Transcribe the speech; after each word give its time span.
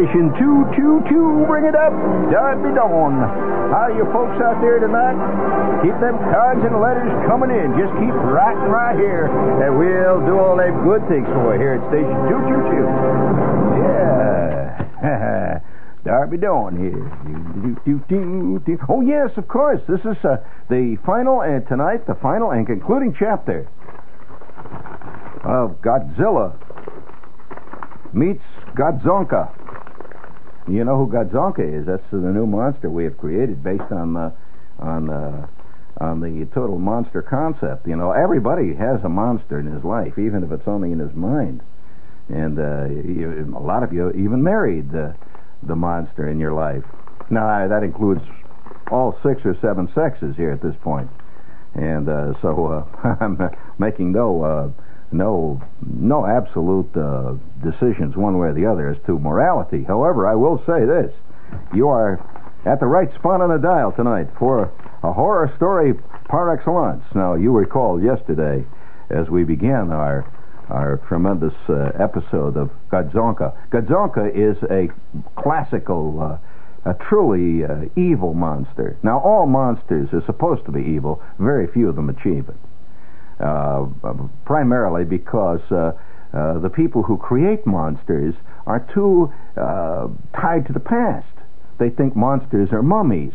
Station 0.00 0.32
222. 0.32 1.44
Bring 1.44 1.68
it 1.68 1.76
up, 1.76 1.92
Darby 2.32 2.72
Dawn. 2.72 3.20
How 3.68 3.92
you 3.92 4.08
folks 4.08 4.40
out 4.40 4.56
there 4.64 4.80
tonight? 4.80 5.12
Keep 5.84 5.92
them 6.00 6.16
cards 6.32 6.64
and 6.64 6.80
letters 6.80 7.12
coming 7.28 7.52
in. 7.52 7.76
Just 7.76 7.92
keep 8.00 8.16
writing 8.32 8.72
right 8.72 8.96
here, 8.96 9.28
and 9.28 9.76
we'll 9.76 10.24
do 10.24 10.40
all 10.40 10.56
them 10.56 10.72
good 10.88 11.04
things 11.04 11.28
for 11.36 11.52
you 11.52 11.60
here 11.60 11.76
at 11.76 11.84
station 11.92 12.16
222. 12.32 12.80
Yeah. 15.04 15.60
Darby 16.08 16.38
Dawn 16.40 16.80
here. 16.80 17.04
Oh, 18.88 19.04
yes, 19.04 19.36
of 19.36 19.48
course. 19.48 19.84
This 19.86 20.00
is 20.00 20.16
uh, 20.24 20.40
the 20.70 20.96
final, 21.04 21.42
and 21.42 21.68
tonight, 21.68 22.06
the 22.06 22.16
final 22.24 22.52
and 22.52 22.66
concluding 22.66 23.14
chapter 23.18 23.68
of 25.44 25.76
Godzilla 25.84 26.56
meets 28.14 28.40
Godzonka. 28.72 29.59
You 30.70 30.84
know 30.84 30.96
who 30.96 31.12
Godzonka 31.12 31.80
is? 31.80 31.86
That's 31.86 32.02
the 32.12 32.18
new 32.18 32.46
monster 32.46 32.88
we 32.88 33.02
have 33.04 33.18
created 33.18 33.62
based 33.62 33.90
on 33.90 34.14
the 34.14 34.32
on 34.78 35.06
the 35.06 35.48
on 36.00 36.20
the 36.20 36.46
total 36.54 36.78
monster 36.78 37.22
concept. 37.22 37.88
You 37.88 37.96
know, 37.96 38.12
everybody 38.12 38.74
has 38.74 39.02
a 39.02 39.08
monster 39.08 39.58
in 39.58 39.66
his 39.66 39.82
life, 39.82 40.16
even 40.16 40.44
if 40.44 40.52
it's 40.52 40.68
only 40.68 40.92
in 40.92 41.00
his 41.00 41.12
mind. 41.14 41.60
And 42.28 42.58
uh, 42.58 42.84
you, 42.86 43.52
a 43.56 43.58
lot 43.58 43.82
of 43.82 43.92
you 43.92 44.10
even 44.12 44.42
married 44.42 44.92
the 44.92 45.14
the 45.64 45.74
monster 45.74 46.28
in 46.28 46.38
your 46.38 46.52
life. 46.52 46.84
Now 47.30 47.66
that 47.66 47.82
includes 47.82 48.22
all 48.92 49.18
six 49.24 49.42
or 49.44 49.56
seven 49.60 49.90
sexes 49.94 50.36
here 50.36 50.52
at 50.52 50.62
this 50.62 50.74
point. 50.82 51.10
And 51.74 52.08
uh, 52.08 52.40
so 52.40 52.66
uh, 52.66 53.16
I'm 53.20 53.38
making 53.78 54.12
no 54.12 54.42
uh, 54.42 54.70
no 55.10 55.60
no 55.82 56.26
absolute 56.26 56.96
uh, 56.96 57.34
decisions 57.62 58.16
one 58.16 58.38
way 58.38 58.48
or 58.48 58.52
the 58.52 58.66
other 58.66 58.88
as 58.88 58.96
to 59.06 59.18
morality. 59.18 59.84
However, 59.84 60.26
I 60.26 60.34
will 60.34 60.58
say 60.66 60.84
this: 60.84 61.12
you 61.74 61.88
are 61.88 62.18
at 62.64 62.80
the 62.80 62.86
right 62.86 63.12
spot 63.14 63.40
on 63.40 63.50
the 63.50 63.58
dial 63.58 63.92
tonight 63.92 64.28
for 64.38 64.72
a 65.02 65.12
horror 65.12 65.52
story 65.56 65.94
par 66.28 66.52
excellence. 66.52 67.04
Now, 67.14 67.34
you 67.34 67.52
recall 67.52 68.02
yesterday, 68.02 68.64
as 69.10 69.28
we 69.28 69.44
began 69.44 69.90
our 69.90 70.30
our 70.68 70.98
tremendous 71.08 71.54
uh, 71.68 71.90
episode 71.98 72.56
of 72.56 72.70
Godzonka. 72.92 73.56
Godzonka 73.70 74.30
is 74.34 74.56
a 74.70 74.88
classical. 75.40 76.20
Uh, 76.20 76.38
a 76.86 76.94
truly 76.94 77.62
uh, 77.62 77.84
evil 77.94 78.32
monster. 78.32 78.96
Now, 79.02 79.18
all 79.20 79.44
monsters 79.44 80.08
are 80.14 80.24
supposed 80.24 80.64
to 80.64 80.72
be 80.72 80.80
evil. 80.80 81.22
Very 81.38 81.66
few 81.66 81.90
of 81.90 81.96
them 81.96 82.08
achieve 82.08 82.48
it. 82.48 82.56
Uh, 83.38 83.86
primarily 84.46 85.04
because 85.04 85.60
uh, 86.32 86.50
uh, 86.50 86.58
the 86.58 86.68
people 86.68 87.02
who 87.02 87.16
create 87.16 87.66
monsters 87.66 88.34
are 88.66 88.86
too 88.94 89.32
uh, 89.56 90.08
tied 90.38 90.66
to 90.66 90.72
the 90.72 90.80
past. 90.80 91.26
They 91.78 91.90
think 91.90 92.16
monsters 92.16 92.68
are 92.72 92.82
mummies. 92.82 93.32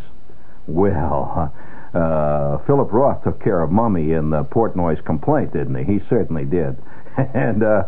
Well, 0.67 1.53
uh, 1.93 2.57
Philip 2.65 2.91
Roth 2.91 3.23
took 3.23 3.43
care 3.43 3.61
of 3.61 3.71
Mummy 3.71 4.11
in 4.11 4.29
the 4.29 4.43
Portnoy's 4.43 5.01
complaint, 5.05 5.53
didn't 5.53 5.75
he? 5.75 5.93
He 5.93 5.99
certainly 6.09 6.45
did. 6.45 6.77
and 7.17 7.63
uh, 7.63 7.83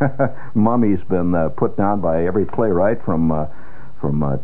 Mummy's 0.54 1.02
been 1.08 1.50
put 1.56 1.76
down 1.76 2.00
by 2.00 2.26
every 2.26 2.44
playwright 2.44 3.04
from 3.04 3.48
from 4.00 4.40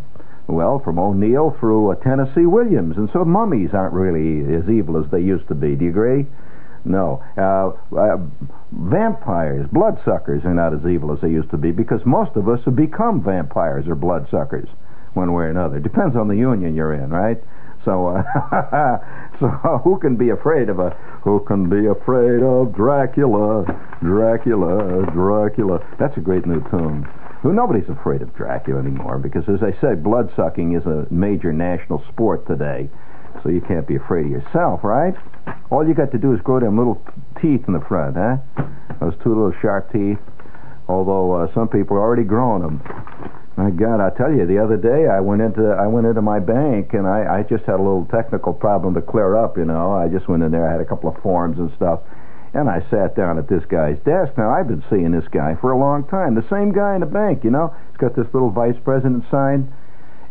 well, 0.47 0.79
from 0.79 0.99
O'Neill 0.99 1.57
through 1.61 1.95
Tennessee 2.03 2.47
Williams, 2.47 2.97
and 2.97 3.11
so 3.12 3.25
mummies 3.25 3.71
aren't 3.75 3.93
really 3.93 4.55
as 4.55 4.69
evil 4.71 4.97
as 4.97 5.11
they 5.11 5.21
used 5.21 5.47
to 5.49 5.55
be. 5.55 5.75
Do 5.75 5.84
you 5.84 5.91
agree? 5.91 6.27
No. 6.84 7.22
Uh, 7.37 7.72
uh, 7.97 8.16
vampires, 8.72 9.66
bloodsuckers 9.72 10.44
are 10.44 10.55
not 10.55 10.75
as 10.75 10.87
evil 10.87 11.12
as 11.12 11.21
they 11.21 11.31
used 11.31 11.50
to 11.50 11.56
be 11.56 11.72
because 11.72 12.00
most 12.05 12.37
of 12.37 12.49
us 12.49 12.61
have 12.65 12.77
become 12.77 13.22
vampires 13.22 13.87
or 13.89 13.94
bloodsuckers 13.94 14.69
one 15.15 15.33
way 15.33 15.44
or 15.44 15.50
another. 15.50 15.81
Depends 15.81 16.16
on 16.16 16.28
the 16.28 16.37
union 16.37 16.75
you're 16.75 16.94
in, 16.94 17.11
right? 17.11 17.39
So, 17.84 18.09
uh, 18.09 18.99
so 19.41 19.49
who 19.84 19.99
can 19.99 20.16
be 20.16 20.31
afraid 20.31 20.69
of 20.69 20.78
a 20.78 20.91
who 21.22 21.41
can 21.41 21.69
be 21.69 21.87
afraid 21.87 22.43
of 22.43 22.75
Dracula, 22.75 23.65
Dracula, 24.03 25.06
Dracula? 25.12 25.78
That's 25.99 26.16
a 26.16 26.21
great 26.21 26.47
new 26.47 26.60
tune. 26.71 27.09
Well, 27.43 27.55
nobody's 27.55 27.89
afraid 27.89 28.22
of 28.22 28.34
Dracula 28.34 28.81
anymore 28.81 29.19
because, 29.19 29.45
as 29.49 29.62
I 29.62 29.78
said, 29.81 30.03
blood 30.03 30.33
sucking 30.34 30.75
is 30.75 30.84
a 30.87 31.06
major 31.10 31.53
national 31.53 32.05
sport 32.09 32.47
today. 32.47 32.91
So 33.43 33.50
you 33.50 33.60
can't 33.60 33.87
be 33.87 33.97
afraid 33.97 34.26
of 34.26 34.32
yourself, 34.32 34.81
right? 34.82 35.15
All 35.71 35.87
you 35.87 35.94
got 35.94 36.12
to 36.12 36.19
do 36.19 36.34
is 36.34 36.41
grow 36.41 36.60
them 36.60 36.76
little 36.76 37.03
teeth 37.41 37.65
in 37.66 37.75
the 37.75 37.81
front, 37.81 38.16
huh? 38.16 38.38
Those 39.00 39.15
two 39.22 39.31
little 39.31 39.54
sharp 39.60 39.93
teeth. 39.93 40.19
Although 40.88 41.32
uh, 41.32 41.54
some 41.54 41.69
people 41.69 41.97
are 41.97 42.00
already 42.00 42.25
growing 42.25 42.62
them. 42.62 42.82
My 43.56 43.71
God, 43.71 44.00
I 44.00 44.10
tell 44.16 44.32
you, 44.32 44.47
the 44.47 44.62
other 44.62 44.77
day 44.77 45.06
I 45.06 45.21
went 45.21 45.43
into 45.43 45.66
I 45.66 45.87
went 45.87 46.06
into 46.06 46.22
my 46.22 46.38
bank 46.38 46.94
and 46.94 47.06
I, 47.06 47.41
I 47.41 47.43
just 47.43 47.65
had 47.65 47.75
a 47.75 47.82
little 47.82 48.06
technical 48.10 48.54
problem 48.54 48.94
to 48.94 49.03
clear 49.03 49.37
up. 49.37 49.59
You 49.59 49.66
know, 49.66 49.93
I 49.93 50.09
just 50.09 50.28
went 50.28 50.43
in 50.43 50.53
there. 50.53 50.66
I 50.66 50.72
had 50.72 50.81
a 50.81 50.87
couple 50.87 51.10
of 51.10 51.21
forms 51.22 51.59
and 51.59 51.71
stuff, 51.77 52.00
and 52.54 52.71
I 52.71 52.81
sat 52.88 53.16
down 53.16 53.37
at 53.37 53.48
this 53.48 53.65
guy's 53.69 53.98
desk. 54.06 54.38
Now 54.38 54.50
I've 54.50 54.69
been 54.69 54.84
seeing 54.88 55.10
this 55.10 55.28
guy 55.28 55.56
for 55.60 55.72
a 55.72 55.78
long 55.78 56.06
time. 56.06 56.37
The 56.37 56.48
same 56.48 56.72
guy 56.72 56.94
in 56.94 57.00
the 57.00 57.10
bank. 57.10 57.44
You 57.44 57.50
know, 57.50 57.75
he's 57.91 57.98
got 57.98 58.15
this 58.16 58.32
little 58.32 58.50
vice 58.50 58.78
president 58.84 59.25
sign 59.31 59.75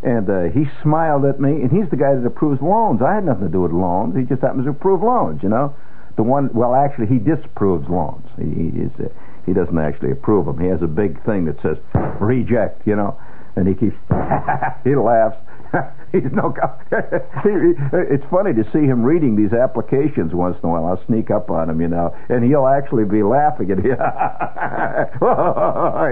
and 0.03 0.30
uh, 0.30 0.44
he 0.53 0.66
smiled 0.84 1.25
at 1.25 1.40
me, 1.40 1.62
and 1.62 1.72
he's 1.72 1.90
the 1.90 1.97
guy 1.97 2.13
that 2.13 2.25
approves 2.25 2.62
loans. 2.62 3.02
I 3.02 3.16
had 3.16 3.25
nothing 3.25 3.46
to 3.46 3.52
do 3.52 3.62
with 3.62 3.72
loans. 3.72 4.16
He 4.16 4.24
just 4.24 4.41
happens 4.41 4.66
to 4.66 4.72
approve 4.72 5.02
loans, 5.02 5.41
you 5.41 5.50
know. 5.50 5.75
The 6.18 6.24
one, 6.24 6.50
well, 6.53 6.75
actually, 6.75 7.08
he 7.08 7.18
disapproves 7.18 7.88
loans. 7.90 8.25
He, 8.38 8.74
he, 8.78 8.85
uh, 8.85 9.09
he 9.46 9.53
doesn't 9.53 9.78
actually 9.78 10.12
approve 10.12 10.46
them. 10.46 10.59
He 10.59 10.68
has 10.68 10.81
a 10.81 10.88
big 10.88 11.24
thing 11.25 11.46
that 11.46 11.62
says 11.62 11.78
reject, 12.19 12.85
you 12.85 12.96
know, 12.96 13.18
and 13.56 13.68
he 13.68 13.74
keeps, 13.74 13.97
he 14.84 14.96
laughs. 14.96 15.38
He's 16.11 16.31
no. 16.31 16.53
it's 16.91 18.25
funny 18.31 18.53
to 18.53 18.63
see 18.72 18.85
him 18.85 19.03
reading 19.03 19.35
these 19.35 19.53
applications 19.53 20.33
once 20.33 20.57
in 20.63 20.69
a 20.69 20.72
while. 20.72 20.85
I'll 20.85 21.05
sneak 21.05 21.29
up 21.31 21.50
on 21.50 21.69
him, 21.69 21.81
you 21.81 21.88
know, 21.89 22.16
and 22.29 22.44
he'll 22.44 22.67
actually 22.67 23.05
be 23.05 23.23
laughing 23.23 23.72
at 23.72 23.78
me. 23.78 23.83
he 23.89 23.95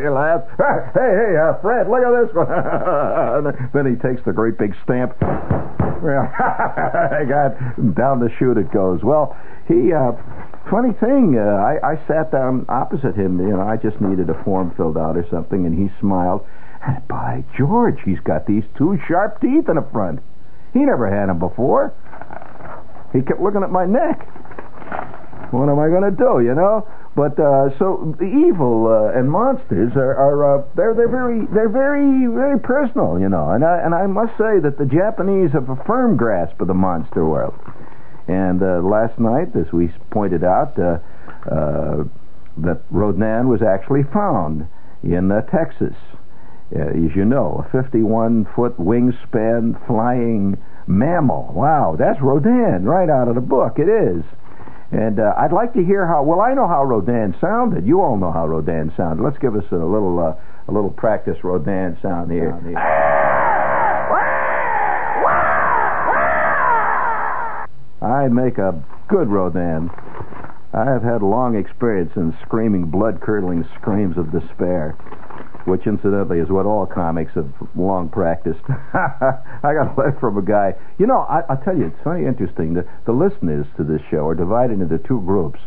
laughs. 0.10 0.50
Hey, 0.94 1.12
hey, 1.16 1.38
uh, 1.38 1.54
Fred, 1.62 1.88
look 1.88 2.04
at 2.04 2.12
this 2.26 2.36
one. 2.36 2.48
then 3.74 3.86
he 3.88 3.96
takes 3.96 4.24
the 4.26 4.34
great 4.34 4.58
big 4.58 4.76
stamp. 4.84 5.16
Well, 5.22 6.28
I 6.38 7.24
got 7.28 7.56
down 7.96 8.20
the 8.20 8.30
chute 8.38 8.58
it 8.58 8.72
goes. 8.72 9.02
Well, 9.04 9.36
he. 9.68 9.94
Uh, 9.94 10.12
funny 10.70 10.94
thing, 11.00 11.38
uh, 11.38 11.42
I, 11.42 11.94
I 11.94 12.08
sat 12.08 12.32
down 12.32 12.66
opposite 12.70 13.16
him. 13.16 13.40
You 13.40 13.56
know, 13.56 13.62
I 13.62 13.78
just 13.78 14.02
needed 14.02 14.30
a 14.30 14.44
form 14.44 14.74
filled 14.76 14.98
out 14.98 15.16
or 15.16 15.26
something, 15.32 15.66
and 15.66 15.74
he 15.74 15.90
smiled. 16.00 16.46
By 17.08 17.44
George, 17.58 18.00
he's 18.06 18.20
got 18.20 18.46
these 18.46 18.64
two 18.78 18.98
sharp 19.08 19.42
teeth 19.42 19.70
in 19.70 19.76
the 19.76 19.88
front. 19.92 20.20
He 20.74 20.80
never 20.80 21.10
had 21.10 21.30
them 21.30 21.40
before. 21.40 21.94
He 23.14 23.22
kept 23.22 23.40
looking 23.40 23.64
at 23.64 23.72
my 23.72 23.86
neck. 23.86 24.28
What 25.52 25.70
am 25.70 25.80
I 25.80 25.88
going 25.88 26.04
to 26.04 26.16
do, 26.16 26.44
you 26.44 26.54
know? 26.54 26.88
But 27.16 27.40
uh, 27.40 27.72
so 27.80 28.14
the 28.20 28.26
evil 28.26 28.88
uh, 28.88 29.18
and 29.18 29.32
monsters 29.32 29.94
are, 29.96 30.16
are 30.16 30.60
uh, 30.60 30.64
they're 30.76 30.94
they're 30.94 31.08
very 31.08 31.48
they're 31.54 31.70
very 31.70 32.28
very 32.28 32.60
personal, 32.60 33.18
you 33.18 33.30
know. 33.30 33.52
And 33.52 33.64
I 33.64 33.80
and 33.80 33.96
I 33.96 34.06
must 34.06 34.34
say 34.38 34.60
that 34.60 34.76
the 34.78 34.86
Japanese 34.86 35.52
have 35.54 35.70
a 35.70 35.82
firm 35.88 36.18
grasp 36.18 36.60
of 36.60 36.68
the 36.68 36.74
monster 36.74 37.26
world. 37.26 37.56
And 38.28 38.62
uh, 38.62 38.82
last 38.84 39.18
night, 39.18 39.56
as 39.56 39.72
we 39.72 39.94
pointed 40.12 40.44
out, 40.44 40.78
uh, 40.78 41.00
uh, 41.50 42.04
that 42.58 42.82
Rodan 42.92 43.48
was 43.48 43.62
actually 43.62 44.04
found 44.12 44.68
in 45.04 45.30
Texas 45.52 45.96
uh, 45.96 46.15
as 46.72 47.16
you 47.16 47.26
know, 47.26 47.66
a 47.66 47.72
51 47.72 48.48
foot 48.56 48.78
wingspan 48.78 49.86
flying 49.88 50.58
mammal. 50.88 51.52
Wow, 51.54 51.96
that's 51.98 52.22
Rodan 52.22 52.86
right 52.86 53.10
out 53.10 53.28
of 53.28 53.36
the 53.36 53.42
book. 53.42 53.78
It 53.78 53.90
is. 53.90 54.24
And 54.92 55.20
uh, 55.20 55.34
I'd 55.38 55.52
like 55.52 55.74
to 55.74 55.84
hear 55.84 56.08
how. 56.08 56.24
Well, 56.24 56.42
I 56.42 56.54
know 56.54 56.68
how 56.68 56.84
Rodan 56.84 57.36
sounded. 57.42 57.86
You 57.86 58.02
all 58.02 58.18
know 58.18 58.32
how 58.32 58.48
Rodan 58.48 58.94
sounded. 58.96 59.24
Let's 59.24 59.38
give 59.40 59.56
us 59.56 59.66
a 59.72 59.76
little 59.76 60.20
uh, 60.20 60.36
a 60.68 60.72
little 60.72 60.92
practice 60.92 61.44
Rodan 61.44 61.98
sound 62.02 62.32
here. 62.32 62.52
Sound 62.52 62.68
here. 62.68 62.78
I 68.02 68.28
make 68.28 68.58
a 68.58 68.84
good 69.08 69.28
Rodan. 69.30 69.90
I 70.74 70.86
have 70.86 71.04
had 71.04 71.24
long 71.24 71.56
experience 71.56 72.12
in 72.16 72.38
screaming, 72.46 72.86
blood 72.86 73.22
curdling 73.22 73.68
screams 73.80 74.18
of 74.18 74.32
despair 74.32 74.96
which 75.66 75.88
incidentally 75.88 76.40
is 76.40 76.50
what 76.50 76.66
all 76.66 76.86
comics 76.86 77.34
have 77.34 77.52
long 77.76 78.10
practiced. 78.10 78.62
I 78.70 79.74
got 79.74 79.94
a 79.94 79.96
letter 79.98 80.18
from 80.20 80.38
a 80.38 80.42
guy. 80.42 80.74
You 80.98 81.08
know, 81.08 81.26
I, 81.28 81.42
will 81.50 81.62
tell 81.64 81.78
you, 81.78 81.88
it's 81.88 82.04
very 82.04 82.26
interesting. 82.26 82.74
The, 82.74 82.88
the 83.06 83.12
listeners 83.12 83.66
to 83.78 83.84
this 83.84 84.02
show 84.10 84.28
are 84.28 84.36
divided 84.36 84.80
into 84.80 84.98
two 85.00 85.22
groups. 85.22 85.60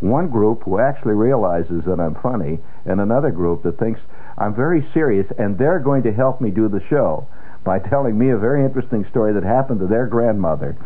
One 0.00 0.28
group 0.28 0.64
who 0.64 0.78
actually 0.78 1.14
realizes 1.14 1.84
that 1.86 1.98
I'm 1.98 2.16
funny, 2.22 2.58
and 2.84 3.00
another 3.00 3.30
group 3.30 3.62
that 3.62 3.78
thinks 3.78 4.00
I'm 4.36 4.54
very 4.54 4.86
serious, 4.92 5.26
and 5.38 5.56
they're 5.56 5.80
going 5.80 6.02
to 6.02 6.12
help 6.12 6.40
me 6.40 6.50
do 6.50 6.68
the 6.68 6.84
show 6.90 7.26
by 7.64 7.78
telling 7.78 8.16
me 8.16 8.30
a 8.30 8.36
very 8.38 8.64
interesting 8.64 9.04
story 9.10 9.32
that 9.32 9.42
happened 9.42 9.80
to 9.80 9.86
their 9.86 10.06
grandmother. 10.06 10.76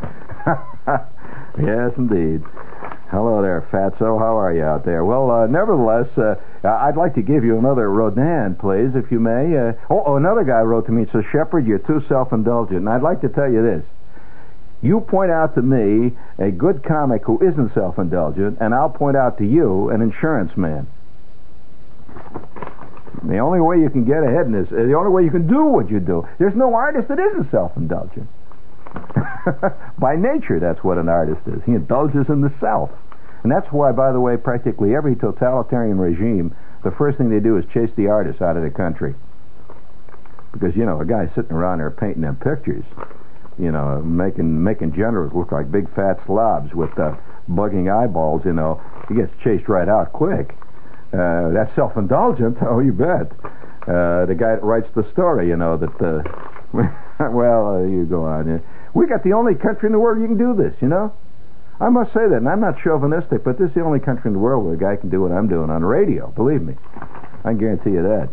yes, 1.59 1.93
indeed. 1.99 2.43
Hello 3.11 3.43
there, 3.43 3.67
Fatso. 3.73 4.21
How 4.21 4.39
are 4.39 4.55
you 4.55 4.63
out 4.63 4.85
there? 4.85 5.05
Well, 5.05 5.33
uh, 5.33 5.47
nevertheless, 5.49 6.07
uh, 6.17 6.37
I'd 6.63 6.97
like 6.97 7.17
to 7.17 7.23
give 7.23 7.43
you 7.43 7.59
another 7.59 7.91
Rodan, 7.91 8.55
please, 8.55 8.95
if 8.95 9.11
you 9.11 9.19
may. 9.19 9.51
Uh, 9.59 9.73
oh, 9.91 10.05
oh, 10.07 10.17
another 10.17 10.45
guy 10.45 10.61
wrote 10.61 10.87
to 10.87 10.93
me 10.93 11.07
says, 11.13 11.25
Shepherd, 11.33 11.67
you're 11.67 11.81
too 11.81 12.01
self-indulgent. 12.09 12.79
And 12.79 12.89
I'd 12.89 13.03
like 13.03 13.21
to 13.23 13.29
tell 13.29 13.51
you 13.51 13.63
this. 13.63 13.83
You 14.81 15.01
point 15.01 15.33
out 15.33 15.57
to 15.57 15.63
me 15.63 16.17
a 16.39 16.53
good 16.53 16.85
comic 16.85 17.23
who 17.27 17.43
isn't 17.43 17.75
self-indulgent, 17.75 18.59
and 18.61 18.73
I'll 18.73 18.89
point 18.89 19.17
out 19.17 19.39
to 19.39 19.45
you 19.45 19.91
an 19.91 20.03
insurance 20.03 20.57
man. 20.57 20.87
The 23.25 23.39
only 23.39 23.61
way 23.61 23.81
you 23.81 23.91
can 23.91 24.05
get 24.05 24.23
ahead 24.23 24.47
in 24.47 24.53
this, 24.53 24.71
the 24.71 24.95
only 24.95 25.11
way 25.11 25.25
you 25.25 25.33
can 25.33 25.49
do 25.49 25.65
what 25.65 25.91
you 25.91 25.99
do, 25.99 26.27
there's 26.39 26.55
no 26.55 26.75
artist 26.75 27.09
that 27.09 27.19
isn't 27.19 27.51
self-indulgent. 27.51 28.29
By 29.99 30.17
nature, 30.17 30.59
that's 30.61 30.83
what 30.85 30.99
an 30.99 31.09
artist 31.09 31.41
is. 31.47 31.63
He 31.65 31.73
indulges 31.73 32.27
in 32.29 32.41
the 32.41 32.53
self. 32.61 32.91
And 33.43 33.51
that's 33.51 33.67
why, 33.71 33.93
by 33.93 34.13
the 34.13 34.21
way, 34.21 34.37
practically 34.37 34.95
every 34.95 35.17
totalitarian 35.17 35.99
regime, 35.99 36.55
the 36.85 36.91
first 36.91 37.19
thing 37.19 37.31
they 37.31 37.41
do 37.41 37.57
is 37.57 37.65
chase 37.73 37.91
the 37.97 38.09
artists 38.09 38.43
out 38.43 38.57
of 38.57 38.63
the 38.63 38.71
country. 38.71 39.15
Because, 40.53 40.77
you 40.77 40.85
know, 40.85 41.01
a 41.01 41.07
guy 41.07 41.31
sitting 41.35 41.53
around 41.53 41.79
there 41.79 41.91
painting 41.91 42.23
them 42.23 42.37
pictures, 42.37 42.85
you 43.59 43.71
know, 43.71 44.03
making 44.03 44.63
making 44.63 44.95
generals 44.95 45.33
look 45.35 45.53
like 45.53 45.71
big 45.71 45.93
fat 45.95 46.19
slobs 46.27 46.75
with 46.75 46.91
uh, 46.99 47.15
bugging 47.49 47.93
eyeballs, 47.93 48.43
you 48.45 48.53
know, 48.53 48.81
he 49.09 49.15
gets 49.15 49.33
chased 49.43 49.69
right 49.69 49.89
out 49.89 50.13
quick. 50.13 50.57
Uh, 51.13 51.51
that's 51.51 51.75
self-indulgent. 51.75 52.57
Oh, 52.63 52.81
you 52.81 52.93
bet. 52.93 53.33
Uh, 53.83 54.27
the 54.27 54.37
guy 54.39 54.55
that 54.55 54.63
writes 54.63 54.89
the 54.95 55.11
story, 55.13 55.49
you 55.49 55.57
know, 55.57 55.77
that, 55.77 55.97
uh, 56.01 56.23
well, 57.31 57.77
uh, 57.77 57.83
you 57.83 58.05
go 58.05 58.25
on. 58.25 58.63
We 58.95 59.07
got 59.07 59.23
the 59.23 59.33
only 59.33 59.55
country 59.55 59.87
in 59.87 59.93
the 59.93 59.99
world 59.99 60.21
you 60.21 60.27
can 60.27 60.39
do 60.39 60.55
this, 60.55 60.75
you 60.81 60.89
know? 60.89 61.13
I 61.81 61.89
must 61.89 62.13
say 62.13 62.29
that, 62.29 62.37
and 62.37 62.49
I'm 62.49 62.61
not 62.61 62.77
chauvinistic, 62.83 63.43
but 63.43 63.59
this 63.59 63.69
is 63.69 63.75
the 63.75 63.81
only 63.83 64.01
country 64.01 64.29
in 64.29 64.35
the 64.35 64.39
world 64.39 64.65
where 64.65 64.75
a 64.75 64.79
guy 64.79 64.97
can 64.97 65.09
do 65.09 65.23
what 65.23 65.33
I'm 65.33 65.49
doing 65.49 65.71
on 65.71 65.83
radio. 65.83 66.29
Believe 66.37 66.61
me, 66.61 66.75
I 67.45 67.55
guarantee 67.55 67.91
you 67.91 68.03
that. 68.03 68.29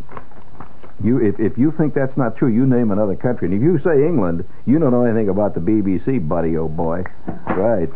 You, 1.03 1.19
if, 1.19 1.39
if 1.39 1.57
you 1.57 1.71
think 1.77 1.93
that's 1.93 2.15
not 2.17 2.35
true, 2.37 2.49
you 2.49 2.65
name 2.65 2.91
another 2.91 3.15
country. 3.15 3.47
And 3.47 3.55
if 3.55 3.61
you 3.61 3.79
say 3.85 4.03
England, 4.05 4.43
you 4.65 4.79
don't 4.79 4.91
know 4.91 5.05
anything 5.05 5.29
about 5.29 5.53
the 5.53 5.61
BBC, 5.61 6.27
buddy, 6.27 6.57
oh 6.57 6.67
boy. 6.67 7.03
Right. 7.45 7.87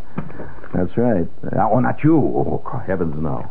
That's 0.74 0.96
right. 0.96 1.28
Oh, 1.58 1.80
not 1.80 2.04
you. 2.04 2.16
Oh, 2.16 2.84
heavens 2.86 3.16
no. 3.18 3.50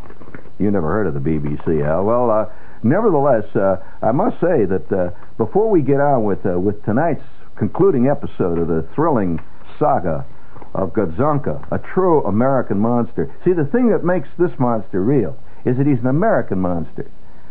You 0.59 0.71
never 0.71 0.89
heard 0.89 1.07
of 1.07 1.15
the 1.15 1.21
BBC, 1.21 1.85
Al. 1.85 2.05
Well, 2.05 2.31
uh, 2.31 2.47
nevertheless, 2.83 3.45
uh, 3.57 3.77
I 4.03 4.13
must 4.13 4.41
say 4.41 4.65
that 4.67 4.93
uh, 4.93 5.11
before 5.37 5.69
we 5.69 5.83
get 5.83 6.01
on 6.01 6.25
with 6.25 6.47
uh, 6.47 6.59
with 6.59 6.83
tonight's 6.85 7.25
concluding 7.61 8.09
episode 8.09 8.59
of 8.59 8.69
the 8.69 8.89
thrilling 8.95 9.39
saga 9.79 10.25
of 10.73 10.95
Gadzonka, 10.95 11.71
a 11.71 11.79
true 11.93 12.25
American 12.25 12.79
monster. 12.79 13.31
See, 13.45 13.53
the 13.53 13.67
thing 13.67 13.91
that 13.91 14.03
makes 14.03 14.29
this 14.39 14.51
monster 14.59 15.03
real 15.03 15.37
is 15.67 15.77
that 15.77 15.87
he's 15.87 15.99
an 15.99 16.07
American 16.07 16.59
monster. 16.59 17.11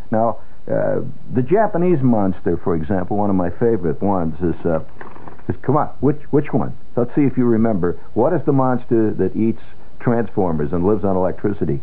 Now, 0.10 0.40
uh, 0.68 1.02
the 1.32 1.44
Japanese 1.44 2.02
monster, 2.02 2.58
for 2.64 2.76
example, 2.76 3.18
one 3.18 3.30
of 3.30 3.36
my 3.36 3.52
favorite 3.52 4.02
ones 4.02 4.34
is, 4.42 4.66
uh, 4.66 4.80
is 5.48 5.56
come 5.62 5.78
on, 5.78 5.90
which 6.00 6.22
which 6.32 6.52
one? 6.52 6.76
Let's 6.96 7.14
see 7.14 7.26
if 7.26 7.38
you 7.38 7.46
remember. 7.46 8.00
What 8.16 8.34
is 8.34 8.42
the 8.48 8.54
monster 8.54 9.14
that 9.14 9.36
eats 9.36 9.62
transformers 10.00 10.74
and 10.74 10.88
lives 10.88 11.04
on 11.04 11.18
electricity? 11.18 11.82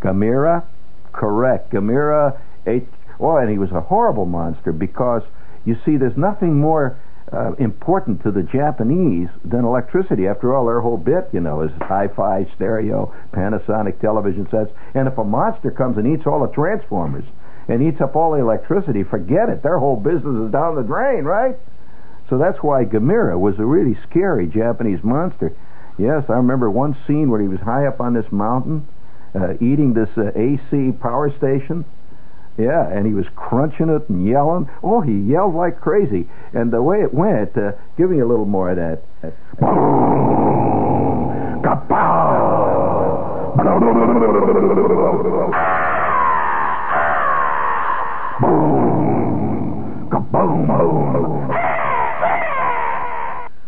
Gamera? 0.00 0.64
Correct. 1.12 1.70
Gamera 1.70 2.40
ate. 2.66 2.88
Oh, 3.20 3.36
and 3.36 3.50
he 3.50 3.58
was 3.58 3.72
a 3.72 3.82
horrible 3.82 4.24
monster 4.24 4.72
because 4.72 5.22
you 5.66 5.76
see, 5.84 5.96
there's 5.96 6.16
nothing 6.16 6.58
more 6.58 6.98
uh, 7.32 7.52
important 7.54 8.22
to 8.22 8.30
the 8.30 8.42
Japanese 8.42 9.28
than 9.44 9.64
electricity. 9.64 10.28
After 10.28 10.54
all, 10.54 10.66
their 10.66 10.80
whole 10.80 10.96
bit, 10.96 11.28
you 11.32 11.40
know, 11.40 11.62
is 11.62 11.72
hi-fi, 11.82 12.46
stereo, 12.54 13.12
Panasonic 13.32 14.00
television 14.00 14.48
sets. 14.50 14.70
And 14.94 15.08
if 15.08 15.18
a 15.18 15.24
monster 15.24 15.72
comes 15.72 15.98
and 15.98 16.06
eats 16.06 16.26
all 16.26 16.46
the 16.46 16.52
transformers 16.54 17.24
and 17.68 17.82
eats 17.82 18.00
up 18.00 18.14
all 18.14 18.30
the 18.32 18.38
electricity, 18.38 19.02
forget 19.02 19.48
it. 19.48 19.62
Their 19.62 19.78
whole 19.78 19.96
business 19.96 20.46
is 20.46 20.52
down 20.52 20.76
the 20.76 20.82
drain, 20.82 21.24
right? 21.24 21.56
So 22.30 22.38
that's 22.38 22.58
why 22.62 22.84
Gamera 22.84 23.38
was 23.38 23.58
a 23.58 23.64
really 23.64 23.98
scary 24.08 24.46
Japanese 24.46 25.02
monster. 25.02 25.52
Yes, 25.98 26.24
I 26.28 26.34
remember 26.34 26.70
one 26.70 26.96
scene 27.06 27.30
where 27.30 27.40
he 27.40 27.48
was 27.48 27.60
high 27.60 27.86
up 27.86 28.00
on 28.00 28.14
this 28.14 28.30
mountain, 28.30 28.86
uh, 29.34 29.54
eating 29.54 29.94
this 29.94 30.10
uh, 30.16 30.30
AC 30.36 30.92
power 31.00 31.34
station 31.36 31.84
yeah, 32.58 32.88
and 32.88 33.06
he 33.06 33.12
was 33.12 33.26
crunching 33.36 33.90
it 33.90 34.08
and 34.08 34.26
yelling. 34.26 34.68
Oh, 34.82 35.00
he 35.02 35.12
yelled 35.12 35.54
like 35.54 35.80
crazy. 35.80 36.28
And 36.54 36.72
the 36.72 36.82
way 36.82 37.02
it 37.02 37.12
went, 37.12 37.56
uh, 37.56 37.72
give 37.98 38.10
me 38.10 38.20
a 38.20 38.26
little 38.26 38.46
more 38.46 38.70
of 38.70 38.76
that. 38.76 39.02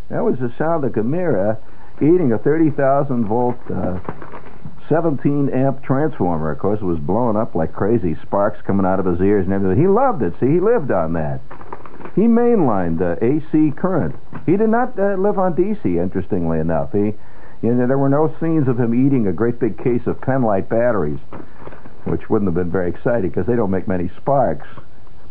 That 0.09 0.23
was 0.23 0.39
the 0.39 0.51
sound 0.57 0.83
of 0.85 0.93
Gamera 0.93 1.57
eating 2.01 2.31
a 2.31 2.37
30,000 2.39 3.27
volt 3.27 3.57
uh, 3.69 3.99
17 4.89 5.49
amp 5.53 5.83
transformer. 5.83 6.51
Of 6.51 6.59
course, 6.59 6.79
it 6.81 6.85
was 6.85 6.99
blowing 6.99 7.37
up 7.37 7.53
like 7.53 7.73
crazy, 7.73 8.17
sparks 8.23 8.59
coming 8.65 8.85
out 8.85 8.99
of 8.99 9.05
his 9.05 9.21
ears 9.21 9.45
and 9.45 9.53
everything. 9.53 9.79
He 9.79 9.87
loved 9.87 10.23
it. 10.23 10.33
See, 10.39 10.47
he 10.47 10.59
lived 10.59 10.91
on 10.91 11.13
that. 11.13 11.39
He 12.15 12.23
mainlined 12.23 12.97
the 12.97 13.15
AC 13.23 13.71
current. 13.77 14.15
He 14.45 14.57
did 14.57 14.69
not 14.69 14.97
uh, 14.97 15.15
live 15.15 15.37
on 15.37 15.53
DC. 15.53 15.85
Interestingly 15.85 16.59
enough, 16.59 16.91
he, 16.91 17.13
you 17.61 17.73
know, 17.73 17.87
there 17.87 17.97
were 17.97 18.09
no 18.09 18.35
scenes 18.41 18.67
of 18.67 18.79
him 18.79 18.93
eating 18.93 19.27
a 19.27 19.33
great 19.33 19.59
big 19.59 19.77
case 19.77 20.01
of 20.07 20.19
Penlite 20.21 20.67
batteries, 20.67 21.19
which 22.05 22.29
wouldn't 22.29 22.47
have 22.47 22.55
been 22.55 22.71
very 22.71 22.89
exciting 22.89 23.29
because 23.29 23.45
they 23.45 23.55
don't 23.55 23.71
make 23.71 23.87
many 23.87 24.09
sparks. 24.17 24.67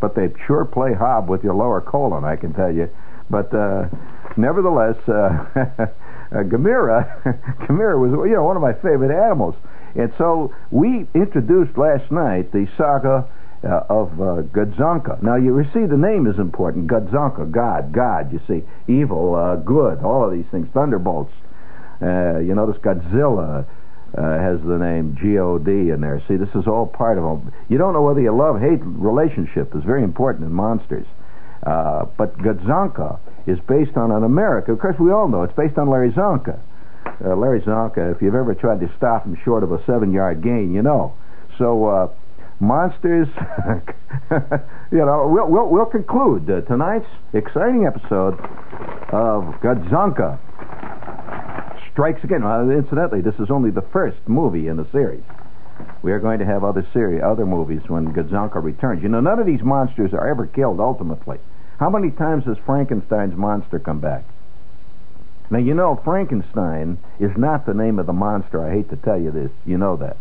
But 0.00 0.14
they 0.14 0.32
sure 0.46 0.64
play 0.64 0.94
hob 0.94 1.28
with 1.28 1.42
your 1.42 1.54
lower 1.54 1.80
colon, 1.80 2.24
I 2.24 2.36
can 2.36 2.54
tell 2.54 2.72
you. 2.72 2.88
But 3.28 3.52
uh, 3.52 3.88
nevertheless. 4.36 4.96
Uh, 5.08 5.86
uh, 6.32 6.42
Gamera, 6.42 7.22
Gamera 7.66 7.98
was 7.98 8.12
you 8.28 8.34
know 8.34 8.44
one 8.44 8.56
of 8.56 8.62
my 8.62 8.74
favorite 8.74 9.14
animals, 9.14 9.54
and 9.94 10.12
so 10.18 10.54
we 10.70 11.06
introduced 11.14 11.76
last 11.78 12.10
night 12.10 12.52
the 12.52 12.66
saga 12.76 13.26
uh, 13.64 13.82
of 13.88 14.12
uh, 14.20 14.42
Gadzonka. 14.52 15.22
Now 15.22 15.36
you 15.36 15.64
see 15.72 15.86
the 15.86 15.96
name 15.96 16.26
is 16.26 16.38
important. 16.38 16.86
Gadzonka, 16.86 17.50
God, 17.50 17.92
God. 17.92 18.32
You 18.32 18.40
see, 18.46 18.62
evil, 18.92 19.34
uh, 19.34 19.56
good, 19.56 20.00
all 20.02 20.24
of 20.24 20.32
these 20.32 20.46
things. 20.50 20.68
Thunderbolts. 20.72 21.32
Uh, 22.00 22.38
you 22.38 22.54
notice 22.54 22.76
Godzilla. 22.82 23.66
Uh, 24.16 24.22
has 24.40 24.58
the 24.62 24.78
name 24.78 25.14
G-O-D 25.20 25.70
in 25.70 26.00
there. 26.00 26.22
See, 26.26 26.36
this 26.36 26.48
is 26.54 26.66
all 26.66 26.86
part 26.86 27.18
of 27.18 27.24
them. 27.24 27.52
You 27.68 27.76
don't 27.76 27.92
know 27.92 28.00
whether 28.00 28.22
you 28.22 28.34
love-hate 28.34 28.80
relationship 28.82 29.76
is 29.76 29.84
very 29.84 30.02
important 30.02 30.46
in 30.46 30.52
monsters. 30.52 31.06
Uh, 31.62 32.06
but 32.16 32.38
Gadzonka 32.38 33.18
is 33.48 33.58
based 33.66 33.96
on 33.96 34.12
an 34.12 34.24
America. 34.24 34.72
Of 34.72 34.78
course, 34.78 34.96
we 35.00 35.10
all 35.10 35.28
know 35.28 35.42
it's 35.42 35.56
based 35.56 35.78
on 35.78 35.88
Larry 35.88 36.12
Csonka. 36.12 36.58
Uh, 37.24 37.34
Larry 37.34 37.60
Csonka, 37.62 38.14
if 38.14 38.20
you've 38.20 38.34
ever 38.34 38.54
tried 38.54 38.80
to 38.80 38.92
stop 38.96 39.24
him 39.24 39.36
short 39.44 39.62
of 39.64 39.72
a 39.72 39.82
seven-yard 39.86 40.42
gain, 40.42 40.72
you 40.74 40.82
know. 40.82 41.14
So, 41.56 41.86
uh, 41.86 42.08
monsters, 42.60 43.28
you 44.92 44.98
know, 44.98 45.28
we'll, 45.32 45.48
we'll, 45.48 45.68
we'll 45.68 45.86
conclude 45.86 46.48
uh, 46.50 46.60
tonight's 46.62 47.08
exciting 47.32 47.86
episode 47.86 48.34
of 49.10 49.54
Gadzonka 49.64 50.38
Strikes 51.92 52.22
Again. 52.22 52.42
Incidentally, 52.70 53.22
this 53.22 53.34
is 53.40 53.50
only 53.50 53.70
the 53.70 53.84
first 53.92 54.18
movie 54.26 54.68
in 54.68 54.76
the 54.76 54.86
series. 54.92 55.24
We 56.02 56.12
are 56.12 56.20
going 56.20 56.38
to 56.40 56.46
have 56.46 56.64
other 56.64 56.86
series, 56.92 57.22
other 57.24 57.46
movies 57.46 57.80
when 57.88 58.12
Gadzonka 58.12 58.62
returns. 58.62 59.02
You 59.02 59.08
know, 59.08 59.20
none 59.20 59.38
of 59.38 59.46
these 59.46 59.62
monsters 59.62 60.12
are 60.12 60.28
ever 60.28 60.46
killed 60.46 60.80
ultimately. 60.80 61.38
How 61.78 61.90
many 61.90 62.10
times 62.10 62.44
has 62.44 62.58
Frankenstein's 62.66 63.36
monster 63.36 63.78
come 63.78 64.00
back? 64.00 64.24
Now, 65.50 65.58
you 65.58 65.74
know, 65.74 66.00
Frankenstein 66.04 66.98
is 67.20 67.30
not 67.36 67.66
the 67.66 67.74
name 67.74 67.98
of 67.98 68.06
the 68.06 68.12
monster. 68.12 68.64
I 68.64 68.72
hate 68.72 68.90
to 68.90 68.96
tell 68.96 69.18
you 69.18 69.30
this. 69.30 69.50
You 69.64 69.78
know 69.78 69.96
that. 69.96 70.16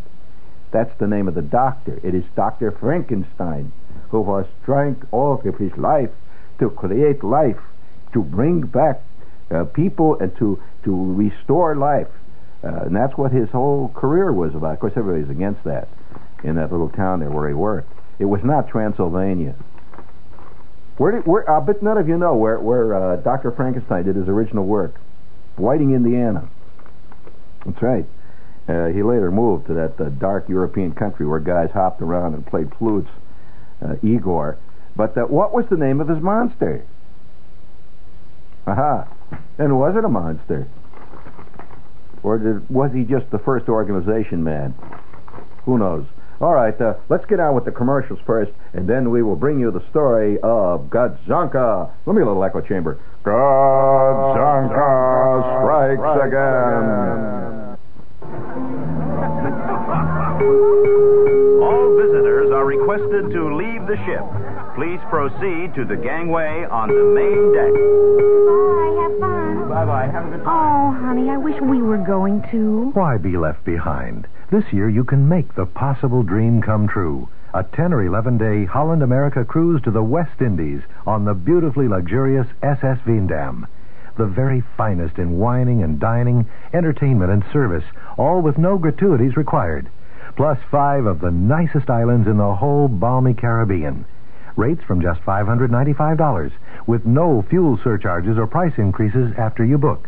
That's 0.71 0.95
the 0.99 1.07
name 1.07 1.27
of 1.27 1.35
the 1.35 1.41
doctor. 1.41 1.99
It 2.03 2.13
is 2.13 2.23
Dr. 2.35 2.71
Frankenstein, 2.71 3.71
who 4.09 4.21
was 4.21 4.45
trying 4.65 5.01
all 5.11 5.33
of 5.33 5.55
his 5.55 5.75
life 5.77 6.11
to 6.59 6.69
create 6.69 7.23
life, 7.23 7.59
to 8.13 8.21
bring 8.21 8.61
back 8.61 9.01
uh, 9.49 9.65
people 9.65 10.17
and 10.19 10.35
to, 10.37 10.61
to 10.83 11.13
restore 11.13 11.75
life. 11.75 12.07
Uh, 12.63 12.85
and 12.85 12.95
that's 12.95 13.17
what 13.17 13.31
his 13.31 13.49
whole 13.49 13.89
career 13.95 14.31
was 14.31 14.53
about. 14.55 14.73
Of 14.73 14.79
course, 14.79 14.93
everybody's 14.95 15.29
against 15.29 15.63
that 15.63 15.87
in 16.43 16.55
that 16.55 16.71
little 16.71 16.89
town 16.89 17.19
there 17.19 17.31
where 17.31 17.47
he 17.47 17.53
worked. 17.53 17.91
It 18.19 18.25
was 18.25 18.41
not 18.43 18.69
Transylvania. 18.69 19.55
Where 20.97 21.11
did, 21.11 21.27
where, 21.27 21.45
none 21.81 21.97
of 21.97 22.07
you 22.07 22.17
know 22.17 22.35
where, 22.35 22.59
where 22.59 22.93
uh, 22.93 23.15
Dr. 23.17 23.51
Frankenstein 23.51 24.05
did 24.05 24.15
his 24.15 24.27
original 24.27 24.65
work. 24.65 24.95
Whiting, 25.55 25.93
Indiana. 25.93 26.49
That's 27.65 27.81
right. 27.81 28.05
Uh, 28.67 28.87
he 28.87 29.01
later 29.01 29.31
moved 29.31 29.67
to 29.67 29.73
that 29.75 29.99
uh, 29.99 30.09
dark 30.09 30.49
European 30.49 30.93
country 30.93 31.25
where 31.25 31.39
guys 31.39 31.69
hopped 31.73 32.01
around 32.01 32.33
and 32.33 32.45
played 32.45 32.69
flutes, 32.77 33.09
uh, 33.81 33.95
Igor. 34.03 34.57
But 34.95 35.17
uh, 35.17 35.21
what 35.21 35.53
was 35.53 35.65
the 35.69 35.77
name 35.77 36.01
of 36.01 36.09
his 36.09 36.21
monster? 36.21 36.85
Aha. 38.65 39.07
And 39.57 39.79
was 39.79 39.95
it 39.95 40.03
a 40.03 40.09
monster? 40.09 40.67
Or 42.23 42.37
did, 42.37 42.69
was 42.69 42.91
he 42.91 43.03
just 43.03 43.29
the 43.31 43.39
first 43.39 43.69
organization 43.69 44.43
man? 44.43 44.73
Who 45.65 45.77
knows? 45.77 46.05
All 46.39 46.53
right, 46.53 46.79
uh, 46.79 46.93
let's 47.09 47.25
get 47.25 47.39
on 47.39 47.55
with 47.55 47.65
the 47.65 47.71
commercials 47.71 48.19
first, 48.25 48.51
and 48.73 48.87
then 48.87 49.09
we 49.09 49.23
will 49.23 49.35
bring 49.35 49.59
you 49.59 49.71
the 49.71 49.81
story 49.89 50.37
of 50.43 50.89
Gadzonka. 50.91 51.89
Let 52.05 52.15
me 52.15 52.21
a 52.21 52.25
little 52.25 52.43
echo 52.43 52.61
chamber. 52.61 52.99
Gadzonka 53.23 54.77
strikes 55.57 56.25
again. 56.27 57.77
All 61.63 61.97
visitors 61.97 62.51
are 62.51 62.65
requested 62.65 63.31
to 63.31 63.55
leave 63.57 63.87
the 63.87 63.97
ship. 64.05 64.21
Please 64.75 64.99
proceed 65.09 65.73
to 65.73 65.85
the 65.85 65.95
gangway 65.97 66.65
on 66.69 66.89
the 66.89 67.03
main 67.17 67.51
deck. 67.53 67.73
Bye. 68.45 68.93
Have 69.01 69.17
fun. 69.19 69.69
Bye 69.69 69.85
bye. 69.85 70.05
Have 70.11 70.27
a 70.27 70.29
good 70.37 70.45
Oh, 70.45 70.93
honey, 71.01 71.29
I 71.31 71.37
wish 71.37 71.59
we 71.61 71.81
were 71.81 71.97
going 71.97 72.43
to. 72.51 72.91
Why 72.93 73.17
be 73.17 73.37
left 73.37 73.65
behind? 73.65 74.27
This 74.49 74.71
year 74.71 74.87
you 74.87 75.03
can 75.03 75.27
make 75.27 75.55
the 75.55 75.65
possible 75.65 76.23
dream 76.23 76.61
come 76.61 76.87
true. 76.87 77.27
A 77.53 77.63
10 77.63 77.91
or 77.91 78.05
11 78.05 78.37
day 78.37 78.63
Holland 78.63 79.03
America 79.03 79.43
cruise 79.43 79.81
to 79.81 79.91
the 79.91 80.03
West 80.03 80.41
Indies 80.41 80.83
on 81.05 81.25
the 81.25 81.33
beautifully 81.33 81.89
luxurious 81.89 82.47
SS 82.63 82.99
Veendam. 83.05 83.67
The 84.15 84.25
very 84.25 84.63
finest 84.77 85.17
in 85.19 85.37
wining 85.37 85.83
and 85.83 85.99
dining, 85.99 86.45
entertainment 86.71 87.29
and 87.29 87.43
service, 87.51 87.83
all 88.15 88.41
with 88.41 88.57
no 88.57 88.77
gratuities 88.77 89.35
required. 89.35 89.89
Plus 90.37 90.57
five 90.71 91.05
of 91.05 91.19
the 91.19 91.31
nicest 91.31 91.89
islands 91.89 92.25
in 92.25 92.37
the 92.37 92.55
whole 92.55 92.87
balmy 92.87 93.33
Caribbean. 93.33 94.05
Rates 94.55 94.83
from 94.83 95.01
just 95.01 95.19
$595 95.23 96.51
with 96.87 97.05
no 97.05 97.41
fuel 97.49 97.77
surcharges 97.83 98.37
or 98.37 98.47
price 98.47 98.77
increases 98.77 99.33
after 99.37 99.65
you 99.65 99.77
book. 99.77 100.07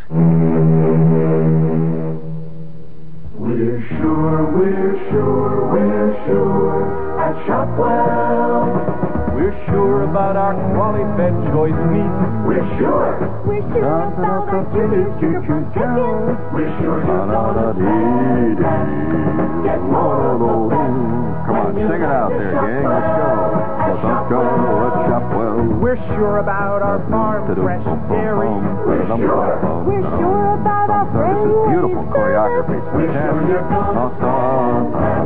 We're 3.37 3.83
sure, 3.89 4.45
we're 4.53 4.97
sure, 5.11 5.67
we're 5.71 6.15
sure 6.25 7.21
at 7.21 7.35
Shopwell. 7.47 9.24
We're 9.35 9.51
sure 9.67 10.03
about 10.07 10.37
our 10.37 10.55
quality 10.73 11.03
fed 11.19 11.35
choice 11.51 11.75
meat. 11.91 12.15
We're 12.47 12.63
sure, 12.79 13.19
We're 13.43 13.67
sure 13.75 13.83
about 13.83 14.47
our 14.47 14.63
Julius 14.71 15.11
sugar-free 15.19 15.67
chicken. 15.75 16.39
we're 16.55 16.71
sure 16.79 17.03
you'll 17.03 17.27
gonna 17.27 17.75
get 19.67 19.81
more 19.83 20.33
of 20.33 20.39
those. 20.39 20.71
Come 20.71 21.57
on, 21.61 21.75
sing 21.75 21.99
it 21.99 22.15
out 22.15 22.31
there, 22.31 22.55
gang. 22.55 22.87
Let's 22.87 23.11
go. 23.19 23.75
Gadzonka 23.85 24.31
at 24.87 24.95
Shopwell. 25.11 25.83
We're 25.83 26.01
sure 26.15 26.39
about 26.39 26.81
our 26.83 27.03
farm 27.11 27.51
fresh 27.59 27.85
dairy. 28.09 28.55
We're 28.87 29.05
sure 29.19 29.61
We're 29.85 30.07
sure 30.15 30.55
about 30.63 30.89
our 30.95 31.05
This 31.15 31.37
is 31.43 31.59
beautiful 31.75 32.05
choreography. 32.09 32.79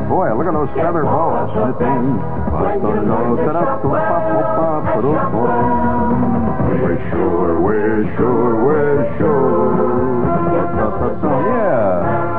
Boy, 0.08 0.32
look 0.34 0.46
at 0.48 0.54
those 0.54 0.72
feather 0.74 1.04
boas. 1.04 1.52
We're 6.82 6.98
sure, 7.10 7.60
we're 7.60 8.16
sure, 8.16 8.64
we're 8.64 9.18
sure. 9.18 9.68
Yeah. 11.48 12.36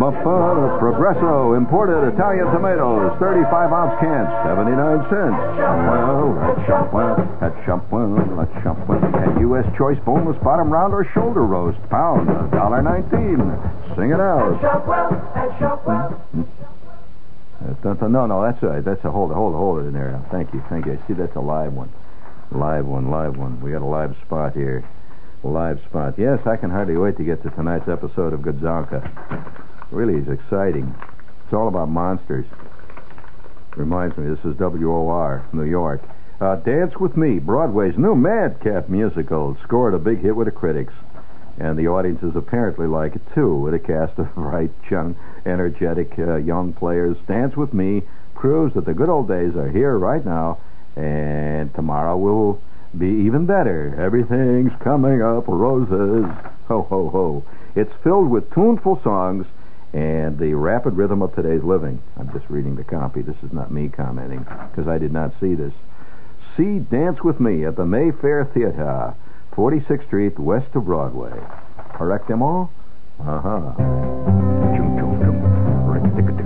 Muffata 0.00 0.78
Progresso 0.78 1.52
imported 1.54 2.08
Italian 2.14 2.46
tomatoes, 2.52 3.12
35 3.20 3.72
ounce 3.72 4.00
cans, 4.00 4.28
79 4.48 5.00
cents. 5.12 5.36
Well, 5.60 6.40
at 6.40 6.56
Shopwell, 6.66 7.20
at 7.42 7.52
Shopwell, 7.68 8.40
at 8.40 8.48
Shopwell. 8.64 9.02
And 9.28 9.40
U.S. 9.40 9.66
choice 9.76 9.98
boneless 10.06 10.38
bottom 10.42 10.70
round 10.72 10.94
or 10.94 11.04
shoulder 11.12 11.44
roast, 11.44 11.78
pound, 11.90 12.28
$1.19. 12.28 13.96
Sing 13.96 14.10
it 14.10 14.20
out. 14.20 14.56
At 15.36 15.50
Shopwell. 15.60 16.08
Uh, 16.08 16.08
dun- 16.32 16.48
dun- 17.82 18.12
No, 18.12 18.26
no, 18.26 18.42
that's 18.42 18.62
right. 18.62 18.84
That's 18.84 19.04
a 19.04 19.10
hold, 19.10 19.32
hold, 19.32 19.54
hold 19.54 19.80
it 19.80 19.88
in 19.88 19.92
there. 19.92 20.20
Thank 20.30 20.52
you, 20.52 20.62
thank 20.68 20.86
you. 20.86 20.92
I 21.02 21.06
see 21.06 21.14
that's 21.14 21.36
a 21.36 21.40
live 21.40 21.72
one, 21.72 21.90
live 22.52 22.86
one, 22.86 23.10
live 23.10 23.36
one. 23.36 23.60
We 23.60 23.72
got 23.72 23.82
a 23.82 23.84
live 23.86 24.14
spot 24.26 24.54
here, 24.54 24.84
live 25.44 25.80
spot. 25.88 26.14
Yes, 26.18 26.38
I 26.46 26.56
can 26.56 26.70
hardly 26.70 26.96
wait 26.96 27.16
to 27.18 27.24
get 27.24 27.42
to 27.42 27.50
tonight's 27.50 27.88
episode 27.88 28.32
of 28.32 28.40
Gadzonka. 28.40 29.00
Really 29.90 30.20
is 30.20 30.28
exciting. 30.28 30.94
It's 31.44 31.52
all 31.52 31.68
about 31.68 31.88
monsters. 31.88 32.46
Reminds 33.76 34.16
me, 34.16 34.28
this 34.28 34.44
is 34.44 34.58
WOR, 34.58 35.46
New 35.52 35.64
York. 35.64 36.02
Uh, 36.40 36.56
Dance 36.56 36.94
with 36.98 37.16
Me, 37.16 37.38
Broadway's 37.38 37.96
new 37.98 38.14
Madcap 38.16 38.88
musical, 38.88 39.56
scored 39.62 39.94
a 39.94 39.98
big 39.98 40.20
hit 40.22 40.34
with 40.34 40.46
the 40.46 40.50
critics. 40.52 40.92
And 41.58 41.78
the 41.78 41.88
audiences 41.88 42.32
apparently 42.34 42.86
like 42.86 43.14
it 43.16 43.22
too, 43.34 43.54
with 43.56 43.74
a 43.74 43.78
cast 43.78 44.18
of 44.18 44.34
bright, 44.34 44.70
young, 44.90 45.14
energetic 45.46 46.12
uh, 46.18 46.36
young 46.36 46.72
players. 46.72 47.16
Dance 47.26 47.56
with 47.56 47.72
Me 47.72 48.02
proves 48.34 48.74
that 48.74 48.84
the 48.84 48.94
good 48.94 49.08
old 49.08 49.28
days 49.28 49.54
are 49.54 49.70
here 49.70 49.96
right 49.98 50.24
now, 50.24 50.58
and 50.96 51.72
tomorrow 51.74 52.16
will 52.16 52.60
be 52.96 53.06
even 53.06 53.46
better. 53.46 53.94
Everything's 54.00 54.72
coming 54.82 55.22
up 55.22 55.46
roses. 55.46 56.24
Ho, 56.68 56.82
ho, 56.82 57.10
ho. 57.10 57.44
It's 57.76 57.92
filled 58.02 58.30
with 58.30 58.52
tuneful 58.52 59.00
songs 59.04 59.46
and 59.92 60.38
the 60.38 60.54
rapid 60.54 60.94
rhythm 60.94 61.22
of 61.22 61.34
today's 61.34 61.62
living. 61.62 62.00
I'm 62.16 62.32
just 62.32 62.48
reading 62.48 62.76
the 62.76 62.84
copy. 62.84 63.22
This 63.22 63.36
is 63.42 63.52
not 63.52 63.72
me 63.72 63.88
commenting, 63.88 64.46
because 64.70 64.88
I 64.88 64.98
did 64.98 65.12
not 65.12 65.32
see 65.40 65.54
this. 65.54 65.72
See 66.56 66.78
Dance 66.78 67.22
with 67.22 67.40
Me 67.40 67.64
at 67.64 67.76
the 67.76 67.86
Mayfair 67.86 68.44
Theater, 68.54 69.14
46th 69.52 70.06
Street, 70.06 70.38
west 70.38 70.74
of 70.74 70.84
Broadway. 70.84 71.32
Correct 71.94 72.28
them 72.28 72.42
all? 72.42 72.70
Uh-huh. 73.20 74.30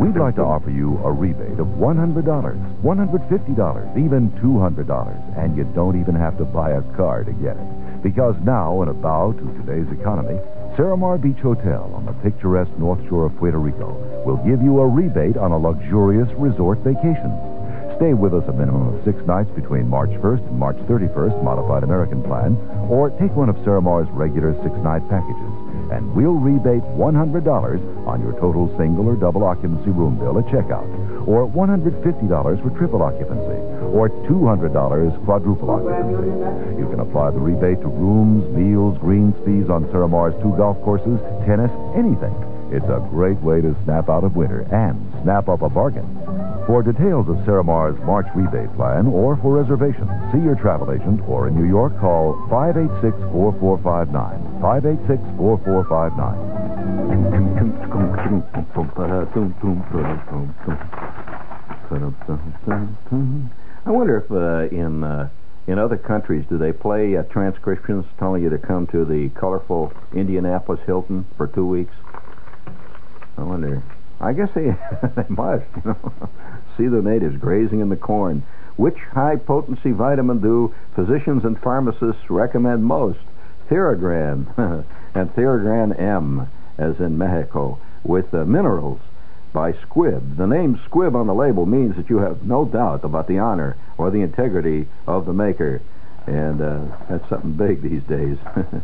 We'd 0.05 0.21
like 0.21 0.37
to 0.37 0.45
offer 0.45 0.69
you 0.69 1.01
a 1.01 1.11
rebate 1.11 1.59
of 1.59 1.81
$100, 1.81 2.13
$150, 2.13 3.97
even 3.97 4.31
$200, 4.37 5.39
and 5.39 5.57
you 5.57 5.65
don't 5.73 5.99
even 5.99 6.15
have 6.15 6.37
to 6.37 6.45
buy 6.45 6.73
a 6.73 6.83
car 6.95 7.25
to 7.25 7.33
get 7.33 7.57
it. 7.57 8.03
Because 8.03 8.37
now, 8.45 8.83
in 8.83 8.89
a 8.89 8.93
bow 8.93 9.33
to 9.33 9.65
today's 9.65 9.91
economy, 9.99 10.37
Cerromar 10.77 11.17
Beach 11.17 11.41
Hotel 11.41 11.91
on 11.97 12.05
the 12.05 12.13
picturesque 12.21 12.77
North 12.77 13.01
Shore 13.09 13.25
of 13.25 13.37
Puerto 13.39 13.57
Rico 13.57 13.97
will 14.27 14.37
give 14.45 14.61
you 14.61 14.79
a 14.81 14.87
rebate 14.87 15.39
on 15.39 15.53
a 15.53 15.59
luxurious 15.59 16.29
resort 16.37 16.81
vacation. 16.81 17.33
Stay 17.97 18.13
with 18.13 18.35
us 18.35 18.45
a 18.47 18.53
minimum 18.53 18.93
of 18.93 19.05
six 19.07 19.17
nights 19.25 19.49
between 19.57 19.89
March 19.89 20.11
1st 20.21 20.45
and 20.49 20.59
March 20.59 20.77
31st, 20.85 21.43
modified 21.43 21.83
American 21.83 22.23
plan, 22.23 22.61
or 22.93 23.09
take 23.17 23.33
one 23.33 23.49
of 23.49 23.57
Cerromar's 23.65 24.11
regular 24.13 24.53
six-night 24.61 25.09
packages, 25.09 25.64
and 25.95 26.11
we'll 26.11 26.35
rebate 26.35 26.83
$100 26.99 27.15
on 28.07 28.21
your 28.21 28.33
total 28.43 28.67
single 28.77 29.07
or 29.07 29.15
double 29.15 29.45
occupancy 29.45 29.91
room 29.95 30.19
bill 30.19 30.39
at 30.39 30.47
checkout, 30.51 30.91
or 31.23 31.47
$150 31.47 31.95
for 31.95 32.71
triple 32.77 33.03
occupancy, 33.03 33.63
or 33.95 34.11
$200 34.27 34.75
quadruple 35.25 35.71
occupancy. 35.71 36.83
You 36.83 36.91
can 36.91 36.99
apply 36.99 37.31
the 37.31 37.39
rebate 37.39 37.81
to 37.83 37.87
rooms, 37.87 38.43
meals, 38.51 38.99
greens 38.99 39.39
fees 39.47 39.71
on 39.71 39.87
Cerromar's 39.95 40.35
two 40.43 40.51
golf 40.59 40.83
courses, 40.83 41.23
tennis, 41.47 41.71
anything. 41.95 42.35
It's 42.75 42.91
a 42.91 42.99
great 43.15 43.39
way 43.39 43.61
to 43.61 43.77
snap 43.85 44.11
out 44.11 44.25
of 44.25 44.35
winter 44.35 44.67
and 44.75 44.99
snap 45.23 45.49
up 45.49 45.63
a 45.63 45.69
bargain. 45.71 46.11
For 46.67 46.83
details 46.83 47.29
of 47.29 47.37
Cerromar's 47.47 48.01
March 48.03 48.27
rebate 48.35 48.75
plan 48.75 49.07
or 49.07 49.37
for 49.37 49.63
reservations, 49.63 50.11
see 50.33 50.43
your 50.43 50.57
travel 50.57 50.91
agent 50.91 51.23
or 51.29 51.47
in 51.47 51.55
New 51.55 51.69
York, 51.69 51.95
call 52.01 52.35
586-4459. 54.65 56.41
586-4459. 61.91 63.51
I 63.85 63.91
wonder 63.91 64.17
if 64.17 64.31
uh, 64.31 64.75
in 64.75 65.05
uh, 65.05 65.29
in 65.67 65.79
other 65.79 65.99
countries 65.99 66.47
do 66.49 66.57
they 66.57 66.73
play 66.73 67.15
uh, 67.15 67.25
transcriptions 67.25 68.07
telling 68.19 68.43
you 68.43 68.49
to 68.49 68.57
come 68.57 68.87
to 68.87 69.05
the 69.05 69.29
colorful 69.39 69.93
Indianapolis 70.15 70.81
Hilton 70.87 71.27
for 71.37 71.47
two 71.47 71.67
weeks? 71.67 71.93
I 73.37 73.43
wonder. 73.43 73.83
I 74.19 74.33
guess 74.33 74.49
they 74.55 74.63
they 75.15 75.29
must. 75.29 75.67
You 75.77 75.83
know, 75.91 76.13
see 76.79 76.87
the 76.87 77.03
natives 77.03 77.37
grazing 77.37 77.81
in 77.81 77.91
the 77.91 77.97
corn. 77.97 78.43
Which 78.77 78.97
high 79.13 79.37
potency 79.37 79.93
vitamin 79.93 80.41
do 80.41 80.75
physicians 80.95 81.45
and 81.45 81.61
pharmacists 81.61 82.31
recommend 82.31 82.83
most? 82.83 83.19
Theragran 83.69 84.47
and 85.15 85.35
Theragran 85.35 85.99
M, 85.99 86.49
as 86.79 86.99
in 87.01 87.17
Mexico, 87.19 87.79
with 88.05 88.33
uh, 88.35 88.45
minerals 88.45 89.01
by 89.53 89.73
Squibb. 89.73 90.37
The 90.37 90.47
name 90.47 90.81
Squibb 90.89 91.15
on 91.15 91.27
the 91.27 91.35
label 91.35 91.65
means 91.67 91.97
that 91.97 92.11
you 92.11 92.19
have 92.19 92.43
no 92.45 92.65
doubt 92.65 93.05
about 93.05 93.29
the 93.29 93.39
honor 93.39 93.77
or 93.99 94.11
the 94.11 94.21
integrity 94.23 94.89
of 95.07 95.27
the 95.27 95.33
maker, 95.33 95.81
and 96.27 96.61
uh, 96.61 96.81
that's 97.09 97.29
something 97.29 97.53
big 97.53 97.83
these 97.83 98.03
days. 98.05 98.39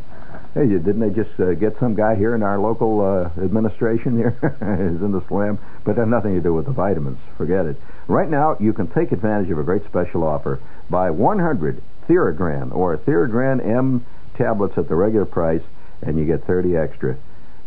Hey, 0.54 0.64
you- 0.66 0.80
didn't 0.80 0.98
they 1.00 1.10
just 1.10 1.38
uh, 1.38 1.54
get 1.54 1.78
some 1.78 1.94
guy 1.94 2.16
here 2.16 2.34
in 2.34 2.42
our 2.42 2.58
local 2.58 3.00
uh, 3.00 3.30
administration 3.40 4.16
here? 4.16 4.30
He's 4.58 5.00
in 5.00 5.12
the 5.12 5.22
slam, 5.28 5.60
but 5.84 5.94
that 5.94 6.06
nothing 6.08 6.34
to 6.34 6.40
do 6.40 6.52
with 6.52 6.64
the 6.66 6.72
vitamins. 6.72 7.18
Forget 7.38 7.66
it. 7.66 7.76
Right 8.08 8.28
now, 8.28 8.56
you 8.58 8.72
can 8.72 8.88
take 8.88 9.12
advantage 9.12 9.48
of 9.50 9.58
a 9.60 9.62
great 9.62 9.84
special 9.84 10.24
offer. 10.24 10.58
Buy 10.88 11.10
100 11.10 11.80
Theragran 12.08 12.74
or 12.74 12.96
Theragran 12.96 13.64
M 13.64 14.04
tablets 14.36 14.74
at 14.76 14.88
the 14.88 14.94
regular 14.94 15.26
price, 15.26 15.62
and 16.02 16.18
you 16.18 16.24
get 16.24 16.46
30 16.46 16.76
extra. 16.76 17.16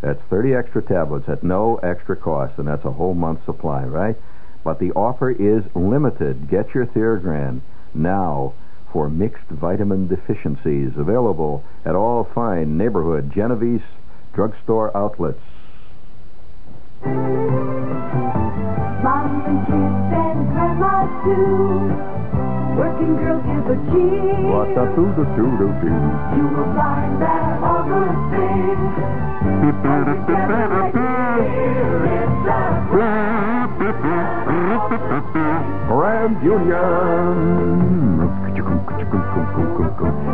That's 0.02 0.22
30 0.30 0.54
extra 0.54 0.82
tablets 0.82 1.30
at 1.30 1.44
no 1.44 1.78
extra 1.78 2.16
cost, 2.16 2.58
and 2.58 2.68
that's 2.68 2.84
a 2.86 2.92
whole 2.92 3.14
month's 3.14 3.46
supply, 3.46 3.84
right? 3.84 4.18
But 4.64 4.80
the 4.80 4.92
offer 4.92 5.32
is 5.32 5.64
limited. 5.76 6.50
Get 6.50 6.74
your 6.74 6.86
Theragran 6.86 7.62
now 7.94 8.54
for 8.92 9.10
mixed 9.10 9.48
vitamin 9.50 10.08
deficiencies. 10.08 10.92
Available 10.98 11.64
at 11.86 11.96
all 11.96 12.30
fine 12.36 12.78
neighborhood 12.78 13.32
Genovese 13.34 13.82
drugstore 14.34 14.96
outlets. 14.96 15.40
Mom 19.04 19.44
and 19.46 19.66
kids 19.68 20.14
and 20.14 20.48
grandma 20.48 21.24
too. 21.24 22.23
Working 22.78 23.16
girls 23.18 23.44
give 23.46 23.70
a 23.70 23.78
cheer. 23.92 24.50
What 24.50 24.74
the 24.74 24.86
do 24.98 25.06
do 25.14 25.24
do 25.38 25.46
do 25.62 25.68
do. 25.82 25.94
You 26.34 26.46
will 26.50 26.74
find 26.74 27.22
that 27.22 27.62
all 27.62 27.84
good 27.86 28.18
things. 28.34 28.94
Together 29.64 30.68
right 30.68 30.94
here, 30.94 32.06
it's 32.18 32.48
a 32.50 32.60
Grand 35.88 36.36
Union. 36.44 36.84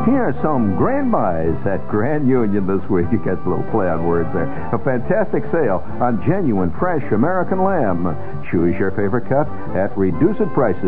Here 0.06 0.24
are 0.30 0.38
some 0.42 0.76
grand 0.76 1.12
buys 1.12 1.56
at 1.68 1.88
Grand 1.90 2.28
Union 2.28 2.66
this 2.66 2.82
week. 2.90 3.06
You 3.12 3.20
got 3.20 3.46
a 3.46 3.50
little 3.50 3.64
play 3.72 3.88
on 3.88 4.06
words 4.06 4.30
there. 4.34 4.48
A 4.74 4.80
fantastic 4.80 5.44
sale 5.52 5.84
on 6.02 6.24
genuine, 6.26 6.72
fresh 6.80 7.04
American 7.12 7.64
lamb. 7.64 8.08
Choose 8.52 8.74
your 8.80 8.90
favorite 8.98 9.30
cut 9.30 9.46
at 9.78 9.96
reduced 9.96 10.42
prices. 10.58 10.82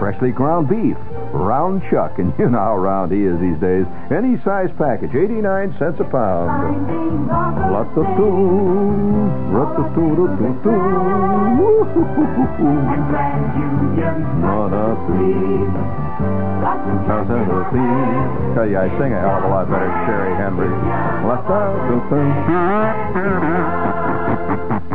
Freshly 0.00 0.32
ground 0.32 0.68
beef, 0.68 0.96
round 1.36 1.82
chuck, 1.90 2.18
and 2.18 2.32
you 2.38 2.48
know 2.48 2.58
how 2.58 2.76
round 2.76 3.12
he 3.12 3.20
is 3.20 3.36
these 3.36 3.60
days. 3.60 3.84
Any 4.08 4.40
size 4.44 4.72
package, 4.80 5.12
89 5.12 5.76
cents 5.78 6.00
a 6.00 6.08
pound. 6.08 6.48
Tell 18.56 18.64
you, 18.64 18.78
I 18.80 18.88
sing 18.96 19.12
a 19.12 19.20
hell 19.20 19.36
of 19.36 19.44
a 19.44 19.48
lot 19.52 19.68
better 19.68 19.84
than 19.84 20.00
Sherry 20.08 20.32
Henry. 20.40 20.72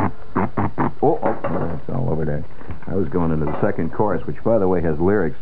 over 2.20 2.26
there. 2.26 2.44
I 2.86 2.96
was 2.96 3.08
going 3.08 3.32
into 3.32 3.46
the 3.46 3.60
second 3.60 3.92
chorus, 3.92 4.26
which, 4.26 4.42
by 4.44 4.58
the 4.58 4.68
way, 4.68 4.82
has 4.82 4.98
lyrics. 4.98 5.38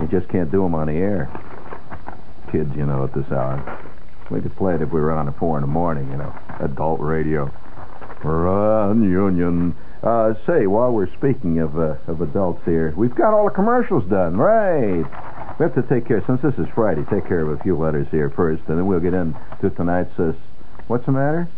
You 0.00 0.08
just 0.08 0.28
can't 0.28 0.50
do 0.50 0.62
them 0.62 0.74
on 0.74 0.88
the 0.88 0.94
air. 0.94 1.30
Kids, 2.50 2.70
you 2.76 2.86
know, 2.86 3.04
at 3.04 3.14
this 3.14 3.30
hour. 3.30 3.62
We 4.30 4.40
could 4.40 4.56
play 4.56 4.74
it 4.74 4.82
if 4.82 4.90
we 4.90 5.00
were 5.00 5.12
on 5.12 5.28
at 5.28 5.38
four 5.38 5.56
in 5.58 5.62
the 5.62 5.68
morning, 5.68 6.10
you 6.10 6.16
know. 6.16 6.34
Adult 6.60 7.00
radio. 7.00 7.52
Run 8.24 9.02
Union. 9.02 9.76
Uh, 10.02 10.34
say, 10.46 10.66
while 10.66 10.92
we're 10.92 11.12
speaking 11.16 11.60
of 11.60 11.78
uh, 11.78 11.96
of 12.08 12.20
adults 12.20 12.60
here, 12.66 12.92
we've 12.96 13.14
got 13.14 13.32
all 13.32 13.44
the 13.44 13.54
commercials 13.54 14.04
done, 14.10 14.36
right? 14.36 15.04
We 15.58 15.62
have 15.64 15.74
to 15.76 15.82
take 15.82 16.06
care, 16.06 16.22
since 16.26 16.42
this 16.42 16.54
is 16.58 16.66
Friday, 16.74 17.04
take 17.10 17.26
care 17.26 17.40
of 17.40 17.58
a 17.58 17.62
few 17.62 17.76
letters 17.76 18.06
here 18.10 18.28
first, 18.28 18.62
and 18.68 18.76
then 18.76 18.86
we'll 18.86 19.00
get 19.00 19.14
into 19.14 19.70
tonight's. 19.76 20.18
Uh, 20.18 20.32
what's 20.88 21.06
the 21.06 21.12
matter? 21.12 21.48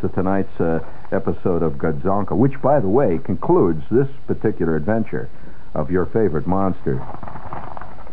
To 0.00 0.08
tonight's 0.08 0.60
uh, 0.60 0.80
episode 1.12 1.62
of 1.62 1.74
Godzonka, 1.74 2.36
which, 2.36 2.60
by 2.62 2.80
the 2.80 2.88
way, 2.88 3.18
concludes 3.18 3.82
this 3.90 4.08
particular 4.26 4.76
adventure 4.76 5.28
of 5.74 5.90
your 5.90 6.06
favorite 6.06 6.46
monster. 6.46 7.00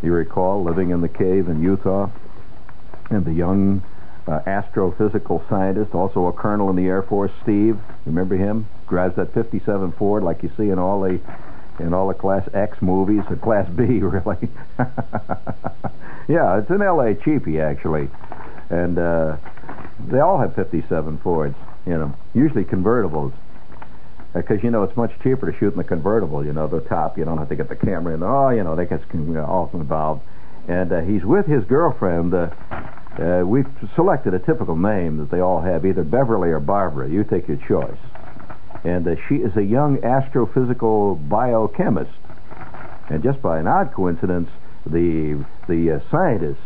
You 0.01 0.13
recall 0.13 0.63
living 0.63 0.91
in 0.91 1.01
the 1.01 1.09
cave 1.09 1.47
in 1.47 1.61
Utah, 1.61 2.09
and 3.09 3.25
the 3.25 3.33
young 3.33 3.83
uh, 4.27 4.39
astrophysical 4.47 5.47
scientist, 5.49 5.93
also 5.93 6.27
a 6.27 6.33
colonel 6.33 6.69
in 6.69 6.75
the 6.75 6.85
Air 6.85 7.03
Force, 7.03 7.31
Steve. 7.43 7.77
Remember 8.05 8.35
him? 8.35 8.67
Drives 8.89 9.15
that 9.17 9.33
57 9.33 9.93
Ford 9.93 10.23
like 10.23 10.43
you 10.43 10.51
see 10.57 10.69
in 10.69 10.79
all 10.79 11.01
the 11.01 11.19
in 11.77 11.93
all 11.93 12.07
the 12.07 12.13
Class 12.13 12.47
X 12.53 12.77
movies, 12.81 13.21
or 13.29 13.35
Class 13.35 13.67
B, 13.75 13.83
really. 13.99 14.49
yeah, 16.29 16.57
it's 16.57 16.69
an 16.69 16.81
L.A. 16.81 17.15
cheapie 17.15 17.59
actually, 17.61 18.09
and 18.69 18.97
uh, 18.97 19.37
they 20.07 20.19
all 20.19 20.39
have 20.39 20.55
57 20.55 21.19
Fords 21.19 21.55
in 21.85 21.99
them. 21.99 22.15
Usually 22.33 22.63
convertibles. 22.63 23.33
Because 24.33 24.61
you 24.63 24.69
know 24.69 24.83
it's 24.83 24.97
much 24.97 25.11
cheaper 25.23 25.49
to 25.49 25.57
shoot 25.57 25.71
in 25.71 25.77
the 25.77 25.83
convertible. 25.83 26.45
You 26.45 26.51
know 26.51 26.67
the 26.67 26.81
top. 26.81 27.17
You 27.17 27.23
don't 27.23 27.37
have 27.37 27.49
to 27.49 27.55
get 27.55 27.69
the 27.69 27.75
camera 27.75 28.13
in. 28.13 28.23
Oh, 28.23 28.49
you 28.49 28.63
know 28.63 28.75
they 28.75 28.85
get 28.85 29.01
you 29.13 29.19
know, 29.21 29.45
all 29.45 29.69
involved. 29.73 30.21
And 30.67 30.91
uh, 30.91 31.01
he's 31.01 31.23
with 31.23 31.45
his 31.45 31.63
girlfriend. 31.65 32.33
Uh, 32.33 32.49
uh, 33.17 33.43
we've 33.45 33.67
selected 33.95 34.33
a 34.33 34.39
typical 34.39 34.75
name 34.75 35.17
that 35.17 35.31
they 35.31 35.39
all 35.39 35.61
have, 35.61 35.85
either 35.85 36.03
Beverly 36.03 36.49
or 36.49 36.59
Barbara. 36.59 37.09
You 37.09 37.23
take 37.23 37.47
your 37.47 37.57
choice. 37.65 37.97
And 38.83 39.07
uh, 39.07 39.15
she 39.29 39.35
is 39.35 39.55
a 39.55 39.63
young 39.63 39.97
astrophysical 39.97 41.29
biochemist. 41.29 42.11
And 43.09 43.23
just 43.23 43.41
by 43.41 43.59
an 43.59 43.67
odd 43.67 43.93
coincidence, 43.93 44.49
the 44.85 45.45
the 45.69 45.91
uh, 45.91 46.11
scientist 46.11 46.59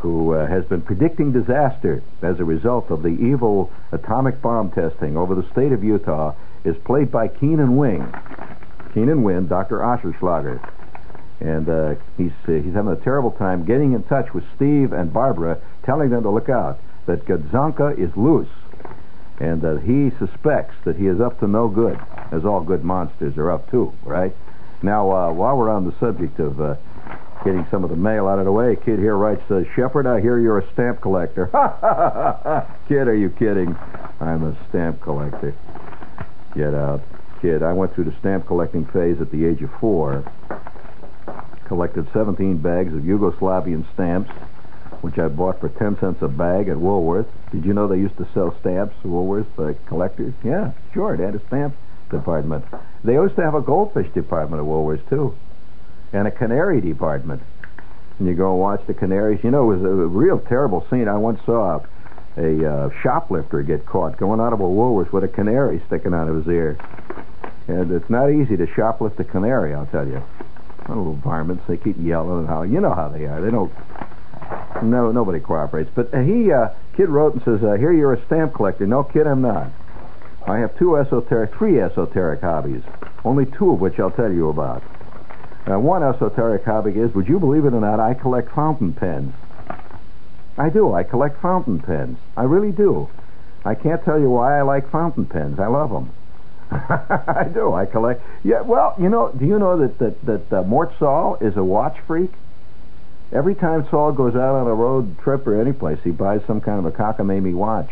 who 0.00 0.34
uh, 0.34 0.46
has 0.46 0.64
been 0.64 0.82
predicting 0.82 1.32
disaster 1.32 2.02
as 2.22 2.38
a 2.38 2.44
result 2.44 2.90
of 2.90 3.02
the 3.02 3.08
evil 3.08 3.70
atomic 3.92 4.40
bomb 4.42 4.70
testing 4.70 5.16
over 5.16 5.34
the 5.34 5.48
state 5.52 5.72
of 5.72 5.82
Utah 5.82 6.34
is 6.64 6.76
played 6.84 7.10
by 7.10 7.28
Keenan 7.28 7.76
Wynn. 7.76 8.12
Keenan 8.92 9.22
Wynn, 9.22 9.46
Dr. 9.48 9.78
Oscherschlager. 9.78 10.60
And 11.40 11.68
uh, 11.68 11.94
he's 12.16 12.32
uh, 12.46 12.52
he's 12.52 12.74
having 12.74 12.92
a 12.92 13.04
terrible 13.04 13.32
time 13.32 13.64
getting 13.64 13.92
in 13.92 14.02
touch 14.04 14.32
with 14.32 14.44
Steve 14.56 14.92
and 14.92 15.12
Barbara, 15.12 15.60
telling 15.84 16.10
them 16.10 16.22
to 16.22 16.30
look 16.30 16.48
out 16.48 16.78
that 17.06 17.26
Gadzonka 17.26 17.98
is 17.98 18.16
loose, 18.16 18.48
and 19.40 19.60
that 19.62 19.82
he 19.82 20.16
suspects 20.24 20.76
that 20.84 20.96
he 20.96 21.06
is 21.06 21.20
up 21.20 21.40
to 21.40 21.48
no 21.48 21.68
good, 21.68 21.98
as 22.30 22.44
all 22.44 22.62
good 22.62 22.84
monsters 22.84 23.36
are 23.36 23.50
up 23.50 23.70
to. 23.72 23.92
Right 24.04 24.34
now, 24.82 25.10
uh, 25.10 25.32
while 25.32 25.56
we're 25.56 25.70
on 25.70 25.84
the 25.84 25.94
subject 25.98 26.38
of 26.38 26.60
uh, 26.60 26.76
getting 27.44 27.66
some 27.70 27.84
of 27.84 27.90
the 27.90 27.96
mail 27.96 28.26
out 28.26 28.38
of 28.38 28.46
the 28.46 28.52
way, 28.52 28.76
kid 28.76 28.98
here 28.98 29.16
writes, 29.16 29.42
uh, 29.50 29.62
"Shepherd, 29.76 30.06
I 30.06 30.20
hear 30.20 30.38
you're 30.38 30.58
a 30.58 30.72
stamp 30.72 31.00
collector." 31.00 31.46
kid, 32.88 33.08
are 33.08 33.14
you 33.14 33.30
kidding? 33.30 33.76
I'm 34.20 34.42
a 34.44 34.68
stamp 34.68 35.00
collector. 35.00 35.54
Get 36.56 36.74
out, 36.74 37.02
kid. 37.42 37.62
I 37.62 37.72
went 37.72 37.94
through 37.94 38.04
the 38.04 38.16
stamp 38.20 38.46
collecting 38.46 38.86
phase 38.86 39.20
at 39.20 39.30
the 39.30 39.44
age 39.44 39.62
of 39.62 39.70
four 39.80 40.24
collected 41.66 42.06
17 42.12 42.58
bags 42.58 42.92
of 42.94 43.00
Yugoslavian 43.00 43.84
stamps, 43.94 44.30
which 45.00 45.18
I 45.18 45.28
bought 45.28 45.60
for 45.60 45.68
10 45.68 45.98
cents 45.98 46.22
a 46.22 46.28
bag 46.28 46.68
at 46.68 46.78
Woolworth. 46.78 47.26
Did 47.52 47.64
you 47.64 47.72
know 47.72 47.88
they 47.88 47.98
used 47.98 48.16
to 48.18 48.28
sell 48.34 48.56
stamps, 48.60 48.94
Woolworth, 49.04 49.46
uh, 49.58 49.72
collectors? 49.86 50.34
Yeah, 50.44 50.72
sure, 50.92 51.16
they 51.16 51.24
had 51.24 51.34
a 51.34 51.46
stamp 51.48 51.74
department. 52.10 52.64
They 53.02 53.14
used 53.14 53.36
to 53.36 53.42
have 53.42 53.54
a 53.54 53.60
goldfish 53.60 54.12
department 54.12 54.60
at 54.60 54.66
Woolworth, 54.66 55.08
too, 55.08 55.36
and 56.14 56.28
a 56.28 56.30
canary 56.30 56.80
department. 56.80 57.42
And 58.18 58.28
you 58.28 58.34
go 58.34 58.52
and 58.52 58.60
watch 58.60 58.86
the 58.86 58.94
canaries. 58.94 59.42
You 59.42 59.50
know, 59.50 59.70
it 59.70 59.76
was 59.76 59.84
a 59.84 59.88
real 59.88 60.38
terrible 60.38 60.86
scene. 60.88 61.08
I 61.08 61.16
once 61.16 61.40
saw 61.44 61.80
a 62.36 62.66
uh, 62.66 62.90
shoplifter 63.02 63.62
get 63.62 63.84
caught 63.84 64.16
going 64.16 64.40
out 64.40 64.52
of 64.52 64.60
a 64.60 64.68
Woolworth 64.68 65.12
with 65.12 65.24
a 65.24 65.28
canary 65.28 65.82
sticking 65.86 66.14
out 66.14 66.28
of 66.28 66.36
his 66.36 66.46
ear. 66.46 66.78
And 67.66 67.90
it's 67.90 68.08
not 68.08 68.30
easy 68.30 68.56
to 68.56 68.66
shoplift 68.66 69.18
a 69.18 69.24
canary, 69.24 69.74
I'll 69.74 69.86
tell 69.86 70.06
you. 70.06 70.22
Little 70.88 71.14
varmints, 71.14 71.64
they 71.66 71.76
keep 71.76 71.96
yelling 71.98 72.40
and 72.40 72.48
howling. 72.48 72.72
You 72.72 72.80
know 72.80 72.94
how 72.94 73.08
they 73.08 73.24
are. 73.24 73.40
They 73.40 73.50
don't. 73.50 73.72
No, 74.82 75.10
nobody 75.10 75.40
cooperates. 75.40 75.90
But 75.94 76.12
uh, 76.12 76.20
he, 76.20 76.52
uh, 76.52 76.68
kid 76.96 77.08
wrote 77.08 77.32
and 77.32 77.42
says, 77.42 77.64
uh, 77.64 77.74
"Here, 77.74 77.92
you're 77.92 78.12
a 78.12 78.26
stamp 78.26 78.54
collector." 78.54 78.86
No, 78.86 79.02
kid, 79.02 79.26
I'm 79.26 79.40
not. 79.40 79.70
I 80.46 80.58
have 80.58 80.76
two 80.78 80.98
esoteric, 80.98 81.54
three 81.54 81.80
esoteric 81.80 82.42
hobbies. 82.42 82.82
Only 83.24 83.46
two 83.46 83.70
of 83.70 83.80
which 83.80 83.98
I'll 83.98 84.10
tell 84.10 84.30
you 84.30 84.50
about. 84.50 84.82
Uh, 85.70 85.78
one 85.78 86.02
esoteric 86.02 86.64
hobby 86.64 86.92
is, 86.92 87.14
would 87.14 87.28
you 87.28 87.38
believe 87.38 87.64
it 87.64 87.72
or 87.72 87.80
not, 87.80 88.00
I 88.00 88.14
collect 88.14 88.54
fountain 88.54 88.92
pens. 88.92 89.32
I 90.56 90.68
do. 90.68 90.92
I 90.92 91.02
collect 91.02 91.40
fountain 91.40 91.80
pens. 91.80 92.18
I 92.36 92.42
really 92.42 92.72
do. 92.72 93.08
I 93.64 93.74
can't 93.74 94.04
tell 94.04 94.20
you 94.20 94.30
why 94.30 94.58
I 94.58 94.62
like 94.62 94.90
fountain 94.90 95.26
pens. 95.26 95.58
I 95.58 95.66
love 95.66 95.90
them. 95.90 96.12
I 96.70 97.48
do. 97.52 97.72
I 97.72 97.86
collect. 97.86 98.22
Yeah. 98.44 98.60
Well, 98.60 98.94
you 98.98 99.08
know. 99.08 99.30
Do 99.30 99.44
you 99.46 99.58
know 99.58 99.78
that 99.78 99.98
that 99.98 100.24
that 100.26 100.52
uh, 100.52 100.62
Mort 100.62 100.92
Sahl 100.98 101.36
is 101.40 101.56
a 101.56 101.64
watch 101.64 101.96
freak? 102.06 102.30
Every 103.32 103.54
time 103.54 103.86
Sahl 103.90 104.12
goes 104.12 104.34
out 104.34 104.54
on 104.54 104.66
a 104.66 104.74
road 104.74 105.18
trip 105.20 105.46
or 105.46 105.60
any 105.60 105.72
place, 105.72 105.98
he 106.04 106.10
buys 106.10 106.40
some 106.46 106.60
kind 106.60 106.78
of 106.78 106.86
a 106.86 106.96
cockamamie 106.96 107.54
watch, 107.54 107.90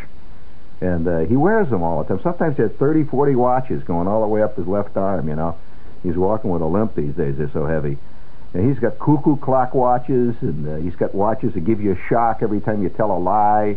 and 0.80 1.08
uh, 1.08 1.18
he 1.20 1.36
wears 1.36 1.68
them 1.70 1.82
all 1.82 2.02
the 2.02 2.08
time. 2.08 2.22
Sometimes 2.22 2.56
he 2.56 2.62
has 2.62 2.72
30, 2.72 3.04
40 3.04 3.34
watches 3.34 3.82
going 3.82 4.06
all 4.06 4.20
the 4.20 4.28
way 4.28 4.42
up 4.42 4.56
his 4.56 4.66
left 4.66 4.96
arm. 4.96 5.28
You 5.28 5.36
know, 5.36 5.58
he's 6.02 6.16
walking 6.16 6.50
with 6.50 6.62
a 6.62 6.66
limp 6.66 6.94
these 6.94 7.14
days. 7.14 7.36
They're 7.38 7.50
so 7.52 7.66
heavy. 7.66 7.98
And 8.54 8.68
he's 8.68 8.78
got 8.78 8.98
cuckoo 8.98 9.36
clock 9.36 9.74
watches, 9.74 10.34
and 10.42 10.68
uh, 10.68 10.76
he's 10.76 10.94
got 10.96 11.14
watches 11.14 11.54
that 11.54 11.64
give 11.64 11.80
you 11.80 11.92
a 11.92 12.08
shock 12.08 12.40
every 12.42 12.60
time 12.60 12.82
you 12.82 12.90
tell 12.90 13.10
a 13.10 13.18
lie. 13.18 13.76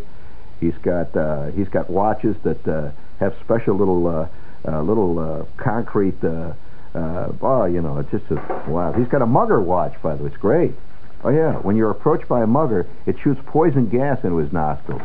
He's 0.60 0.78
got 0.82 1.16
uh, 1.16 1.52
he's 1.52 1.70
got 1.70 1.90
watches 1.90 2.36
that 2.44 2.68
uh, 2.68 2.92
have 3.20 3.36
special 3.44 3.76
little 3.76 4.08
uh, 4.08 4.28
uh, 4.68 4.82
little 4.82 5.20
uh, 5.20 5.46
concrete. 5.58 6.22
Uh, 6.24 6.54
uh, 6.94 7.32
oh, 7.42 7.66
you 7.66 7.82
know, 7.82 8.00
it's 8.00 8.12
just 8.12 8.26
a, 8.32 8.36
wow. 8.68 8.94
He's 8.94 9.08
got 9.08 9.22
a 9.22 9.26
mugger 9.26 9.62
watch, 9.62 9.94
by 10.02 10.16
the 10.16 10.24
way. 10.24 10.30
It's 10.30 10.38
great. 10.38 10.74
Oh 11.24 11.30
yeah, 11.30 11.54
when 11.54 11.76
you're 11.76 11.92
approached 11.92 12.28
by 12.28 12.44
a 12.44 12.48
mugger, 12.48 12.88
it 13.06 13.16
shoots 13.24 13.42
poison 13.48 13.90
gas 13.90 14.24
into 14.24 14.38
his 14.38 14.52
nostrils, 14.54 15.02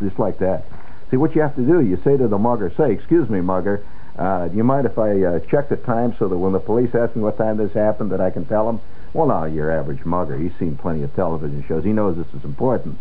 just 0.00 0.18
like 0.18 0.38
that. 0.38 0.64
See 1.10 1.16
what 1.16 1.34
you 1.34 1.42
have 1.42 1.56
to 1.56 1.66
do. 1.66 1.80
You 1.80 1.98
say 2.04 2.16
to 2.16 2.28
the 2.28 2.38
mugger, 2.38 2.72
"Say, 2.76 2.92
excuse 2.92 3.28
me, 3.28 3.40
mugger, 3.40 3.84
uh, 4.18 4.48
do 4.48 4.56
you 4.56 4.64
mind 4.64 4.86
if 4.86 4.98
I 4.98 5.22
uh, 5.22 5.38
check 5.50 5.68
the 5.68 5.76
time 5.76 6.14
so 6.18 6.28
that 6.28 6.36
when 6.36 6.52
the 6.52 6.60
police 6.60 6.94
ask 6.94 7.14
me 7.14 7.22
what 7.22 7.38
time 7.38 7.56
this 7.56 7.72
happened, 7.72 8.10
that 8.12 8.20
I 8.20 8.30
can 8.30 8.44
tell 8.44 8.66
them?" 8.66 8.80
Well, 9.14 9.28
now 9.28 9.44
your 9.44 9.70
average 9.70 10.04
mugger, 10.04 10.36
he's 10.36 10.52
seen 10.58 10.76
plenty 10.76 11.02
of 11.02 11.14
television 11.14 11.64
shows. 11.66 11.84
He 11.84 11.92
knows 11.92 12.16
this 12.16 12.26
is 12.34 12.44
important. 12.44 12.98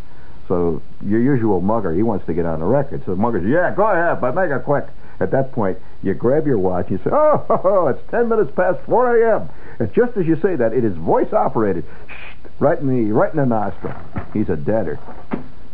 So 0.48 0.82
your 1.06 1.20
usual 1.20 1.60
mugger, 1.60 1.94
he 1.94 2.04
wants 2.04 2.26
to 2.28 2.34
get 2.34 2.46
on 2.46 2.60
the 2.60 2.66
record. 2.66 3.04
So 3.06 3.12
the 3.12 3.22
mugger 3.22 3.42
says, 3.42 3.50
"Yeah, 3.50 3.74
go 3.76 3.88
ahead, 3.88 4.22
but 4.22 4.36
make 4.36 4.50
it 4.52 4.64
quick." 4.64 4.86
At 5.20 5.32
that 5.32 5.52
point, 5.52 5.80
you 6.04 6.14
grab 6.14 6.46
your 6.46 6.60
watch 6.60 6.92
you 6.92 6.98
say, 7.00 7.10
"Oh, 7.12 7.44
ho, 7.48 7.58
ho, 7.58 7.88
it's 7.88 8.02
ten 8.12 8.30
minutes 8.30 8.52
past 8.56 8.80
4 8.86 9.18
a.m." 9.18 9.50
And 9.80 9.92
just 9.94 10.16
as 10.18 10.26
you 10.26 10.40
say 10.42 10.56
that, 10.56 10.74
it 10.74 10.84
is 10.84 10.96
voice 10.96 11.34
operated, 11.34 11.84
Shh, 12.08 12.38
right 12.60 12.80
in 12.80 12.88
the 12.88 13.12
right 13.12 13.32
in 13.32 13.38
the 13.38 13.46
nostril. 13.46 13.94
He's 14.34 14.50
a 14.50 14.56
deader. 14.56 15.00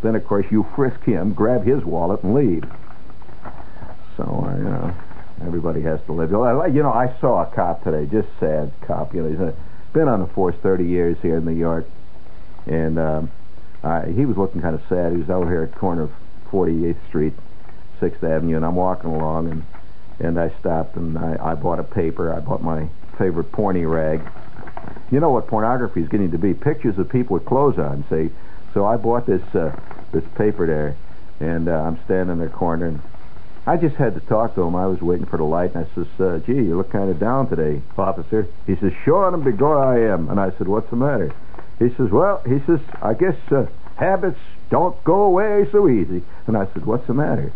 Then, 0.02 0.16
of 0.16 0.26
course, 0.26 0.46
you 0.52 0.66
frisk 0.76 1.02
him, 1.04 1.34
grab 1.34 1.64
his 1.64 1.84
wallet, 1.86 2.24
and 2.24 2.34
leave. 2.34 2.66
So, 4.18 4.24
uh, 4.24 4.58
you 4.58 4.64
know, 4.64 4.94
everybody 5.46 5.82
has 5.82 6.00
to 6.06 6.14
live. 6.14 6.32
You 6.32 6.84
know, 6.84 6.94
I 6.94 7.16
saw 7.20 7.44
a 7.44 7.46
cop 7.46 7.84
today, 7.84 8.06
just 8.06 8.28
sad 8.40 8.72
cop. 8.82 9.14
You 9.14 9.24
know, 9.24 9.30
he's 9.30 9.56
been 9.94 10.08
on 10.08 10.20
the 10.20 10.28
force 10.28 10.56
30 10.62 10.86
years 10.86 11.18
here 11.22 11.38
in 11.38 11.46
New 11.46 11.52
York, 11.56 11.86
and 12.66 12.98
um, 12.98 13.32
I, 13.84 14.08
he 14.08 14.26
was 14.26 14.38
looking 14.38 14.62
kind 14.62 14.76
of 14.76 14.82
sad. 14.90 15.12
He 15.12 15.18
was 15.20 15.30
over 15.30 15.50
here 15.50 15.64
at 15.64 15.74
the 15.74 15.80
corner 15.80 16.04
of 16.04 16.12
48th 16.52 17.08
Street, 17.08 17.34
6th 18.00 18.24
Avenue, 18.24 18.56
and 18.56 18.66
I'm 18.66 18.76
walking 18.76 19.10
along, 19.10 19.52
and 19.52 19.64
and 20.20 20.40
I 20.40 20.50
stopped 20.60 20.96
and 20.96 21.18
I, 21.18 21.38
I 21.42 21.56
bought 21.56 21.80
a 21.80 21.84
paper. 21.84 22.32
I 22.32 22.40
bought 22.40 22.62
my 22.62 22.88
favorite 23.18 23.52
porny 23.52 23.90
rag. 23.90 24.22
You 25.12 25.20
know 25.20 25.30
what 25.30 25.48
pornography 25.48 26.02
is 26.02 26.10
getting 26.10 26.32
to 26.32 26.38
be? 26.38 26.54
Pictures 26.54 26.98
of 26.98 27.10
people 27.10 27.36
with 27.36 27.46
clothes 27.46 27.78
on. 27.78 28.06
See, 28.10 28.30
so 28.74 28.86
I 28.86 28.98
bought 28.98 29.26
this 29.26 29.44
uh, 29.54 29.76
this 30.12 30.24
paper 30.36 30.66
there, 30.68 30.96
and 31.40 31.68
uh, 31.68 31.74
I'm 31.74 32.00
standing 32.06 32.34
in 32.34 32.40
the 32.40 32.50
corner, 32.50 32.88
and 32.88 33.02
I 33.65 33.78
just 33.78 33.95
had 33.95 34.13
to 34.15 34.19
talk 34.21 34.56
to 34.56 34.62
him. 34.62 34.76
I 34.76 34.88
was 34.88 35.02
waiting 35.02 35.26
for 35.26 35.38
the 35.38 35.43
light, 35.43 35.73
and 35.73 35.86
I 35.86 35.95
says, 35.95 36.08
uh, 36.19 36.39
"Gee, 36.45 36.54
you 36.54 36.76
look 36.76 36.91
kind 36.91 37.10
of 37.10 37.19
down 37.19 37.47
today, 37.47 37.82
officer." 37.97 38.47
He 38.67 38.76
says, 38.76 38.91
"Sure, 39.06 39.34
and 39.34 39.43
begor 39.43 39.82
I 39.82 40.13
am." 40.13 40.30
And 40.30 40.39
I 40.39 40.52
said, 40.58 40.67
"What's 40.67 40.89
the 40.89 40.97
matter?" 40.97 41.32
He 41.80 41.89
says, 41.95 42.12
"Well," 42.12 42.41
he 42.45 42.60
says, 42.67 42.80
"I 43.02 43.13
guess 43.13 43.36
uh, 43.52 43.67
habits 43.95 44.39
don't 44.69 45.02
go 45.06 45.23
away 45.23 45.67
so 45.71 45.88
easy." 45.88 46.23
And 46.45 46.58
I 46.58 46.67
said, 46.73 46.86
"What's 46.86 47.08
the 47.08 47.13
matter?" 47.13 47.54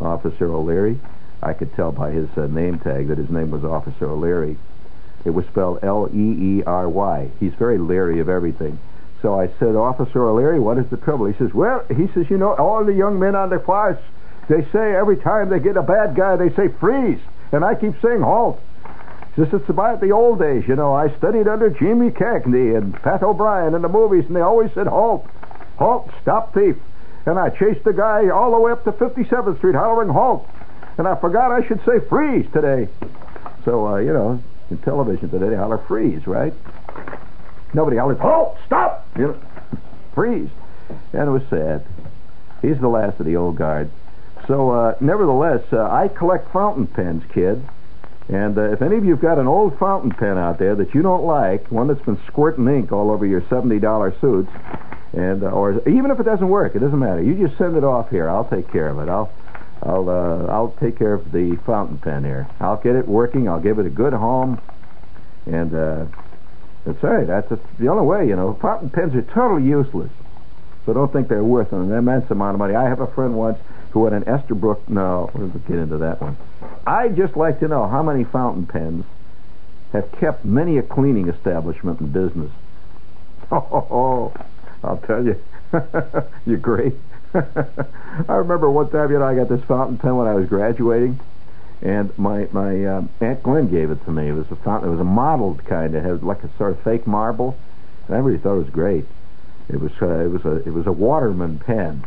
Officer 0.00 0.46
O'Leary. 0.46 1.00
I 1.42 1.52
could 1.52 1.74
tell 1.74 1.92
by 1.92 2.10
his 2.10 2.28
uh, 2.36 2.46
name 2.46 2.78
tag 2.78 3.08
that 3.08 3.18
his 3.18 3.30
name 3.30 3.50
was 3.50 3.64
Officer 3.64 4.06
O'Leary. 4.06 4.58
It 5.24 5.30
was 5.30 5.44
spelled 5.46 5.80
L-E-E-R-Y. 5.82 7.30
He's 7.40 7.54
very 7.54 7.78
leery 7.78 8.20
of 8.20 8.28
everything. 8.28 8.78
So 9.22 9.38
I 9.38 9.48
said, 9.58 9.74
Officer 9.74 10.24
O'Leary, 10.24 10.60
what 10.60 10.78
is 10.78 10.86
the 10.88 10.96
trouble? 10.96 11.26
He 11.26 11.36
says, 11.36 11.52
well, 11.52 11.84
he 11.88 12.08
says, 12.14 12.30
you 12.30 12.38
know, 12.38 12.54
all 12.54 12.84
the 12.84 12.94
young 12.94 13.18
men 13.18 13.34
on 13.34 13.50
the 13.50 13.58
force, 13.58 13.98
they 14.48 14.62
say 14.72 14.94
every 14.94 15.16
time 15.16 15.48
they 15.48 15.58
get 15.58 15.76
a 15.76 15.82
bad 15.82 16.14
guy, 16.14 16.36
they 16.36 16.50
say 16.54 16.68
freeze. 16.68 17.20
And 17.52 17.64
I 17.64 17.74
keep 17.74 18.00
saying 18.00 18.22
halt. 18.22 18.60
Says, 19.36 19.48
it's 19.52 19.68
about 19.68 20.00
the 20.00 20.12
old 20.12 20.38
days, 20.38 20.64
you 20.66 20.76
know. 20.76 20.94
I 20.94 21.14
studied 21.18 21.46
under 21.46 21.68
Jimmy 21.68 22.10
Cagney 22.10 22.76
and 22.76 22.94
Pat 23.02 23.22
O'Brien 23.22 23.74
in 23.74 23.82
the 23.82 23.88
movies, 23.88 24.24
and 24.26 24.34
they 24.34 24.40
always 24.40 24.72
said 24.72 24.86
halt. 24.86 25.26
Halt, 25.78 26.10
stop 26.22 26.54
thief. 26.54 26.76
And 27.26 27.38
I 27.38 27.50
chased 27.50 27.84
the 27.84 27.92
guy 27.92 28.28
all 28.28 28.52
the 28.52 28.58
way 28.58 28.72
up 28.72 28.84
to 28.84 28.92
57th 28.92 29.58
Street 29.58 29.74
hollering 29.74 30.08
halt. 30.08 30.48
And 30.96 31.06
I 31.06 31.16
forgot 31.16 31.52
I 31.52 31.66
should 31.66 31.84
say 31.84 32.00
freeze 32.08 32.46
today. 32.52 32.88
So, 33.64 33.86
uh, 33.86 33.96
you 33.96 34.12
know, 34.12 34.42
in 34.70 34.78
television 34.78 35.28
today, 35.28 35.50
they 35.50 35.56
holler 35.56 35.78
freeze, 35.86 36.26
right? 36.26 36.54
Nobody 37.74 37.98
hollers, 37.98 38.18
halt, 38.18 38.56
stop! 38.64 39.06
You 39.18 39.28
know, 39.28 39.40
freeze. 40.14 40.48
And 41.12 41.28
it 41.28 41.30
was 41.30 41.42
sad. 41.50 41.84
He's 42.62 42.78
the 42.78 42.88
last 42.88 43.20
of 43.20 43.26
the 43.26 43.36
old 43.36 43.56
guard. 43.56 43.90
So, 44.46 44.70
uh, 44.70 44.94
nevertheless, 45.00 45.62
uh, 45.72 45.82
I 45.82 46.08
collect 46.08 46.52
fountain 46.52 46.86
pens, 46.86 47.22
kid. 47.34 47.66
And 48.28 48.58
uh, 48.58 48.72
if 48.72 48.82
any 48.82 48.96
of 48.96 49.04
you've 49.04 49.20
got 49.20 49.38
an 49.38 49.46
old 49.46 49.78
fountain 49.78 50.10
pen 50.10 50.36
out 50.36 50.58
there 50.58 50.74
that 50.76 50.94
you 50.94 51.02
don't 51.02 51.24
like, 51.24 51.70
one 51.70 51.86
that's 51.88 52.04
been 52.04 52.20
squirting 52.26 52.66
ink 52.66 52.92
all 52.92 53.10
over 53.10 53.24
your 53.24 53.40
$70 53.42 54.20
suits, 54.20 54.50
and 55.12 55.42
uh, 55.42 55.46
or 55.46 55.88
even 55.88 56.10
if 56.10 56.18
it 56.18 56.24
doesn't 56.24 56.48
work, 56.48 56.74
it 56.74 56.80
doesn't 56.80 56.98
matter. 56.98 57.22
You 57.22 57.34
just 57.46 57.56
send 57.56 57.76
it 57.76 57.84
off 57.84 58.10
here. 58.10 58.28
I'll 58.28 58.48
take 58.48 58.70
care 58.70 58.88
of 58.88 58.98
it. 58.98 59.08
I'll 59.08 59.32
I'll 59.82 60.08
uh, 60.08 60.52
I'll 60.52 60.74
take 60.80 60.98
care 60.98 61.14
of 61.14 61.30
the 61.32 61.56
fountain 61.64 61.98
pen 61.98 62.24
here. 62.24 62.48
I'll 62.60 62.80
get 62.82 62.96
it 62.96 63.06
working. 63.06 63.48
I'll 63.48 63.60
give 63.60 63.78
it 63.78 63.86
a 63.86 63.90
good 63.90 64.12
home, 64.12 64.60
and 65.46 65.74
uh, 65.74 66.06
that's 66.84 67.02
right. 67.02 67.26
That's 67.26 67.48
the 67.78 67.88
only 67.88 68.04
way. 68.04 68.26
You 68.26 68.36
know, 68.36 68.58
fountain 68.60 68.90
pens 68.90 69.14
are 69.14 69.22
totally 69.22 69.68
useless. 69.68 70.10
So 70.84 70.92
don't 70.92 71.12
think 71.12 71.28
they're 71.28 71.44
worth 71.44 71.72
an 71.72 71.92
immense 71.92 72.30
amount 72.30 72.54
of 72.54 72.58
money. 72.58 72.74
I 72.74 72.88
have 72.88 73.00
a 73.00 73.08
friend 73.08 73.34
once 73.34 73.58
who 73.90 74.04
had 74.04 74.12
an 74.12 74.24
Esterbrook. 74.24 74.88
No, 74.88 75.30
we'll 75.34 75.48
get 75.48 75.78
into 75.78 75.98
that 75.98 76.20
one. 76.20 76.36
I'd 76.86 77.16
just 77.16 77.36
like 77.36 77.60
to 77.60 77.68
know 77.68 77.86
how 77.86 78.02
many 78.02 78.24
fountain 78.24 78.66
pens 78.66 79.04
have 79.92 80.10
kept 80.12 80.44
many 80.44 80.78
a 80.78 80.82
cleaning 80.82 81.28
establishment 81.28 82.00
in 82.00 82.08
business. 82.10 82.50
Oh, 83.52 84.34
I'll 84.82 84.96
tell 84.98 85.24
you, 85.24 85.40
you're 86.46 86.58
great. 86.58 86.94
I 87.34 88.32
remember 88.34 88.70
one 88.70 88.90
time, 88.90 89.10
you 89.10 89.18
know, 89.18 89.24
I 89.24 89.34
got 89.36 89.48
this 89.48 89.62
fountain 89.64 89.98
pen 89.98 90.16
when 90.16 90.26
I 90.26 90.34
was 90.34 90.48
graduating, 90.48 91.20
and 91.82 92.16
my 92.18 92.48
my 92.52 92.84
um, 92.86 93.10
Aunt 93.20 93.42
Gwen 93.42 93.68
gave 93.68 93.90
it 93.90 94.04
to 94.04 94.10
me. 94.10 94.28
It 94.28 94.32
was 94.32 94.46
a 94.50 94.56
fountain. 94.56 94.88
It 94.88 94.92
was 94.92 95.00
a 95.00 95.04
modeled 95.04 95.64
kind. 95.64 95.94
It 95.94 96.02
had 96.04 96.22
like 96.22 96.42
a 96.42 96.50
sort 96.56 96.72
of 96.72 96.82
fake 96.82 97.06
marble, 97.06 97.56
and 98.06 98.16
I 98.16 98.18
really 98.18 98.38
thought 98.38 98.56
it 98.56 98.64
was 98.64 98.70
great. 98.70 99.04
It 99.68 99.80
was 99.80 99.92
uh, 100.00 100.24
it 100.24 100.28
was 100.28 100.44
a 100.44 100.56
it 100.66 100.72
was 100.72 100.86
a 100.86 100.92
Waterman 100.92 101.58
pen, 101.58 102.04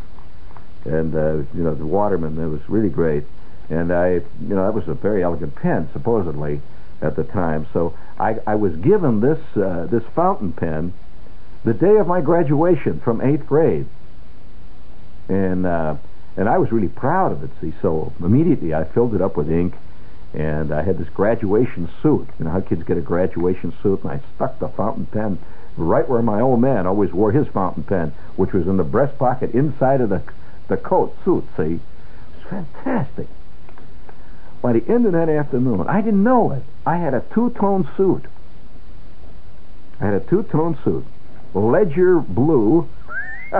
and 0.85 1.15
uh, 1.15 1.33
you 1.53 1.63
know 1.63 1.75
the 1.75 1.85
Waterman. 1.85 2.37
It 2.37 2.47
was 2.47 2.61
really 2.67 2.89
great, 2.89 3.23
and 3.69 3.91
I 3.91 4.13
you 4.13 4.23
know 4.55 4.65
that 4.65 4.73
was 4.73 4.87
a 4.87 4.93
very 4.93 5.23
elegant 5.23 5.55
pen 5.55 5.89
supposedly 5.93 6.61
at 7.01 7.15
the 7.15 7.23
time. 7.23 7.67
So 7.73 7.95
I 8.19 8.37
I 8.45 8.55
was 8.55 8.75
given 8.75 9.21
this 9.21 9.39
uh, 9.55 9.87
this 9.89 10.03
fountain 10.15 10.53
pen 10.53 10.93
the 11.63 11.73
day 11.73 11.97
of 11.97 12.07
my 12.07 12.21
graduation 12.21 12.99
from 13.01 13.21
eighth 13.21 13.45
grade 13.45 13.85
and 15.29 15.65
uh, 15.65 15.95
and 16.35 16.49
I 16.49 16.57
was 16.57 16.71
really 16.71 16.87
proud 16.87 17.31
of 17.31 17.43
it. 17.43 17.51
See, 17.61 17.73
so 17.81 18.11
immediately 18.19 18.73
I 18.73 18.83
filled 18.83 19.15
it 19.15 19.21
up 19.21 19.37
with 19.37 19.49
ink, 19.49 19.75
and 20.33 20.73
I 20.73 20.81
had 20.81 20.97
this 20.97 21.09
graduation 21.09 21.89
suit. 22.01 22.27
You 22.39 22.45
know 22.45 22.51
how 22.51 22.61
kids 22.61 22.83
get 22.83 22.97
a 22.97 23.01
graduation 23.01 23.73
suit, 23.81 24.03
and 24.03 24.11
I 24.11 24.21
stuck 24.35 24.59
the 24.59 24.69
fountain 24.69 25.05
pen 25.05 25.39
right 25.77 26.07
where 26.09 26.21
my 26.21 26.41
old 26.41 26.59
man 26.59 26.87
always 26.87 27.13
wore 27.13 27.31
his 27.31 27.47
fountain 27.47 27.83
pen, 27.83 28.13
which 28.35 28.51
was 28.51 28.67
in 28.67 28.77
the 28.77 28.83
breast 28.83 29.17
pocket 29.17 29.51
inside 29.51 30.01
of 30.01 30.09
the 30.09 30.21
the 30.69 30.77
coat 30.77 31.15
suit. 31.25 31.43
See, 31.57 31.79
it's 32.37 32.49
fantastic. 32.49 33.27
By 34.61 34.73
the 34.73 34.83
end 34.87 35.05
of 35.05 35.13
that 35.13 35.29
afternoon, 35.29 35.87
I 35.87 36.01
didn't 36.01 36.23
know 36.23 36.51
it. 36.51 36.63
I 36.85 36.97
had 36.97 37.13
a 37.13 37.23
two-tone 37.33 37.89
suit. 37.95 38.25
I 39.99 40.05
had 40.05 40.13
a 40.13 40.19
two-tone 40.21 40.77
suit, 40.83 41.05
ledger 41.53 42.19
blue. 42.19 42.87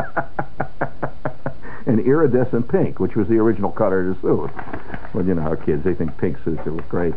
and 1.86 2.00
iridescent 2.00 2.70
pink, 2.70 3.00
which 3.00 3.16
was 3.16 3.28
the 3.28 3.38
original 3.38 3.72
color 3.72 4.08
of 4.08 4.16
the 4.16 4.22
suit. 4.22 4.52
Well, 5.14 5.26
you 5.26 5.34
know 5.34 5.42
how 5.42 5.56
kids, 5.56 5.84
they 5.84 5.96
think 5.96 6.18
pink 6.18 6.38
suits 6.44 6.62
are 6.66 6.72
great. 6.90 7.16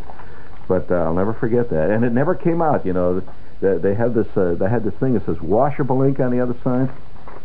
But 0.69 0.91
uh, 0.91 0.95
I'll 0.95 1.15
never 1.15 1.35
forget 1.35 1.69
that. 1.71 1.91
And 1.91 2.05
it 2.05 2.13
never 2.13 2.35
came 2.35 2.63
out, 2.63 2.87
you 2.87 2.93
know. 2.93 3.23
They, 3.61 3.77
they 3.79 3.95
this 3.95 4.27
uh, 4.37 4.55
they 4.59 4.69
had 4.69 4.85
this 4.85 4.95
thing 4.95 5.15
that 5.15 5.27
says 5.27 5.41
washable 5.41 6.03
ink 6.03 6.19
on 6.19 6.31
the 6.31 6.41
other 6.41 6.57
side. 6.65 6.91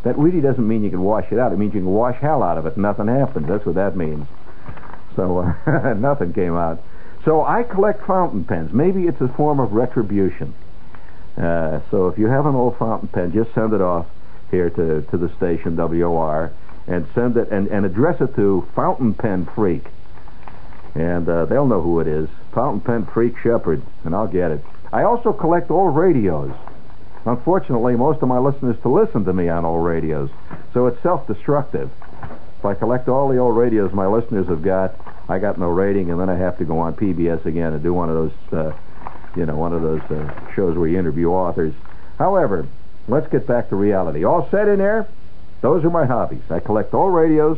That 0.03 0.17
really 0.17 0.41
doesn't 0.41 0.65
mean 0.65 0.83
you 0.83 0.89
can 0.89 1.01
wash 1.01 1.31
it 1.31 1.39
out. 1.39 1.51
It 1.51 1.57
means 1.57 1.73
you 1.73 1.81
can 1.81 1.89
wash 1.89 2.19
hell 2.19 2.43
out 2.43 2.57
of 2.57 2.65
it. 2.65 2.77
Nothing 2.77 3.07
happens. 3.07 3.47
That's 3.47 3.65
what 3.65 3.75
that 3.75 3.95
means. 3.95 4.27
So 5.15 5.39
uh, 5.39 5.93
nothing 5.97 6.33
came 6.33 6.55
out. 6.55 6.81
So 7.25 7.43
I 7.43 7.63
collect 7.63 8.05
fountain 8.05 8.45
pens. 8.45 8.71
Maybe 8.71 9.07
it's 9.07 9.19
a 9.19 9.27
form 9.27 9.60
of 9.60 9.73
retribution. 9.73 10.53
Uh, 11.36 11.81
so 11.91 12.07
if 12.07 12.17
you 12.17 12.27
have 12.27 12.45
an 12.45 12.55
old 12.55 12.77
fountain 12.77 13.10
pen, 13.10 13.31
just 13.31 13.53
send 13.53 13.73
it 13.73 13.81
off 13.81 14.07
here 14.49 14.69
to, 14.69 15.01
to 15.01 15.17
the 15.17 15.36
station 15.36 15.75
WOR 15.75 16.53
and 16.88 17.05
send 17.13 17.36
it 17.38 17.51
and, 17.51 17.67
and 17.67 17.86
address 17.86 18.21
it 18.21 18.33
to 18.36 18.65
Fountain 18.75 19.13
Pen 19.13 19.45
Freak. 19.53 19.83
And 20.95 21.27
uh, 21.27 21.45
they'll 21.45 21.67
know 21.67 21.81
who 21.81 21.99
it 21.99 22.07
is. 22.07 22.29
Fountain 22.53 22.81
Pen 22.81 23.05
Freak 23.13 23.38
Shepherd, 23.38 23.83
and 24.03 24.15
I'll 24.15 24.27
get 24.27 24.51
it. 24.51 24.63
I 24.91 25.03
also 25.03 25.33
collect 25.33 25.69
old 25.69 25.95
radios. 25.95 26.53
Unfortunately, 27.27 27.95
most 27.95 28.21
of 28.21 28.29
my 28.29 28.39
listeners 28.39 28.77
to 28.83 28.89
listen 28.89 29.25
to 29.25 29.33
me 29.33 29.49
on 29.49 29.65
old 29.65 29.85
radios, 29.85 30.29
so 30.73 30.87
it's 30.87 31.01
self-destructive. 31.03 31.89
If 32.59 32.65
I 32.65 32.73
collect 32.73 33.09
all 33.09 33.27
the 33.27 33.37
old 33.37 33.55
radios 33.57 33.91
my 33.93 34.07
listeners 34.07 34.47
have 34.47 34.63
got, 34.63 34.95
I 35.29 35.37
got 35.37 35.59
no 35.59 35.67
rating, 35.67 36.09
and 36.09 36.19
then 36.19 36.29
I 36.29 36.37
have 36.37 36.57
to 36.57 36.65
go 36.65 36.79
on 36.79 36.93
PBS 36.93 37.45
again 37.45 37.73
and 37.73 37.83
do 37.83 37.93
one 37.93 38.09
of 38.09 38.15
those 38.15 38.31
uh, 38.53 38.71
you 39.37 39.45
know, 39.45 39.55
one 39.55 39.71
of 39.71 39.83
those 39.83 40.01
uh, 40.09 40.29
shows 40.55 40.75
where 40.75 40.87
you 40.87 40.97
interview 40.97 41.29
authors. 41.29 41.73
However, 42.17 42.67
let's 43.07 43.27
get 43.27 43.45
back 43.47 43.69
to 43.69 43.75
reality. 43.75 44.25
All 44.25 44.47
set 44.49 44.67
in 44.67 44.79
there? 44.79 45.07
Those 45.61 45.83
are 45.83 45.91
my 45.91 46.05
hobbies. 46.05 46.41
I 46.49 46.59
collect 46.59 46.93
old 46.93 47.13
radios, 47.13 47.57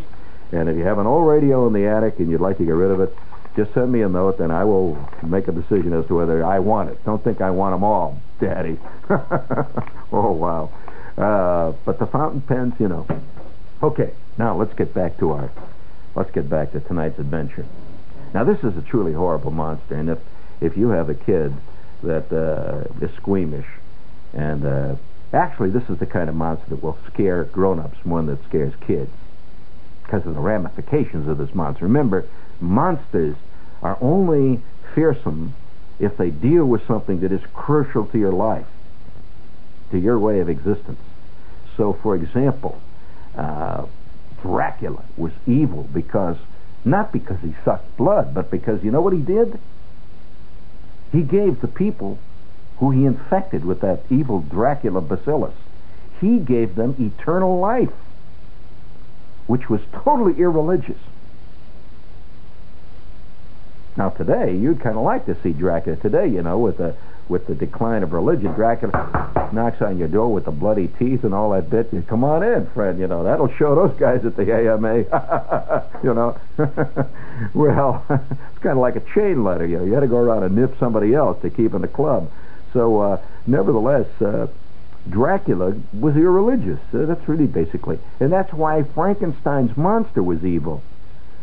and 0.51 0.67
if 0.67 0.75
you 0.77 0.84
have 0.84 0.99
an 0.99 1.08
old 1.08 1.25
radio 1.25 1.67
in 1.67 1.73
the 1.73 1.88
attic 1.88 2.19
and 2.19 2.29
you'd 2.29 2.41
like 2.41 2.58
to 2.58 2.65
get 2.65 2.71
rid 2.71 2.91
of 2.91 2.99
it, 2.99 3.15
just 3.60 3.74
send 3.74 3.91
me 3.91 4.02
a 4.04 4.10
note, 4.10 4.39
and 4.39 4.54
I 4.54 4.63
will 4.63 4.98
make 5.22 5.50
a 5.50 5.52
decision 5.52 5.91
as 5.93 6.08
to 6.08 6.15
whether 6.15 6.45
I 6.45 6.60
want 6.60 6.91
it. 6.91 7.04
Don't 7.04 7.22
think 7.22 7.41
I 7.41 7.50
want 7.50 7.74
them 7.76 7.84
all, 7.84 8.22
Daddy. 8.39 8.80
oh 9.10 10.32
wow! 10.32 10.72
Uh, 11.17 11.74
but 11.84 12.00
the 12.00 12.06
fountain 12.06 12.41
pens, 12.41 12.74
you 12.80 12.88
know. 12.88 13.06
Okay, 13.84 14.13
now 14.38 14.58
let's 14.58 14.74
get 14.76 14.93
back 14.93 15.19
to 15.19 15.32
our, 15.32 15.52
let's 16.15 16.32
get 16.32 16.50
back 16.50 16.72
to 16.72 16.80
tonight's 16.80 17.19
adventure. 17.19 17.65
Now 18.34 18.45
this 18.45 18.60
is 18.60 18.78
a 18.78 18.82
truly 18.82 19.12
horrible 19.12 19.52
monster, 19.52 19.93
and 19.95 20.10
if 20.10 20.19
if 20.62 20.78
you 20.78 20.89
have 20.89 21.10
a 21.10 21.15
kid 21.15 21.54
that 22.04 22.32
uh, 22.32 23.06
is 23.06 23.12
squeamish, 23.17 23.67
and 24.34 24.65
uh, 24.65 24.95
actually 25.34 25.72
this 25.72 25.89
is 25.89 26.00
the 26.00 26.06
kind 26.06 26.30
of 26.30 26.36
monster 26.36 26.65
that 26.69 26.82
will 26.82 26.98
scare 27.12 27.43
grown-ups 27.43 27.98
more 28.06 28.24
than 28.24 28.41
scares 28.48 28.74
kids 28.88 29.12
because 30.04 30.26
of 30.26 30.34
the 30.34 30.39
ramifications 30.39 31.28
of 31.28 31.38
this 31.38 31.54
monster. 31.54 31.84
Remember, 31.84 32.26
monsters 32.62 33.36
are 33.82 33.98
only 34.02 34.62
fearsome 34.96 35.54
if 36.00 36.18
they 36.18 36.30
deal 36.30 36.65
with 36.65 36.86
something 36.88 37.20
that 37.22 37.32
is 37.32 37.42
crucial 37.54 38.06
to 38.08 38.18
your 38.18 38.32
life, 38.32 38.65
to 39.92 40.00
your 40.00 40.18
way 40.18 40.39
of 40.39 40.50
existence. 40.50 41.00
So, 41.78 41.94
for 42.02 42.15
example, 42.15 42.82
uh, 43.36 43.86
Dracula 44.42 45.04
was 45.18 45.32
evil 45.46 45.84
because, 45.94 46.38
not 46.86 47.12
because 47.12 47.39
he 47.42 47.54
sucked 47.65 47.98
blood, 47.98 48.34
but 48.34 48.50
because 48.50 48.84
you 48.84 48.92
know 48.92 49.02
what 49.02 49.13
he 49.13 49.20
did? 49.20 49.60
He 51.12 51.22
gave 51.22 51.62
the 51.62 51.68
people 51.68 52.20
who 52.78 52.92
he 52.92 53.06
infected 53.06 53.65
with 53.65 53.82
that 53.82 54.04
evil 54.10 54.39
Dracula 54.39 55.02
bacillus, 55.02 55.54
he 56.22 56.39
gave 56.39 56.76
them 56.76 56.96
eternal 57.00 57.60
life, 57.60 57.92
which 59.48 59.70
was 59.70 59.82
totally 59.92 60.39
irreligious. 60.39 61.00
Now 64.00 64.12
today, 64.12 64.56
you'd 64.56 64.80
kind 64.80 64.96
of 64.96 65.04
like 65.04 65.26
to 65.26 65.36
see 65.44 65.52
Dracula 65.52 65.98
today, 65.98 66.26
you 66.26 66.42
know, 66.42 66.58
with 66.58 66.78
the 66.78 66.96
with 67.28 67.48
the 67.48 67.54
decline 67.54 68.02
of 68.02 68.14
religion. 68.14 68.54
Dracula 68.54 69.52
knocks 69.52 69.82
on 69.82 69.98
your 69.98 70.08
door 70.08 70.32
with 70.32 70.46
the 70.46 70.52
bloody 70.52 70.88
teeth 70.88 71.26
and 71.26 71.34
all 71.34 71.50
that 71.50 71.70
bit. 71.70 71.92
You 71.92 72.02
come 72.04 72.24
on 72.24 72.42
in, 72.42 72.66
friend. 72.68 72.98
You 72.98 73.08
know 73.08 73.26
that'll 73.26 73.52
show 73.58 73.76
those 73.76 74.00
guys 74.00 74.24
at 74.24 74.38
the 74.38 74.44
AMA. 74.54 75.00
you 76.04 76.14
know, 76.14 76.40
well, 77.54 78.06
it's 78.10 78.64
kind 78.64 78.78
of 78.78 78.78
like 78.78 78.96
a 78.96 79.04
chain 79.14 79.44
letter. 79.44 79.66
You 79.66 79.80
know, 79.80 79.84
you 79.84 79.92
had 79.92 80.00
to 80.00 80.08
go 80.08 80.16
around 80.16 80.44
and 80.44 80.56
nip 80.56 80.80
somebody 80.80 81.14
else 81.14 81.42
to 81.42 81.50
keep 81.50 81.74
in 81.74 81.82
the 81.82 81.90
club. 81.90 82.32
So, 82.72 83.02
uh, 83.02 83.22
nevertheless, 83.48 84.08
uh, 84.22 84.48
Dracula 85.10 85.76
was 85.94 86.16
irreligious. 86.16 86.80
Uh, 86.94 87.06
that's 87.06 87.28
really 87.28 87.48
basically, 87.48 88.00
and 88.22 88.32
that's 88.32 88.54
why 88.54 88.82
Frankenstein's 88.96 89.76
monster 89.76 90.24
was 90.24 90.46
evil. 90.46 90.84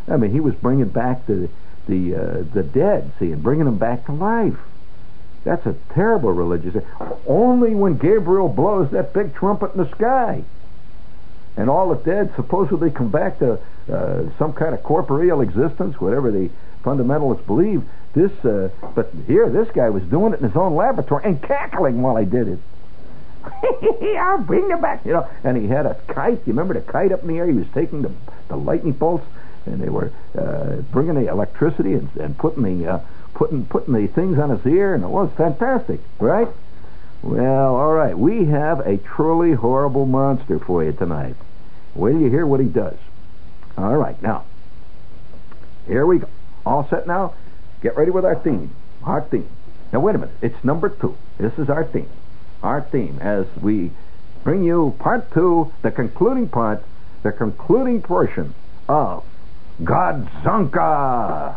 I 0.08 0.16
mean, 0.16 0.30
he 0.30 0.40
was 0.40 0.54
bringing 0.54 0.88
back 0.88 1.26
the 1.26 1.50
the 1.86 2.14
uh, 2.14 2.44
the 2.52 2.62
dead, 2.62 3.12
see, 3.18 3.32
and 3.32 3.42
bringing 3.42 3.64
them 3.64 3.78
back 3.78 4.06
to 4.06 4.12
life. 4.12 4.58
That's 5.44 5.64
a 5.66 5.76
terrible 5.94 6.32
religious. 6.32 6.82
Only 7.26 7.74
when 7.74 7.98
Gabriel 7.98 8.48
blows 8.48 8.90
that 8.90 9.12
big 9.12 9.34
trumpet 9.34 9.74
in 9.74 9.78
the 9.84 9.90
sky, 9.90 10.42
and 11.56 11.70
all 11.70 11.94
the 11.94 12.02
dead 12.02 12.32
supposedly 12.34 12.90
come 12.90 13.10
back 13.10 13.38
to 13.38 13.60
uh, 13.92 14.24
some 14.38 14.52
kind 14.52 14.74
of 14.74 14.82
corporeal 14.82 15.40
existence, 15.40 16.00
whatever 16.00 16.30
the 16.30 16.50
fundamentalists 16.82 17.46
believe. 17.46 17.84
This, 18.14 18.32
uh, 18.44 18.70
but 18.94 19.12
here, 19.26 19.48
this 19.50 19.68
guy 19.72 19.90
was 19.90 20.02
doing 20.04 20.32
it 20.32 20.40
in 20.40 20.48
his 20.48 20.56
own 20.56 20.74
laboratory 20.74 21.22
and 21.24 21.40
cackling 21.42 22.02
while 22.02 22.16
he 22.16 22.24
did 22.24 22.48
it. 22.48 22.58
I'll 24.18 24.42
bring 24.42 24.68
them 24.68 24.80
back, 24.80 25.04
you 25.04 25.12
know. 25.12 25.28
And 25.44 25.56
he 25.56 25.68
had 25.68 25.86
a 25.86 25.94
kite. 26.08 26.40
You 26.46 26.52
remember 26.52 26.74
the 26.74 26.80
kite 26.80 27.12
up 27.12 27.22
in 27.22 27.28
the 27.28 27.36
air? 27.36 27.46
He 27.46 27.52
was 27.52 27.66
taking 27.74 28.02
the 28.02 28.12
the 28.48 28.56
lightning 28.56 28.92
bolts 28.92 29.26
and 29.66 29.80
they 29.80 29.88
were 29.88 30.12
uh, 30.38 30.76
bringing 30.92 31.14
the 31.14 31.28
electricity 31.28 31.94
and, 31.94 32.08
and 32.16 32.38
putting 32.38 32.62
the 32.62 32.90
uh, 32.90 33.00
putting 33.34 33.66
putting 33.66 33.94
the 33.94 34.06
things 34.06 34.38
on 34.38 34.50
his 34.50 34.64
ear, 34.66 34.94
and 34.94 35.04
it 35.04 35.08
was 35.08 35.30
fantastic, 35.36 36.00
right? 36.18 36.48
Well, 37.22 37.76
all 37.76 37.92
right, 37.92 38.16
we 38.16 38.46
have 38.46 38.80
a 38.80 38.98
truly 38.98 39.52
horrible 39.52 40.06
monster 40.06 40.58
for 40.58 40.84
you 40.84 40.92
tonight. 40.92 41.36
Wait 41.94 42.12
till 42.12 42.20
you 42.20 42.30
hear 42.30 42.46
what 42.46 42.60
he 42.60 42.66
does. 42.66 42.96
All 43.76 43.96
right, 43.96 44.20
now 44.22 44.44
here 45.86 46.04
we 46.04 46.18
go. 46.18 46.28
All 46.64 46.86
set 46.88 47.06
now. 47.06 47.34
Get 47.80 47.96
ready 47.96 48.10
with 48.10 48.24
our 48.24 48.36
theme. 48.36 48.74
Our 49.04 49.22
theme. 49.22 49.48
Now 49.92 50.00
wait 50.00 50.14
a 50.16 50.18
minute. 50.18 50.34
It's 50.42 50.64
number 50.64 50.88
two. 50.88 51.16
This 51.38 51.52
is 51.58 51.70
our 51.70 51.84
theme. 51.84 52.08
Our 52.62 52.82
theme 52.82 53.18
as 53.20 53.46
we 53.60 53.92
bring 54.42 54.64
you 54.64 54.96
part 54.98 55.32
two, 55.32 55.72
the 55.82 55.90
concluding 55.90 56.48
part, 56.48 56.82
the 57.22 57.32
concluding 57.32 58.02
portion 58.02 58.54
of 58.88 59.24
Godzonka. 59.82 61.54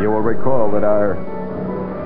You 0.00 0.10
will 0.10 0.22
recall 0.22 0.70
that 0.72 0.84
our 0.84 1.16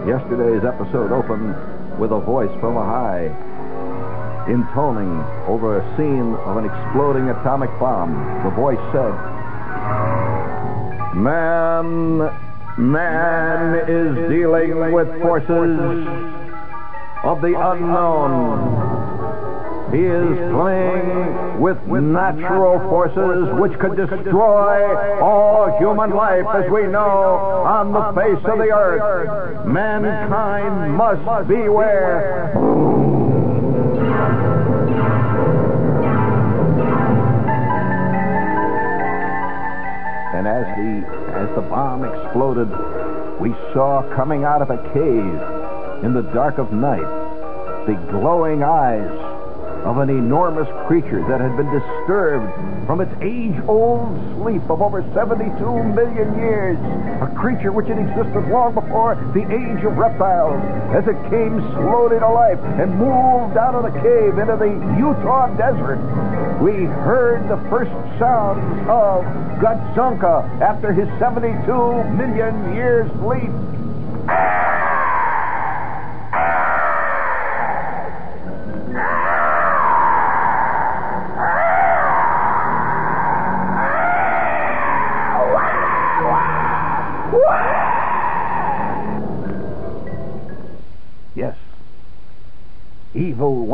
yesterday's 0.08 0.64
episode 0.64 1.12
opened 1.12 1.54
with 2.00 2.10
a 2.10 2.18
voice 2.18 2.50
from 2.58 2.76
a 2.76 2.84
high, 2.84 3.26
intoning 4.50 5.22
over 5.46 5.78
a 5.78 5.96
scene 5.96 6.34
of 6.34 6.56
an 6.56 6.64
exploding 6.64 7.30
atomic 7.30 7.70
bomb. 7.78 8.42
The 8.42 8.50
voice 8.50 8.82
said, 8.90 9.14
Man, 11.14 12.18
man 12.76 13.88
is 13.88 14.28
dealing 14.28 14.92
with 14.92 15.06
forces 15.22 16.45
of 17.26 17.40
the 17.40 17.58
unknown. 17.58 18.94
He 19.90 20.02
is 20.02 20.52
playing 20.52 21.60
with 21.60 21.78
natural 21.88 22.78
forces 22.88 23.52
which 23.60 23.72
could 23.80 23.96
destroy 23.96 25.20
all 25.20 25.76
human 25.78 26.10
life 26.10 26.46
as 26.54 26.70
we 26.70 26.86
know 26.86 27.62
on 27.66 27.92
the 27.92 28.12
face 28.20 28.44
of 28.44 28.58
the 28.58 28.70
earth. 28.72 29.66
Mankind 29.66 30.94
must 30.94 31.48
beware. 31.48 32.52
And 40.34 40.46
as 40.46 40.66
the 40.76 41.26
as 41.34 41.54
the 41.54 41.62
bomb 41.62 42.04
exploded, 42.04 42.70
we 43.40 43.50
saw 43.72 44.02
coming 44.14 44.44
out 44.44 44.62
of 44.62 44.70
a 44.70 44.78
cave 44.92 45.65
in 46.02 46.12
the 46.12 46.22
dark 46.34 46.58
of 46.58 46.72
night 46.72 47.26
the 47.86 47.94
glowing 48.10 48.62
eyes 48.62 49.10
of 49.86 49.98
an 49.98 50.10
enormous 50.10 50.66
creature 50.88 51.22
that 51.28 51.40
had 51.40 51.56
been 51.56 51.70
disturbed 51.70 52.50
from 52.86 53.00
its 53.00 53.14
age-old 53.22 54.10
sleep 54.34 54.62
of 54.68 54.82
over 54.82 55.06
72 55.14 55.46
million 55.94 56.34
years. 56.34 56.76
A 57.22 57.30
creature 57.38 57.70
which 57.70 57.86
had 57.86 57.98
existed 57.98 58.50
long 58.50 58.74
before 58.74 59.14
the 59.30 59.46
age 59.46 59.84
of 59.86 59.94
reptiles. 59.96 60.58
As 60.90 61.06
it 61.06 61.14
came 61.30 61.62
slowly 61.78 62.18
to 62.18 62.28
life 62.28 62.58
and 62.82 62.98
moved 62.98 63.54
out 63.54 63.78
of 63.78 63.86
the 63.86 63.94
cave 64.02 64.42
into 64.42 64.58
the 64.58 64.74
Utah 64.98 65.54
desert, 65.54 66.02
we 66.58 66.90
heard 67.06 67.46
the 67.46 67.62
first 67.70 67.94
sounds 68.18 68.66
of 68.90 69.22
Godzonka 69.62 70.42
after 70.58 70.92
his 70.92 71.06
72 71.22 71.62
million 72.18 72.74
years 72.74 73.06
sleep. 73.22 73.54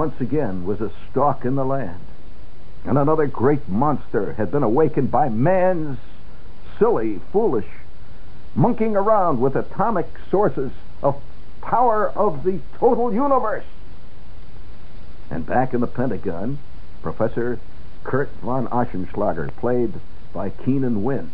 Once 0.03 0.21
again 0.21 0.67
was 0.67 0.81
a 0.81 0.91
stalk 1.09 1.45
in 1.45 1.55
the 1.55 1.65
land. 1.65 2.01
And 2.85 2.99
another 2.99 3.29
great 3.29 3.69
monster 3.69 4.33
had 4.33 4.51
been 4.51 4.65
awakened 4.65 5.13
by 5.13 5.29
man's 5.29 5.97
silly, 6.77 7.21
foolish, 7.31 7.69
monkeying 8.57 8.97
around 8.97 9.41
with 9.41 9.55
atomic 9.55 10.09
sources 10.29 10.73
of 11.05 11.23
power 11.61 12.11
of 12.11 12.43
the 12.43 12.59
total 12.81 13.15
universe. 13.15 13.65
And 15.31 15.47
back 15.47 15.73
in 15.73 15.81
the 15.81 15.87
Pentagon, 15.87 16.59
Professor 17.01 17.61
Kurt 18.03 18.31
von 18.43 18.67
Oschenschlager, 18.67 19.55
played 19.59 19.93
by 20.33 20.51
Keenan 20.51 21.05
Wynn, 21.05 21.31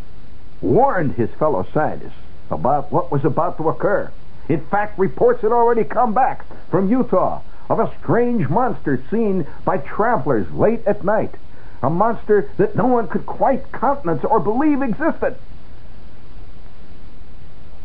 warned 0.60 1.14
his 1.14 1.30
fellow 1.38 1.66
scientists 1.72 2.20
about 2.50 2.92
what 2.92 3.10
was 3.10 3.24
about 3.24 3.56
to 3.56 3.70
occur. 3.70 4.12
In 4.50 4.60
fact, 4.66 4.98
reports 4.98 5.40
had 5.40 5.52
already 5.52 5.84
come 5.84 6.12
back 6.12 6.44
from 6.68 6.90
Utah 6.90 7.40
of 7.68 7.80
a 7.80 7.92
strange 8.02 8.48
monster 8.48 9.02
seen 9.10 9.46
by 9.64 9.78
travelers 9.78 10.50
late 10.52 10.86
at 10.86 11.04
night. 11.04 11.34
a 11.82 11.90
monster 11.90 12.50
that 12.56 12.74
no 12.74 12.86
one 12.86 13.06
could 13.06 13.24
quite 13.24 13.70
countenance 13.70 14.24
or 14.24 14.40
believe 14.40 14.82
existed. 14.82 15.36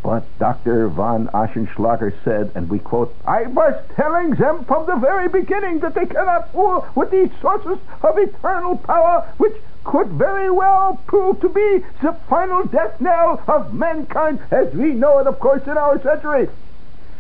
But 0.02 0.26
Dr. 0.38 0.90
von 0.90 1.28
Oschenschlager 1.28 2.12
said, 2.24 2.52
and 2.56 2.70
we 2.70 2.80
quote, 2.80 3.16
I 3.26 3.44
was 3.44 3.82
telling 3.96 4.32
them 4.32 4.66
from 4.66 4.86
the 4.86 4.98
very 4.98 5.30
beginning 5.30 5.80
that 5.80 5.94
they 5.94 6.06
cannot 6.06 6.52
fool 6.52 6.86
with 6.96 7.12
these 7.12 7.30
sources 7.40 7.78
of 8.02 8.18
eternal 8.18 8.78
power, 8.78 9.32
which 9.38 9.56
could 9.86 10.08
very 10.10 10.50
well 10.50 11.00
prove 11.08 11.40
to 11.42 11.50
be 11.50 11.86
the 12.02 12.14
final 12.30 12.66
death 12.66 13.00
knell 13.00 13.42
of 13.48 13.74
mankind 13.74 14.40
as 14.52 14.74
we 14.74 14.94
know 14.94 15.20
it, 15.20 15.28
of 15.28 15.40
course, 15.40 15.64
in 15.68 15.78
our 15.78 16.02
century. 16.02 16.50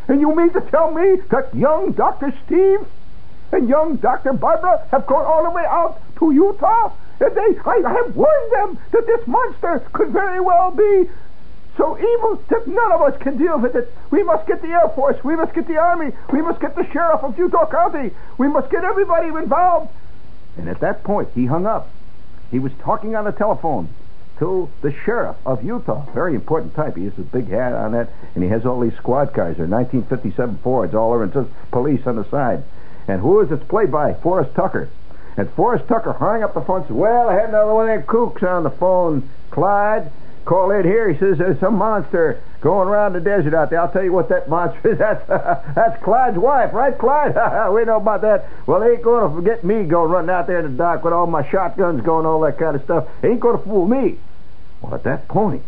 And 0.07 0.19
you 0.19 0.35
mean 0.35 0.51
to 0.53 0.61
tell 0.61 0.91
me 0.91 1.21
that 1.29 1.53
young 1.55 1.93
Dr. 1.93 2.33
Steve 2.45 2.85
and 3.51 3.69
young 3.69 3.97
Dr. 3.97 4.33
Barbara 4.33 4.85
have 4.91 5.07
gone 5.07 5.25
all 5.25 5.43
the 5.43 5.51
way 5.51 5.63
out 5.65 6.01
to 6.19 6.31
Utah? 6.31 6.91
And 7.19 7.35
they, 7.35 7.59
I, 7.65 7.81
I 7.85 7.93
have 8.03 8.15
warned 8.15 8.51
them 8.51 8.79
that 8.91 9.05
this 9.05 9.25
monster 9.27 9.79
could 9.93 10.09
very 10.09 10.41
well 10.41 10.71
be 10.71 11.09
so 11.77 11.97
evil 11.97 12.43
that 12.49 12.67
none 12.67 12.91
of 12.91 13.01
us 13.01 13.19
can 13.21 13.37
deal 13.37 13.59
with 13.59 13.75
it. 13.75 13.93
We 14.11 14.23
must 14.23 14.47
get 14.47 14.61
the 14.61 14.69
Air 14.69 14.89
Force. 14.93 15.23
We 15.23 15.35
must 15.35 15.53
get 15.53 15.67
the 15.67 15.77
Army. 15.77 16.11
We 16.31 16.41
must 16.41 16.59
get 16.59 16.75
the 16.75 16.85
Sheriff 16.91 17.23
of 17.23 17.37
Utah 17.37 17.65
County. 17.69 18.11
We 18.37 18.47
must 18.47 18.69
get 18.69 18.83
everybody 18.83 19.27
involved. 19.27 19.91
And 20.57 20.69
at 20.69 20.81
that 20.81 21.03
point, 21.03 21.29
he 21.33 21.45
hung 21.45 21.65
up. 21.65 21.89
He 22.51 22.59
was 22.59 22.71
talking 22.79 23.15
on 23.15 23.25
the 23.25 23.31
telephone 23.31 23.89
to 24.39 24.69
the 24.81 24.93
Sheriff 25.05 25.37
of 25.45 25.63
Utah. 25.63 26.05
Very 26.13 26.35
important 26.35 26.75
type. 26.75 26.95
He 26.97 27.05
has 27.05 27.17
a 27.17 27.21
big 27.21 27.49
hat 27.49 27.73
on 27.73 27.91
that, 27.91 28.09
and 28.35 28.43
he 28.43 28.49
has 28.49 28.65
all 28.65 28.79
these 28.79 28.95
squad 28.95 29.33
cars. 29.33 29.57
They're 29.57 29.67
1957 29.67 30.57
Fords 30.63 30.95
all 30.95 31.13
over, 31.13 31.23
and 31.23 31.33
says 31.33 31.47
police 31.71 32.05
on 32.05 32.15
the 32.15 32.29
side. 32.29 32.63
And 33.07 33.21
who 33.21 33.41
is 33.41 33.51
it 33.51 33.67
played 33.67 33.91
by? 33.91 34.13
Forrest 34.15 34.55
Tucker. 34.55 34.89
And 35.35 35.49
Forrest 35.51 35.87
Tucker 35.87 36.13
hung 36.13 36.43
up 36.43 36.53
the 36.53 36.61
phone 36.61 36.81
and 36.81 36.87
said, 36.87 36.95
Well, 36.95 37.29
I 37.29 37.33
had 37.33 37.49
another 37.49 37.73
one 37.73 37.89
of 37.89 37.97
them 37.97 38.07
kooks 38.07 38.43
on 38.43 38.63
the 38.63 38.69
phone, 38.69 39.29
Clyde. 39.51 40.11
Call 40.45 40.71
it 40.71 40.85
here. 40.85 41.11
He 41.11 41.17
says 41.17 41.37
there's 41.37 41.59
some 41.59 41.75
monster 41.75 42.41
going 42.63 42.87
around 42.87 43.11
the 43.11 43.19
desert 43.19 43.53
out 43.53 43.69
there. 43.69 43.81
I'll 43.81 43.91
tell 43.91 44.05
you 44.05 44.13
what 44.13 44.29
that 44.29 44.47
monster 44.47 44.93
is. 44.93 44.97
That's 45.03 45.27
that's 45.27 46.01
Clyde's 46.01 46.37
wife, 46.37 46.73
right, 46.73 46.97
Clyde? 46.97 47.35
we 47.73 47.83
know 47.83 47.97
about 47.97 48.21
that. 48.21 48.47
Well, 48.65 48.79
they 48.79 48.93
ain't 48.93 49.03
going 49.03 49.29
to 49.29 49.35
forget 49.35 49.63
me 49.65 49.83
going 49.83 50.09
running 50.09 50.29
out 50.29 50.47
there 50.47 50.59
in 50.59 50.71
the 50.71 50.77
dark 50.77 51.03
with 51.03 51.13
all 51.13 51.27
my 51.27 51.47
shotguns 51.49 52.01
going, 52.01 52.25
all 52.25 52.39
that 52.41 52.57
kind 52.57 52.75
of 52.77 52.83
stuff. 52.83 53.07
They 53.21 53.31
ain't 53.31 53.41
going 53.41 53.57
to 53.57 53.63
fool 53.63 53.85
me. 53.85 54.17
Well, 54.81 54.95
at 54.95 55.03
that 55.03 55.27
point, 55.27 55.63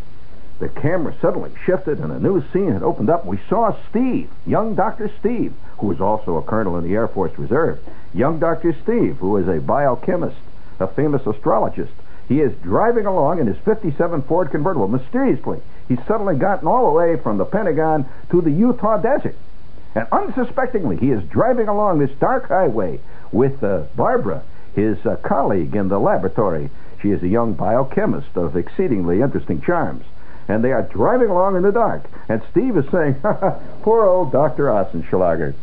the 0.59 0.69
camera 0.69 1.13
suddenly 1.21 1.51
shifted 1.65 1.99
and 1.99 2.13
a 2.13 2.19
new 2.19 2.41
scene 2.53 2.71
had 2.71 2.81
opened 2.81 3.09
up. 3.09 3.25
We 3.25 3.39
saw 3.49 3.75
Steve, 3.89 4.29
young 4.45 4.75
Dr. 4.75 5.11
Steve, 5.19 5.53
who 5.79 5.87
was 5.87 5.99
also 5.99 6.37
a 6.37 6.43
colonel 6.43 6.77
in 6.77 6.85
the 6.85 6.93
Air 6.93 7.09
Force 7.09 7.37
Reserve. 7.37 7.79
Young 8.13 8.39
Dr. 8.39 8.73
Steve, 8.83 9.17
who 9.17 9.35
is 9.35 9.49
a 9.49 9.59
biochemist, 9.59 10.37
a 10.79 10.87
famous 10.87 11.27
astrologist. 11.27 11.91
He 12.29 12.39
is 12.39 12.55
driving 12.63 13.05
along 13.05 13.39
in 13.39 13.47
his 13.47 13.57
57 13.65 14.21
Ford 14.23 14.49
convertible. 14.49 14.87
Mysteriously, 14.87 15.59
he's 15.87 16.03
suddenly 16.07 16.35
gotten 16.35 16.67
all 16.67 16.85
the 16.85 16.97
way 16.97 17.17
from 17.17 17.37
the 17.37 17.45
Pentagon 17.45 18.05
to 18.31 18.41
the 18.41 18.51
Utah 18.51 18.97
desert. 18.97 19.35
And 19.95 20.07
unsuspectingly, 20.11 20.97
he 20.97 21.11
is 21.11 21.23
driving 21.23 21.67
along 21.67 21.99
this 21.99 22.11
dark 22.19 22.49
highway 22.49 22.99
with 23.31 23.63
uh, 23.63 23.83
Barbara, 23.95 24.43
his 24.75 24.97
uh, 25.05 25.15
colleague 25.23 25.75
in 25.75 25.87
the 25.87 25.99
laboratory. 25.99 26.69
She 27.01 27.11
is 27.11 27.23
a 27.23 27.27
young 27.27 27.53
biochemist 27.53 28.35
of 28.35 28.57
exceedingly 28.57 29.21
interesting 29.21 29.61
charms. 29.61 30.05
And 30.47 30.63
they 30.63 30.73
are 30.73 30.83
driving 30.83 31.29
along 31.29 31.55
in 31.55 31.63
the 31.63 31.71
dark. 31.71 32.05
And 32.29 32.41
Steve 32.51 32.77
is 32.77 32.85
saying, 32.91 33.15
poor 33.81 34.05
old 34.05 34.31
Dr. 34.31 34.65
Ostenschlager. 34.65 35.55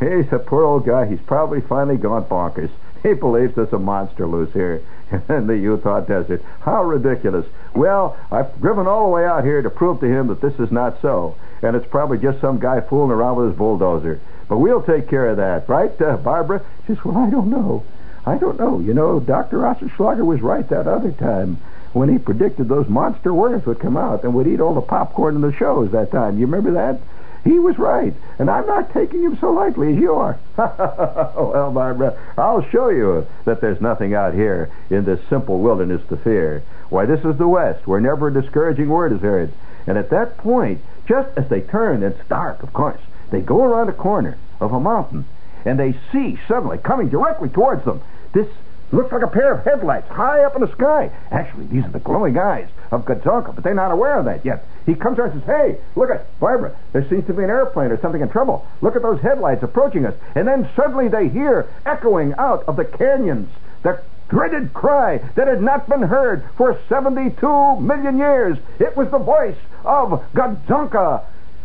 He's 0.00 0.32
a 0.32 0.38
poor 0.38 0.64
old 0.64 0.86
guy. 0.86 1.06
He's 1.06 1.20
probably 1.20 1.60
finally 1.60 1.96
gone 1.96 2.24
bonkers. 2.24 2.70
He 3.02 3.12
believes 3.12 3.54
there's 3.54 3.72
a 3.72 3.78
monster 3.78 4.26
loose 4.26 4.52
here 4.52 4.82
in 5.10 5.46
the 5.46 5.56
Utah 5.56 6.00
desert. 6.00 6.42
How 6.60 6.84
ridiculous. 6.84 7.46
Well, 7.74 8.16
I've 8.30 8.60
driven 8.60 8.86
all 8.86 9.04
the 9.06 9.14
way 9.14 9.24
out 9.24 9.44
here 9.44 9.62
to 9.62 9.70
prove 9.70 10.00
to 10.00 10.06
him 10.06 10.28
that 10.28 10.40
this 10.40 10.58
is 10.58 10.70
not 10.70 11.00
so. 11.02 11.36
And 11.62 11.76
it's 11.76 11.86
probably 11.86 12.18
just 12.18 12.40
some 12.40 12.58
guy 12.58 12.80
fooling 12.80 13.10
around 13.10 13.36
with 13.36 13.48
his 13.48 13.58
bulldozer. 13.58 14.20
But 14.48 14.58
we'll 14.58 14.82
take 14.82 15.08
care 15.08 15.28
of 15.28 15.36
that, 15.36 15.68
right, 15.68 16.00
uh, 16.00 16.16
Barbara? 16.16 16.64
She 16.86 16.94
says, 16.94 17.04
Well, 17.04 17.18
I 17.18 17.30
don't 17.30 17.50
know. 17.50 17.84
I 18.24 18.36
don't 18.36 18.58
know. 18.58 18.80
You 18.80 18.94
know, 18.94 19.20
Dr. 19.20 19.58
Osterschlager 19.58 20.24
was 20.24 20.40
right 20.40 20.68
that 20.68 20.86
other 20.86 21.12
time 21.12 21.58
when 21.92 22.08
he 22.08 22.18
predicted 22.18 22.68
those 22.68 22.88
monster 22.88 23.32
worms 23.32 23.64
would 23.66 23.80
come 23.80 23.96
out 23.96 24.24
and 24.24 24.34
would 24.34 24.46
eat 24.46 24.60
all 24.60 24.74
the 24.74 24.80
popcorn 24.80 25.34
in 25.34 25.40
the 25.40 25.52
shows 25.52 25.90
that 25.92 26.10
time. 26.10 26.38
You 26.38 26.46
remember 26.46 26.72
that? 26.72 27.00
He 27.44 27.58
was 27.58 27.78
right, 27.78 28.14
and 28.38 28.50
I'm 28.50 28.66
not 28.66 28.92
taking 28.92 29.22
him 29.22 29.38
so 29.38 29.52
lightly 29.52 29.94
as 29.94 30.00
you 30.00 30.14
are. 30.14 30.38
well, 30.56 31.70
Barbara, 31.72 32.18
I'll 32.36 32.68
show 32.70 32.88
you 32.88 33.26
that 33.44 33.60
there's 33.60 33.80
nothing 33.80 34.14
out 34.14 34.34
here 34.34 34.70
in 34.90 35.04
this 35.04 35.20
simple 35.28 35.58
wilderness 35.60 36.02
to 36.08 36.16
fear. 36.16 36.62
Why, 36.88 37.06
this 37.06 37.24
is 37.24 37.36
the 37.38 37.48
West, 37.48 37.86
where 37.86 38.00
never 38.00 38.28
a 38.28 38.32
discouraging 38.32 38.88
word 38.88 39.12
is 39.12 39.20
heard. 39.20 39.52
And 39.86 39.96
at 39.96 40.10
that 40.10 40.36
point, 40.38 40.80
just 41.06 41.28
as 41.36 41.48
they 41.48 41.60
turn, 41.60 42.02
it's 42.02 42.28
dark, 42.28 42.62
of 42.62 42.72
course, 42.72 43.00
they 43.30 43.40
go 43.40 43.62
around 43.62 43.88
a 43.88 43.92
corner 43.92 44.36
of 44.60 44.72
a 44.72 44.80
mountain, 44.80 45.24
and 45.64 45.78
they 45.78 45.94
see 46.12 46.38
suddenly 46.48 46.78
coming 46.78 47.08
directly 47.08 47.48
towards 47.48 47.84
them 47.84 48.02
this 48.32 48.48
looks 48.92 49.12
like 49.12 49.22
a 49.22 49.28
pair 49.28 49.52
of 49.52 49.64
headlights 49.64 50.08
high 50.08 50.44
up 50.44 50.54
in 50.54 50.62
the 50.62 50.72
sky. 50.72 51.10
Actually, 51.30 51.66
these 51.66 51.84
are 51.84 51.90
the 51.90 51.98
glowing 51.98 52.38
eyes 52.38 52.68
of 52.90 53.04
Gadzonka, 53.04 53.54
but 53.54 53.64
they're 53.64 53.74
not 53.74 53.90
aware 53.90 54.18
of 54.18 54.24
that 54.24 54.44
yet. 54.44 54.64
He 54.86 54.94
comes 54.94 55.18
around 55.18 55.32
and 55.32 55.42
says, 55.42 55.48
Hey, 55.48 55.78
look 55.94 56.10
at 56.10 56.26
Barbara. 56.40 56.76
There 56.92 57.06
seems 57.08 57.26
to 57.26 57.34
be 57.34 57.44
an 57.44 57.50
airplane 57.50 57.90
or 57.90 58.00
something 58.00 58.22
in 58.22 58.28
trouble. 58.30 58.66
Look 58.80 58.96
at 58.96 59.02
those 59.02 59.20
headlights 59.20 59.62
approaching 59.62 60.06
us. 60.06 60.14
And 60.34 60.48
then 60.48 60.68
suddenly 60.74 61.08
they 61.08 61.28
hear 61.28 61.68
echoing 61.84 62.34
out 62.38 62.64
of 62.64 62.76
the 62.76 62.84
canyons 62.84 63.50
the 63.82 64.02
dreaded 64.28 64.72
cry 64.74 65.18
that 65.36 65.48
had 65.48 65.62
not 65.62 65.88
been 65.88 66.02
heard 66.02 66.44
for 66.56 66.78
72 66.88 67.80
million 67.80 68.18
years. 68.18 68.58
It 68.78 68.96
was 68.96 69.10
the 69.10 69.18
voice 69.18 69.56
of 69.84 70.22
Gadzonka, 70.34 71.24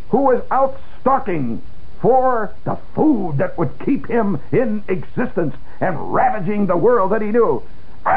who 0.10 0.22
was 0.24 0.44
out 0.52 0.80
stalking 1.02 1.62
for 2.04 2.54
the 2.66 2.78
food 2.94 3.38
that 3.38 3.58
would 3.58 3.72
keep 3.86 4.06
him 4.08 4.38
in 4.52 4.84
existence 4.90 5.56
and 5.80 6.14
ravaging 6.14 6.68
the 6.68 6.76
world 6.76 7.14
that 7.14 7.22
he 7.22 7.30
knew. 7.30 7.64
At 8.06 8.12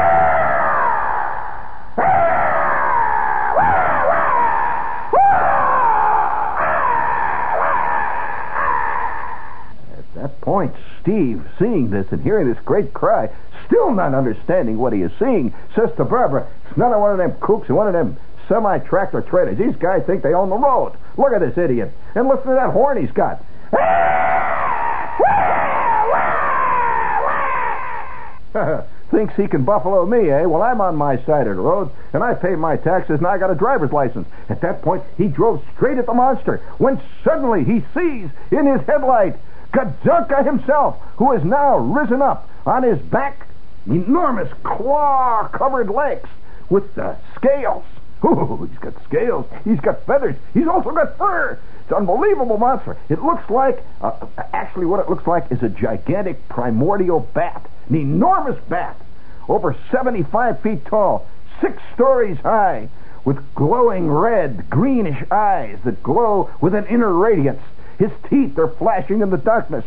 that 10.15 10.41
point, 10.41 10.73
Steve, 11.01 11.47
seeing 11.57 11.89
this 11.89 12.07
and 12.11 12.21
hearing 12.21 12.49
this 12.49 12.61
great 12.65 12.93
cry, 12.93 13.29
still 13.65 13.93
not 13.93 14.13
understanding 14.13 14.77
what 14.77 14.91
he 14.91 15.01
is 15.01 15.13
seeing, 15.17 15.53
says 15.73 15.91
to 15.95 16.03
Barbara, 16.03 16.45
It's 16.65 16.77
of 16.77 16.99
one 16.99 17.13
of 17.13 17.17
them 17.17 17.31
kooks 17.39 17.69
one 17.69 17.87
of 17.87 17.93
them 17.93 18.17
semi 18.49 18.79
tractor 18.79 19.21
trailers. 19.21 19.57
These 19.57 19.77
guys 19.77 20.03
think 20.05 20.23
they 20.23 20.33
own 20.33 20.49
the 20.49 20.57
road. 20.57 20.97
Look 21.17 21.31
at 21.31 21.39
this 21.39 21.57
idiot. 21.57 21.93
And 22.15 22.27
listen 22.27 22.47
to 22.47 22.55
that 22.55 22.71
horn 22.71 22.99
he's 22.99 23.11
got. 23.11 23.41
Thinks 29.11 29.35
he 29.35 29.47
can 29.47 29.63
buffalo 29.63 30.05
me, 30.05 30.29
eh? 30.29 30.45
Well, 30.45 30.61
I'm 30.61 30.81
on 30.81 30.95
my 30.95 31.17
side 31.25 31.47
of 31.47 31.55
the 31.55 31.61
road, 31.61 31.91
and 32.13 32.23
I 32.23 32.33
pay 32.33 32.55
my 32.55 32.77
taxes, 32.77 33.19
and 33.19 33.27
I 33.27 33.37
got 33.37 33.51
a 33.51 33.55
driver's 33.55 33.91
license. 33.91 34.27
At 34.49 34.61
that 34.61 34.81
point, 34.81 35.03
he 35.17 35.27
drove 35.27 35.63
straight 35.75 35.97
at 35.97 36.05
the 36.05 36.13
monster, 36.13 36.57
when 36.77 37.01
suddenly 37.23 37.63
he 37.63 37.83
sees 37.93 38.29
in 38.51 38.65
his 38.65 38.85
headlight 38.85 39.35
Gadzonka 39.71 40.45
himself, 40.45 40.97
who 41.17 41.31
is 41.33 41.43
now 41.43 41.77
risen 41.77 42.21
up 42.21 42.49
on 42.65 42.83
his 42.83 42.99
back, 42.99 43.47
enormous 43.85 44.51
claw-covered 44.63 45.89
legs 45.89 46.29
with 46.69 46.93
the 46.95 47.15
scales. 47.35 47.85
Ooh, 48.25 48.67
he's 48.69 48.79
got 48.79 48.93
scales. 49.05 49.45
He's 49.63 49.79
got 49.79 50.05
feathers. 50.05 50.35
He's 50.53 50.67
also 50.67 50.91
got 50.91 51.17
fur. 51.17 51.59
It's 51.87 51.93
an 51.93 51.99
unbelievable 51.99 52.57
monster. 52.57 52.97
It 53.07 53.23
looks 53.23 53.49
like, 53.49 53.81
uh, 54.01 54.11
actually, 54.51 54.87
what 54.87 54.99
it 54.99 55.09
looks 55.09 55.25
like 55.25 55.49
is 55.53 55.63
a 55.63 55.69
gigantic 55.69 56.49
primordial 56.49 57.21
bat, 57.33 57.65
an 57.87 57.95
enormous 57.95 58.61
bat, 58.67 58.99
over 59.47 59.73
75 59.89 60.59
feet 60.59 60.85
tall, 60.85 61.25
six 61.61 61.81
stories 61.93 62.39
high, 62.39 62.89
with 63.23 63.37
glowing 63.55 64.11
red, 64.11 64.69
greenish 64.69 65.23
eyes 65.31 65.79
that 65.85 66.03
glow 66.03 66.49
with 66.59 66.75
an 66.75 66.87
inner 66.87 67.13
radiance. 67.13 67.61
His 67.97 68.11
teeth 68.29 68.59
are 68.59 68.67
flashing 68.67 69.21
in 69.21 69.29
the 69.29 69.37
darkness. 69.37 69.85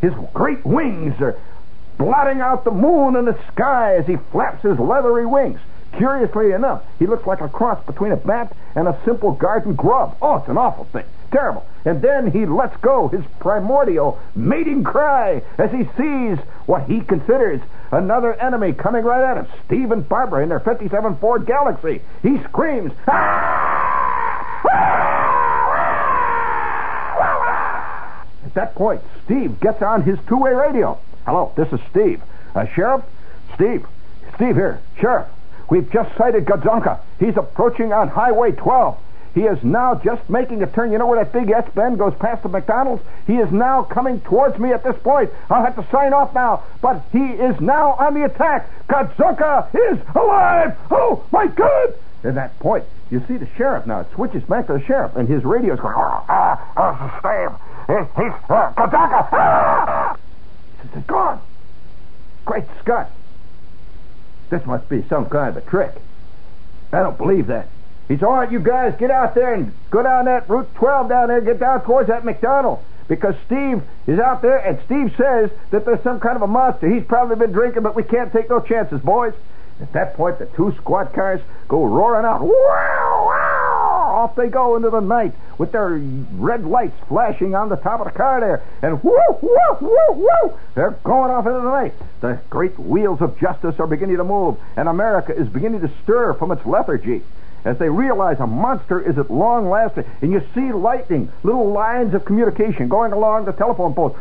His 0.00 0.14
great 0.32 0.64
wings 0.64 1.20
are 1.20 1.38
blotting 1.98 2.40
out 2.40 2.64
the 2.64 2.70
moon 2.70 3.14
and 3.14 3.28
the 3.28 3.38
sky 3.52 3.96
as 3.96 4.06
he 4.06 4.16
flaps 4.30 4.62
his 4.62 4.78
leathery 4.78 5.26
wings. 5.26 5.60
Curiously 5.96 6.52
enough, 6.52 6.82
he 6.98 7.06
looks 7.06 7.26
like 7.26 7.40
a 7.40 7.48
cross 7.48 7.84
between 7.84 8.12
a 8.12 8.16
bat 8.16 8.56
and 8.74 8.88
a 8.88 8.98
simple 9.04 9.32
garden 9.32 9.74
grub. 9.74 10.16
Oh, 10.22 10.36
it's 10.36 10.48
an 10.48 10.56
awful 10.56 10.84
thing. 10.84 11.04
Terrible. 11.30 11.66
And 11.84 12.00
then 12.00 12.30
he 12.30 12.46
lets 12.46 12.76
go 12.78 13.08
his 13.08 13.24
primordial 13.40 14.18
mating 14.34 14.84
cry 14.84 15.42
as 15.58 15.70
he 15.70 15.84
sees 15.96 16.38
what 16.66 16.84
he 16.84 17.00
considers 17.00 17.60
another 17.90 18.34
enemy 18.34 18.72
coming 18.72 19.04
right 19.04 19.22
at 19.22 19.36
him. 19.38 19.46
Steve 19.66 19.90
and 19.92 20.08
Barbara 20.08 20.42
in 20.42 20.48
their 20.48 20.60
57 20.60 21.16
Ford 21.16 21.46
Galaxie. 21.46 22.02
He 22.22 22.38
screams, 22.44 22.92
At 28.44 28.54
that 28.54 28.74
point, 28.74 29.00
Steve 29.24 29.58
gets 29.60 29.80
on 29.82 30.02
his 30.02 30.18
two-way 30.28 30.52
radio. 30.52 30.98
Hello, 31.24 31.52
this 31.56 31.72
is 31.72 31.80
Steve. 31.90 32.22
Uh, 32.54 32.66
Sheriff? 32.66 33.02
Steve, 33.54 33.86
Steve 34.34 34.56
here, 34.56 34.80
Sheriff. 35.00 35.26
We've 35.70 35.90
just 35.90 36.16
sighted 36.16 36.44
Gadzonka. 36.44 37.00
He's 37.18 37.36
approaching 37.36 37.92
on 37.92 38.08
Highway 38.08 38.52
12. 38.52 38.98
He 39.34 39.42
is 39.42 39.62
now 39.64 39.94
just 39.94 40.28
making 40.28 40.62
a 40.62 40.66
turn. 40.66 40.92
You 40.92 40.98
know 40.98 41.06
where 41.06 41.24
that 41.24 41.32
big 41.32 41.50
S 41.50 41.66
bend 41.74 41.98
goes 41.98 42.14
past 42.16 42.42
the 42.42 42.50
McDonald's? 42.50 43.02
He 43.26 43.38
is 43.38 43.50
now 43.50 43.82
coming 43.82 44.20
towards 44.20 44.58
me 44.58 44.72
at 44.72 44.84
this 44.84 44.96
point. 45.02 45.30
I'll 45.48 45.64
have 45.64 45.76
to 45.76 45.90
sign 45.90 46.12
off 46.12 46.34
now, 46.34 46.64
but 46.82 47.02
he 47.12 47.18
is 47.18 47.58
now 47.60 47.92
on 47.92 48.14
the 48.14 48.26
attack. 48.26 48.68
Gadzonka 48.88 49.74
is 49.74 49.98
alive! 50.14 50.76
Oh, 50.90 51.24
my 51.32 51.46
God! 51.46 51.94
At 52.24 52.34
that 52.34 52.58
point, 52.58 52.84
you 53.10 53.24
see 53.26 53.38
the 53.38 53.48
sheriff 53.56 53.86
now. 53.86 54.00
It 54.00 54.08
switches 54.14 54.42
back 54.44 54.66
to 54.66 54.74
the 54.74 54.84
sheriff, 54.84 55.16
and 55.16 55.26
his 55.26 55.44
radio's 55.44 55.80
going, 55.80 55.94
ah, 55.96 56.24
ah, 56.28 56.74
ah. 56.76 57.60
He's, 57.86 58.50
uh, 58.50 58.72
Gadzonka! 58.74 59.28
Ah! 59.32 60.16
He 60.82 60.88
says, 60.88 61.04
gone. 61.04 61.40
Great 62.44 62.64
Scott. 62.80 63.10
This 64.52 64.66
must 64.66 64.86
be 64.90 65.02
some 65.08 65.30
kind 65.30 65.48
of 65.48 65.56
a 65.56 65.66
trick. 65.66 65.94
I 66.92 66.98
don't 66.98 67.16
believe 67.16 67.46
that. 67.46 67.68
He's 68.06 68.22
all 68.22 68.34
right, 68.34 68.52
you 68.52 68.60
guys, 68.60 68.94
get 68.98 69.10
out 69.10 69.34
there 69.34 69.54
and 69.54 69.72
go 69.90 70.02
down 70.02 70.26
that 70.26 70.46
Route 70.46 70.68
12 70.74 71.08
down 71.08 71.28
there, 71.28 71.40
get 71.40 71.58
down 71.58 71.82
towards 71.86 72.08
that 72.08 72.22
McDonald. 72.22 72.84
Because 73.08 73.34
Steve 73.46 73.82
is 74.06 74.18
out 74.18 74.42
there, 74.42 74.58
and 74.58 74.78
Steve 74.84 75.14
says 75.16 75.50
that 75.70 75.86
there's 75.86 76.02
some 76.02 76.20
kind 76.20 76.36
of 76.36 76.42
a 76.42 76.46
monster. 76.46 76.86
He's 76.86 77.02
probably 77.04 77.36
been 77.36 77.52
drinking, 77.52 77.82
but 77.82 77.96
we 77.96 78.02
can't 78.02 78.30
take 78.30 78.50
no 78.50 78.60
chances, 78.60 79.00
boys. 79.00 79.32
At 79.80 79.94
that 79.94 80.14
point, 80.16 80.38
the 80.38 80.44
two 80.54 80.74
squad 80.76 81.14
cars 81.14 81.40
go 81.68 81.86
roaring 81.86 82.26
out. 82.26 82.42
Wow! 82.42 83.01
Off 84.22 84.36
they 84.36 84.46
go 84.46 84.76
into 84.76 84.88
the 84.88 85.00
night 85.00 85.34
with 85.58 85.72
their 85.72 86.00
red 86.34 86.64
lights 86.64 86.94
flashing 87.08 87.56
on 87.56 87.68
the 87.68 87.74
top 87.74 87.98
of 87.98 88.06
the 88.06 88.16
car 88.16 88.38
there. 88.38 88.62
And 88.80 89.02
whoo, 89.02 89.18
whoo, 89.42 89.76
whoo, 89.80 90.12
whoo! 90.12 90.58
They're 90.76 90.96
going 91.02 91.32
off 91.32 91.44
into 91.44 91.58
the 91.58 91.64
night. 91.64 91.92
The 92.20 92.40
great 92.48 92.78
wheels 92.78 93.20
of 93.20 93.36
justice 93.40 93.80
are 93.80 93.88
beginning 93.88 94.18
to 94.18 94.24
move, 94.24 94.58
and 94.76 94.88
America 94.88 95.34
is 95.36 95.48
beginning 95.48 95.80
to 95.80 95.90
stir 96.04 96.34
from 96.34 96.52
its 96.52 96.64
lethargy 96.64 97.24
as 97.64 97.78
they 97.78 97.88
realize 97.88 98.40
a 98.40 98.46
monster 98.46 99.00
is 99.00 99.18
at 99.18 99.30
long 99.30 99.70
last, 99.70 99.96
and 99.96 100.32
you 100.32 100.42
see 100.54 100.72
lightning, 100.72 101.30
little 101.42 101.70
lines 101.70 102.14
of 102.14 102.24
communication 102.24 102.88
going 102.88 103.12
along 103.12 103.44
the 103.44 103.52
telephone 103.52 103.94
poles. 103.94 104.16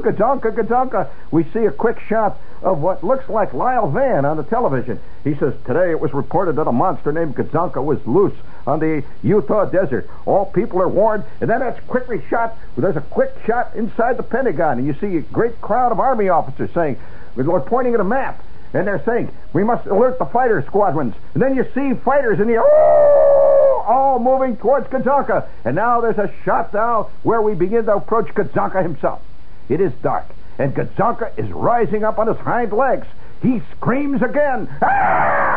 Gadzonka, 0.00 0.52
Gadzonka. 0.52 1.08
We 1.30 1.44
see 1.52 1.66
a 1.66 1.70
quick 1.70 2.00
shot 2.00 2.38
of 2.62 2.80
what 2.80 3.04
looks 3.04 3.28
like 3.28 3.52
Lyle 3.52 3.90
Van 3.90 4.24
on 4.24 4.36
the 4.36 4.42
television. 4.44 4.98
He 5.24 5.34
says, 5.34 5.54
Today 5.66 5.90
it 5.90 6.00
was 6.00 6.12
reported 6.12 6.56
that 6.56 6.66
a 6.66 6.72
monster 6.72 7.12
named 7.12 7.36
Gadzonka 7.36 7.84
was 7.84 7.98
loose 8.06 8.36
on 8.66 8.78
the 8.80 9.02
Utah 9.22 9.66
desert. 9.66 10.08
All 10.26 10.46
people 10.46 10.80
are 10.80 10.88
warned, 10.88 11.24
and 11.40 11.50
then 11.50 11.60
that's 11.60 11.80
quickly 11.86 12.22
shot. 12.28 12.56
There's 12.76 12.96
a 12.96 13.00
quick 13.02 13.32
shot 13.46 13.74
inside 13.74 14.16
the 14.16 14.22
Pentagon, 14.22 14.78
and 14.78 14.86
you 14.86 14.94
see 14.94 15.16
a 15.16 15.20
great 15.20 15.60
crowd 15.60 15.92
of 15.92 16.00
Army 16.00 16.28
officers 16.28 16.70
saying, 16.72 16.98
we're 17.36 17.60
pointing 17.60 17.94
at 17.94 18.00
a 18.00 18.04
map 18.04 18.42
and 18.72 18.86
they're 18.86 19.02
saying 19.04 19.30
we 19.52 19.64
must 19.64 19.86
alert 19.86 20.18
the 20.18 20.26
fighter 20.26 20.62
squadrons. 20.66 21.14
And 21.34 21.42
then 21.42 21.56
you 21.56 21.66
see 21.74 21.94
fighters 22.02 22.40
in 22.40 22.46
the 22.46 22.54
air, 22.54 22.62
all 22.62 24.18
moving 24.18 24.56
towards 24.56 24.86
Gadzonka. 24.88 25.46
And 25.64 25.76
now 25.76 26.00
there's 26.00 26.18
a 26.18 26.32
shot 26.44 26.72
now 26.72 27.10
where 27.22 27.42
we 27.42 27.54
begin 27.54 27.84
to 27.86 27.96
approach 27.96 28.28
Gadzonka 28.28 28.82
himself. 28.82 29.20
It 29.68 29.80
is 29.80 29.92
dark, 30.02 30.26
and 30.58 30.74
Gadzonka 30.74 31.38
is 31.38 31.50
rising 31.50 32.04
up 32.04 32.18
on 32.18 32.26
his 32.26 32.38
hind 32.38 32.72
legs. 32.72 33.06
He 33.42 33.62
screams 33.76 34.22
again. 34.22 34.68
Ah! 34.82 35.50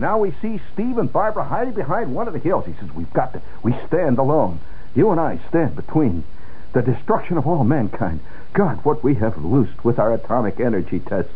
And 0.00 0.06
now 0.06 0.16
we 0.16 0.32
see 0.40 0.58
Steve 0.72 0.96
and 0.96 1.12
Barbara 1.12 1.44
hiding 1.44 1.74
behind 1.74 2.14
one 2.14 2.26
of 2.26 2.32
the 2.32 2.38
hills. 2.38 2.64
He 2.64 2.72
says, 2.80 2.90
We've 2.94 3.12
got 3.12 3.34
to. 3.34 3.42
We 3.62 3.74
stand 3.86 4.18
alone. 4.18 4.58
You 4.94 5.10
and 5.10 5.20
I 5.20 5.38
stand 5.50 5.76
between 5.76 6.24
the 6.72 6.82
destruction 6.82 7.36
of 7.38 7.46
all 7.46 7.64
mankind. 7.64 8.20
God, 8.52 8.84
what 8.84 9.02
we 9.02 9.14
have 9.16 9.42
loosed 9.44 9.84
with 9.84 9.98
our 9.98 10.12
atomic 10.12 10.60
energy 10.60 11.00
tests. 11.00 11.32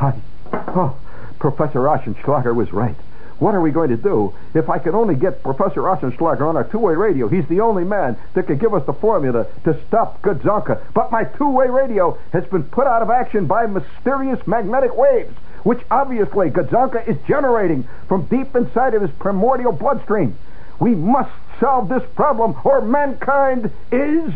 I. 0.00 0.14
Oh, 0.52 0.96
Professor 1.38 1.80
Oschenschlager 1.80 2.54
was 2.54 2.72
right. 2.72 2.96
What 3.38 3.54
are 3.54 3.60
we 3.60 3.70
going 3.70 3.90
to 3.90 3.96
do 3.98 4.34
if 4.54 4.70
I 4.70 4.78
can 4.78 4.94
only 4.94 5.14
get 5.14 5.42
Professor 5.42 5.82
Oschenschlager 5.82 6.48
on 6.48 6.56
our 6.56 6.64
two-way 6.64 6.94
radio? 6.94 7.28
He's 7.28 7.46
the 7.48 7.60
only 7.60 7.84
man 7.84 8.16
that 8.32 8.46
can 8.46 8.56
give 8.56 8.72
us 8.72 8.86
the 8.86 8.94
formula 8.94 9.46
to 9.64 9.78
stop 9.86 10.22
Gadzonka. 10.22 10.80
But 10.94 11.12
my 11.12 11.24
two-way 11.24 11.68
radio 11.68 12.18
has 12.32 12.46
been 12.46 12.64
put 12.64 12.86
out 12.86 13.02
of 13.02 13.10
action 13.10 13.46
by 13.46 13.66
mysterious 13.66 14.44
magnetic 14.46 14.96
waves, 14.96 15.36
which 15.64 15.82
obviously 15.90 16.48
Gadzonka 16.48 17.06
is 17.06 17.18
generating 17.28 17.86
from 18.08 18.24
deep 18.24 18.56
inside 18.56 18.94
of 18.94 19.02
his 19.02 19.10
primordial 19.18 19.72
bloodstream. 19.72 20.38
We 20.80 20.94
must 20.94 21.32
solve 21.60 21.90
this 21.90 22.04
problem, 22.14 22.56
or 22.64 22.80
mankind 22.80 23.70
is 23.92 24.32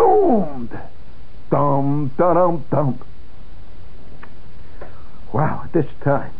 doomed. 0.00 0.78
Dum, 1.50 2.10
dum, 2.16 2.64
dum. 2.70 2.98
Wow, 5.32 5.62
at 5.64 5.72
this 5.72 5.86
time, 6.02 6.32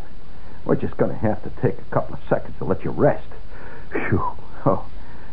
we're 0.65 0.77
just 0.77 0.97
going 0.97 1.13
to 1.13 1.19
have 1.19 1.43
to 1.43 1.51
take 1.61 1.79
a 1.79 1.95
couple 1.95 2.15
of 2.15 2.21
seconds 2.29 2.57
to 2.59 2.65
let 2.65 2.85
you 2.85 2.91
rest. 2.91 3.27
Phew. 3.93 4.23
Oh, 4.67 4.87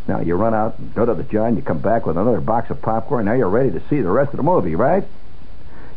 now 0.07 0.19
you 0.21 0.36
run 0.36 0.53
out 0.53 0.80
and 0.80 0.93
go 0.93 1.05
to 1.05 1.13
the 1.13 1.23
John, 1.23 1.55
you 1.55 1.61
come 1.61 1.80
back 1.80 2.05
with 2.05 2.17
another 2.17 2.39
box 2.39 2.69
of 2.69 2.82
popcorn, 2.82 3.25
now 3.25 3.34
you're 3.34 3.49
ready 3.49 3.71
to 3.71 3.82
see 3.89 4.01
the 4.01 4.09
rest 4.09 4.32
of 4.32 4.38
the 4.38 4.43
movie, 4.43 4.75
right? 4.75 5.03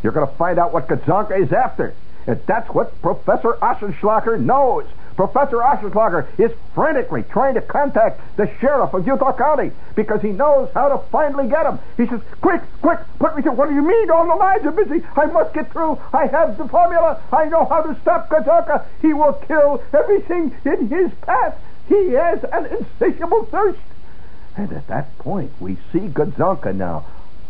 You're 0.02 0.12
going 0.12 0.26
to 0.26 0.34
find 0.34 0.58
out 0.58 0.72
what 0.72 0.88
Gadzonka 0.88 1.40
is 1.42 1.52
after. 1.52 1.94
And 2.26 2.40
that's 2.46 2.68
what 2.70 3.00
Professor 3.02 3.52
Oschenschlager 3.62 4.40
knows. 4.40 4.86
Professor 5.20 5.58
Oschenschlager 5.58 6.26
is 6.38 6.50
frantically 6.74 7.24
trying 7.24 7.52
to 7.52 7.60
contact 7.60 8.22
the 8.38 8.50
sheriff 8.58 8.94
of 8.94 9.06
Utah 9.06 9.36
County 9.36 9.70
because 9.94 10.22
he 10.22 10.30
knows 10.30 10.70
how 10.72 10.88
to 10.88 10.96
finally 11.10 11.46
get 11.46 11.66
him. 11.66 11.78
He 11.98 12.06
says, 12.06 12.22
Quick, 12.40 12.62
quick, 12.80 13.00
put 13.18 13.36
me 13.36 13.42
through. 13.42 13.52
What 13.52 13.68
do 13.68 13.74
you 13.74 13.82
mean? 13.82 14.10
All 14.10 14.26
the 14.26 14.34
lines 14.34 14.64
are 14.64 14.72
busy. 14.72 15.04
I 15.16 15.26
must 15.26 15.52
get 15.52 15.70
through. 15.72 16.00
I 16.14 16.24
have 16.24 16.56
the 16.56 16.66
formula. 16.68 17.20
I 17.30 17.50
know 17.50 17.66
how 17.66 17.82
to 17.82 18.00
stop 18.00 18.30
Gadzonka. 18.30 18.86
He 19.02 19.12
will 19.12 19.34
kill 19.34 19.82
everything 19.92 20.56
in 20.64 20.88
his 20.88 21.12
path. 21.20 21.54
He 21.86 22.12
has 22.12 22.42
an 22.44 22.64
insatiable 22.64 23.44
thirst. 23.44 23.78
And 24.56 24.72
at 24.72 24.86
that 24.86 25.18
point, 25.18 25.52
we 25.60 25.76
see 25.92 26.08
Gadzonka 26.08 26.74
now 26.74 27.04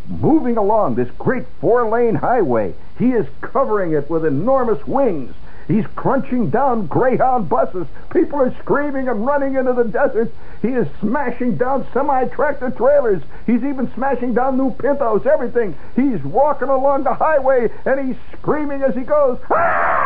moving 0.08 0.56
along 0.56 0.96
this 0.96 1.10
great 1.20 1.46
four 1.60 1.88
lane 1.88 2.16
highway. 2.16 2.74
He 2.98 3.12
is 3.12 3.28
covering 3.40 3.92
it 3.92 4.10
with 4.10 4.24
enormous 4.24 4.84
wings. 4.88 5.36
He's 5.70 5.86
crunching 5.94 6.50
down 6.50 6.88
Greyhound 6.88 7.48
buses. 7.48 7.86
People 8.10 8.40
are 8.40 8.52
screaming 8.58 9.08
and 9.08 9.24
running 9.24 9.54
into 9.54 9.72
the 9.72 9.84
desert. 9.84 10.32
He 10.62 10.68
is 10.68 10.88
smashing 10.98 11.58
down 11.58 11.86
semi 11.92 12.24
tractor 12.24 12.70
trailers. 12.70 13.22
He's 13.46 13.62
even 13.62 13.88
smashing 13.94 14.34
down 14.34 14.56
new 14.56 14.72
pintos, 14.72 15.26
everything. 15.26 15.76
He's 15.94 16.20
walking 16.24 16.68
along 16.68 17.04
the 17.04 17.14
highway 17.14 17.70
and 17.84 18.08
he's 18.08 18.16
screaming 18.32 18.82
as 18.82 18.96
he 18.96 19.02
goes. 19.02 19.38
Ah! 19.48 20.00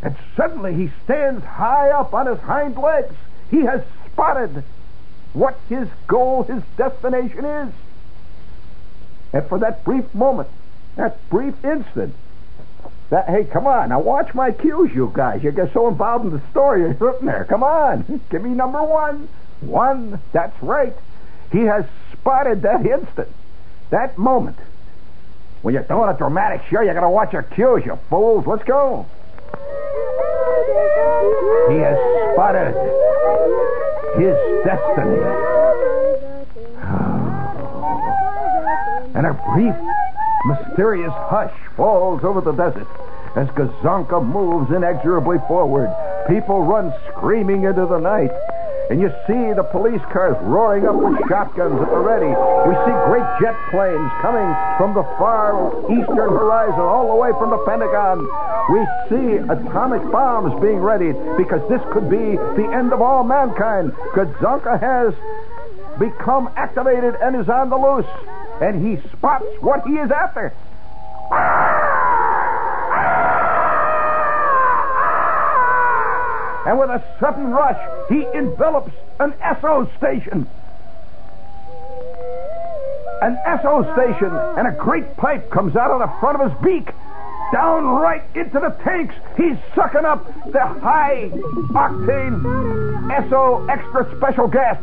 And 0.00 0.16
suddenly 0.34 0.72
he 0.72 0.90
stands 1.04 1.44
high 1.44 1.90
up 1.90 2.14
on 2.14 2.26
his 2.26 2.38
hind 2.38 2.78
legs. 2.78 3.14
He 3.50 3.60
has 3.62 3.82
spotted 4.06 4.64
what 5.34 5.58
his 5.68 5.88
goal, 6.06 6.44
his 6.44 6.62
destination 6.78 7.44
is. 7.44 7.74
And 9.34 9.46
for 9.46 9.58
that 9.58 9.84
brief 9.84 10.14
moment, 10.14 10.48
that 10.98 11.26
brief 11.30 11.54
instant, 11.64 12.14
that 13.10 13.26
hey, 13.28 13.44
come 13.44 13.66
on, 13.66 13.88
now 13.88 14.00
watch 14.00 14.34
my 14.34 14.50
cues, 14.50 14.90
you 14.94 15.10
guys. 15.14 15.42
You 15.42 15.50
get 15.52 15.72
so 15.72 15.88
involved 15.88 16.26
in 16.26 16.32
the 16.32 16.42
story, 16.50 16.82
you're 16.82 16.92
sitting 16.92 17.26
there. 17.26 17.46
Come 17.48 17.62
on, 17.62 18.20
give 18.30 18.42
me 18.42 18.50
number 18.50 18.82
one. 18.82 19.28
One, 19.60 20.20
that's 20.32 20.62
right. 20.62 20.94
He 21.50 21.60
has 21.60 21.86
spotted 22.12 22.60
that 22.62 22.84
instant, 22.84 23.28
that 23.90 24.18
moment. 24.18 24.58
When 25.62 25.74
you're 25.74 25.84
doing 25.84 26.08
a 26.08 26.16
dramatic 26.16 26.62
show, 26.68 26.82
you 26.82 26.92
gotta 26.92 27.08
watch 27.08 27.32
your 27.32 27.42
cues, 27.42 27.84
you 27.86 27.98
fools. 28.10 28.46
Let's 28.46 28.64
go. 28.64 29.06
He 31.70 31.76
has 31.78 31.96
spotted 32.34 32.74
his 34.18 34.36
destiny. 34.64 35.18
and 39.14 39.26
a 39.26 39.32
brief, 39.54 39.74
mysterious 40.46 41.12
hush 41.14 41.54
falls 41.76 42.22
over 42.24 42.40
the 42.40 42.52
desert 42.52 42.86
as 43.36 43.48
Gadzonka 43.48 44.24
moves 44.24 44.70
inexorably 44.72 45.38
forward. 45.46 45.88
People 46.28 46.62
run 46.62 46.92
screaming 47.10 47.64
into 47.64 47.86
the 47.86 47.98
night. 47.98 48.30
And 48.90 49.00
you 49.02 49.12
see 49.26 49.52
the 49.52 49.68
police 49.70 50.00
cars 50.10 50.34
roaring 50.40 50.88
up 50.88 50.96
with 50.96 51.20
shotguns 51.28 51.76
at 51.76 51.90
the 51.90 52.00
ready. 52.00 52.32
We 52.32 52.74
see 52.88 52.96
great 53.04 53.28
jet 53.36 53.54
planes 53.68 54.10
coming 54.24 54.48
from 54.80 54.94
the 54.94 55.04
far 55.20 55.52
eastern 55.92 56.32
horizon, 56.32 56.80
all 56.80 57.12
the 57.12 57.20
way 57.20 57.30
from 57.36 57.50
the 57.50 57.60
Pentagon. 57.68 58.24
We 58.72 58.80
see 59.12 59.44
atomic 59.44 60.00
bombs 60.10 60.58
being 60.62 60.80
readied 60.80 61.16
because 61.36 61.60
this 61.68 61.82
could 61.92 62.08
be 62.08 62.40
the 62.56 62.72
end 62.72 62.94
of 62.94 63.02
all 63.02 63.24
mankind. 63.24 63.92
Gadzonka 64.16 64.80
has 64.80 65.12
become 66.00 66.48
activated 66.56 67.14
and 67.20 67.36
is 67.36 67.48
on 67.48 67.68
the 67.68 67.76
loose. 67.76 68.08
And 68.60 68.84
he 68.86 69.08
spots 69.10 69.44
what 69.60 69.86
he 69.86 69.94
is 69.94 70.10
after. 70.10 70.52
And 76.66 76.78
with 76.78 76.90
a 76.90 77.02
sudden 77.18 77.50
rush, 77.50 77.80
he 78.08 78.26
envelops 78.34 78.92
an 79.20 79.32
Esso 79.32 79.88
station. 79.96 80.46
an 83.20 83.36
Esso 83.46 83.82
station, 83.94 84.30
and 84.58 84.68
a 84.68 84.72
great 84.78 85.16
pipe 85.16 85.50
comes 85.50 85.74
out 85.76 85.90
of 85.90 85.98
the 86.00 86.20
front 86.20 86.40
of 86.40 86.50
his 86.50 86.62
beak. 86.62 86.94
Down 87.52 87.86
right 87.86 88.22
into 88.34 88.60
the 88.60 88.76
tanks. 88.84 89.14
He's 89.36 89.56
sucking 89.74 90.04
up 90.04 90.26
the 90.52 90.60
high 90.60 91.30
octane 91.32 92.42
Esso 93.08 93.66
extra 93.70 94.04
special 94.18 94.48
gas. 94.48 94.76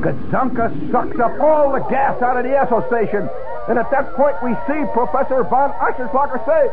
Kazanka 0.00 0.90
sucks 0.90 1.18
up 1.20 1.40
all 1.40 1.72
the 1.72 1.80
gas 1.90 2.22
out 2.22 2.36
of 2.38 2.44
the 2.44 2.50
Esso 2.50 2.86
station. 2.88 3.28
And 3.68 3.78
at 3.78 3.90
that 3.90 4.14
point, 4.14 4.36
we 4.42 4.54
see 4.66 4.82
Professor 4.92 5.44
von 5.44 5.70
Ascherslager 5.78 6.40
say, 6.46 6.70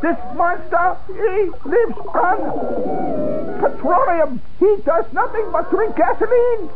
This 0.00 0.16
monster, 0.34 0.96
he 1.06 1.50
lives 1.68 1.98
on 2.14 3.60
petroleum. 3.60 4.40
He 4.58 4.76
does 4.84 5.04
nothing 5.12 5.46
but 5.52 5.70
drink 5.70 5.96
gasoline. 5.96 6.70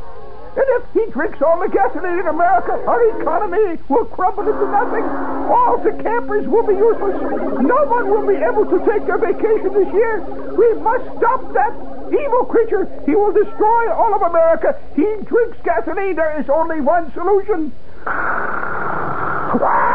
And 0.56 0.66
if 0.66 0.82
he 0.92 1.06
drinks 1.12 1.40
all 1.42 1.60
the 1.60 1.68
gasoline 1.68 2.18
in 2.18 2.26
America, 2.26 2.72
our 2.86 3.20
economy 3.20 3.78
will 3.88 4.04
crumble 4.06 4.48
into 4.48 4.66
nothing. 4.66 5.04
All 5.46 5.78
the 5.78 5.92
campers 6.02 6.46
will 6.48 6.66
be 6.66 6.74
useless. 6.74 7.22
No 7.62 7.86
one 7.86 8.10
will 8.10 8.26
be 8.26 8.34
able 8.34 8.66
to 8.66 8.78
take 8.84 9.06
their 9.06 9.18
vacation 9.18 9.72
this 9.72 9.92
year. 9.94 10.20
We 10.58 10.74
must 10.82 11.06
stop 11.18 11.52
that 11.54 11.72
evil 12.10 12.44
creature. 12.50 12.90
He 13.06 13.14
will 13.14 13.32
destroy 13.32 13.92
all 13.94 14.14
of 14.14 14.22
America. 14.22 14.74
He 14.96 15.06
drinks 15.22 15.58
gasoline. 15.62 16.16
There 16.16 16.40
is 16.40 16.48
only 16.50 16.80
one 16.80 17.12
solution. 17.14 17.72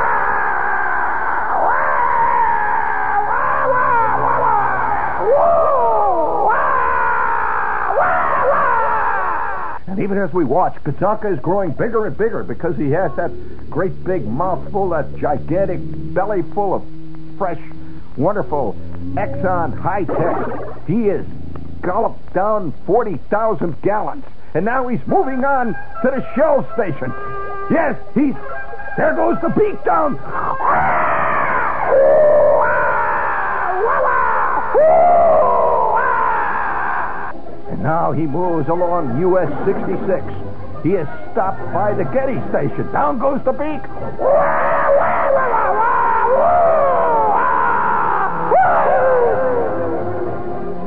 even 10.05 10.19
as 10.19 10.31
we 10.31 10.45
watch, 10.45 10.75
Kazanka 10.83 11.33
is 11.33 11.39
growing 11.39 11.71
bigger 11.71 12.05
and 12.05 12.15
bigger 12.15 12.43
because 12.43 12.77
he 12.77 12.91
has 12.91 13.11
that 13.15 13.31
great 13.71 14.03
big 14.03 14.23
mouthful, 14.23 14.89
that 14.89 15.17
gigantic 15.17 15.79
belly 16.13 16.43
full 16.53 16.75
of 16.75 16.83
fresh, 17.39 17.59
wonderful 18.15 18.75
Exxon 19.15 19.75
high 19.75 20.03
tech. 20.03 20.85
He 20.85 21.09
is 21.09 21.25
galloped 21.81 22.35
down 22.35 22.71
40,000 22.85 23.81
gallons. 23.81 24.23
And 24.53 24.63
now 24.63 24.87
he's 24.87 25.05
moving 25.07 25.43
on 25.43 25.73
to 25.73 26.03
the 26.03 26.23
Shell 26.35 26.71
station. 26.75 27.11
Yes, 27.71 27.97
he's. 28.13 28.35
There 28.97 29.15
goes 29.15 29.41
the 29.41 29.49
beak 29.49 29.83
down. 29.85 30.19
Now 37.85 38.11
he 38.11 38.25
moves 38.25 38.67
along 38.67 39.21
US 39.21 39.47
66. 39.63 40.25
He 40.81 40.97
is 40.97 41.07
stopped 41.31 41.61
by 41.71 41.93
the 41.93 42.03
Getty 42.05 42.41
station. 42.49 42.91
Down 42.91 43.19
goes 43.19 43.39
the 43.45 43.53
beak. 43.53 44.74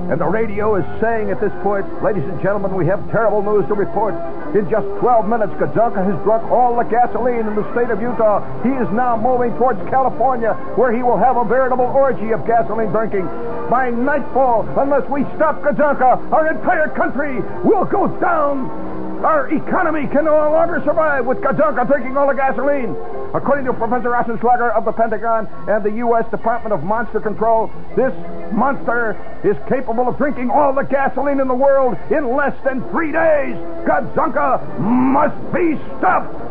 And 0.08 0.18
the 0.18 0.24
radio 0.24 0.76
is 0.76 0.86
saying 1.02 1.28
at 1.30 1.38
this 1.38 1.52
point, 1.62 1.84
ladies 2.02 2.24
and 2.24 2.40
gentlemen, 2.40 2.74
we 2.74 2.86
have 2.86 2.98
terrible 3.12 3.42
news 3.42 3.68
to 3.68 3.74
report. 3.74 4.16
In 4.56 4.64
just 4.70 4.88
12 5.04 5.28
minutes, 5.28 5.52
Kazanka 5.60 6.00
has 6.00 6.16
drunk 6.24 6.48
all 6.50 6.80
the 6.80 6.88
gasoline 6.88 7.44
in 7.44 7.54
the 7.54 7.68
state 7.76 7.92
of 7.92 8.00
Utah. 8.00 8.40
He 8.64 8.72
is 8.72 8.88
now 8.96 9.20
moving 9.20 9.52
towards 9.60 9.78
California, 9.90 10.54
where 10.80 10.96
he 10.96 11.02
will 11.02 11.18
have 11.18 11.36
a 11.36 11.44
veritable 11.44 11.84
orgy 11.84 12.32
of 12.32 12.46
gasoline 12.46 12.88
drinking. 12.88 13.26
By 13.68 13.90
nightfall, 13.90 14.64
unless 14.80 15.04
we 15.10 15.28
stop 15.36 15.60
Kazanka, 15.60 16.32
our 16.32 16.56
entire 16.56 16.88
country 16.88 17.44
will 17.60 17.84
go 17.84 18.08
down. 18.18 18.87
Our 19.24 19.52
economy 19.52 20.06
can 20.06 20.26
no 20.26 20.36
longer 20.50 20.80
survive 20.84 21.26
with 21.26 21.38
Kazanka 21.38 21.86
drinking 21.88 22.16
all 22.16 22.28
the 22.28 22.34
gasoline. 22.34 22.94
According 23.34 23.66
to 23.66 23.72
Professor 23.72 24.10
Assenschlager 24.10 24.72
of 24.72 24.84
the 24.84 24.92
Pentagon 24.92 25.48
and 25.68 25.84
the 25.84 25.90
U.S. 26.06 26.24
Department 26.30 26.72
of 26.72 26.84
Monster 26.84 27.20
Control, 27.20 27.66
this 27.96 28.14
monster 28.52 29.18
is 29.42 29.56
capable 29.68 30.08
of 30.08 30.16
drinking 30.18 30.50
all 30.50 30.72
the 30.72 30.82
gasoline 30.82 31.40
in 31.40 31.48
the 31.48 31.54
world 31.54 31.98
in 32.10 32.36
less 32.36 32.54
than 32.64 32.80
three 32.90 33.10
days. 33.10 33.56
Kazanka 33.84 34.78
must 34.78 35.36
be 35.52 35.74
stopped. 35.98 36.47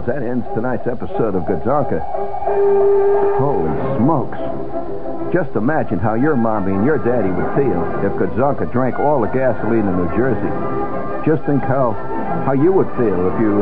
That 0.00 0.22
ends 0.22 0.46
tonight's 0.54 0.86
episode 0.86 1.34
of 1.34 1.42
Gadzonka. 1.44 2.00
Holy 3.36 3.98
smokes. 3.98 4.40
Just 5.32 5.54
imagine 5.54 5.98
how 5.98 6.14
your 6.14 6.34
mommy 6.34 6.72
and 6.72 6.84
your 6.84 6.96
daddy 6.96 7.28
would 7.28 7.52
feel 7.52 7.84
if 8.00 8.12
Gadzonka 8.16 8.72
drank 8.72 8.98
all 8.98 9.20
the 9.20 9.28
gasoline 9.28 9.86
in 9.86 9.96
New 9.96 10.08
Jersey. 10.16 10.48
Just 11.28 11.44
think 11.44 11.62
how 11.62 11.92
how 12.48 12.52
you 12.52 12.72
would 12.72 12.88
feel 12.96 13.28
if 13.28 13.40
you 13.40 13.60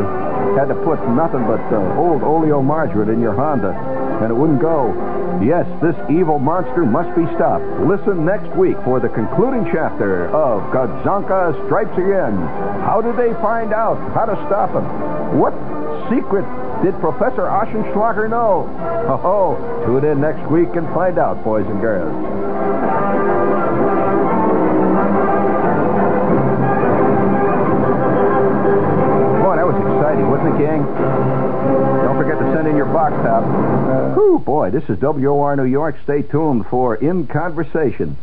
had 0.56 0.66
to 0.66 0.74
put 0.86 1.02
nothing 1.10 1.42
but 1.50 1.60
uh, 1.74 1.98
old 1.98 2.22
oleomargarine 2.22 3.12
in 3.12 3.20
your 3.20 3.34
Honda 3.34 3.74
and 4.22 4.30
it 4.30 4.34
wouldn't 4.34 4.60
go. 4.60 4.94
Yes, 5.42 5.66
this 5.80 5.96
evil 6.10 6.38
monster 6.38 6.84
must 6.84 7.10
be 7.16 7.24
stopped. 7.34 7.64
Listen 7.80 8.24
next 8.24 8.54
week 8.56 8.76
for 8.84 9.00
the 9.00 9.08
concluding 9.08 9.64
chapter 9.72 10.28
of 10.28 10.62
Gadzonka 10.70 11.56
Stripes 11.66 11.96
Again. 11.96 12.36
How 12.84 13.00
did 13.00 13.16
they 13.16 13.32
find 13.40 13.72
out 13.72 13.96
how 14.12 14.26
to 14.26 14.36
stop 14.46 14.70
him? 14.70 14.84
What 15.40 15.54
secret 16.10 16.44
did 16.82 16.98
Professor 16.98 17.46
Oschenschlager 17.46 18.28
know? 18.28 18.66
Oh, 19.22 19.56
tune 19.86 20.04
in 20.04 20.20
next 20.20 20.50
week 20.50 20.74
and 20.74 20.86
find 20.88 21.18
out, 21.18 21.44
boys 21.44 21.66
and 21.66 21.80
girls. 21.80 22.10
Boy, 29.40 29.56
that 29.56 29.66
was 29.66 29.76
exciting, 29.76 30.28
wasn't 30.28 30.54
it, 30.54 30.58
gang? 30.58 30.82
Don't 32.04 32.16
forget 32.16 32.38
to 32.38 32.52
send 32.54 32.66
in 32.66 32.76
your 32.76 32.86
box 32.86 33.14
top. 33.22 33.44
Whew, 34.16 34.40
boy, 34.40 34.70
this 34.70 34.84
is 34.88 34.98
WOR 35.00 35.56
New 35.56 35.64
York. 35.64 35.96
Stay 36.02 36.22
tuned 36.22 36.66
for 36.66 36.96
In 36.96 37.26
Conversation. 37.26 38.16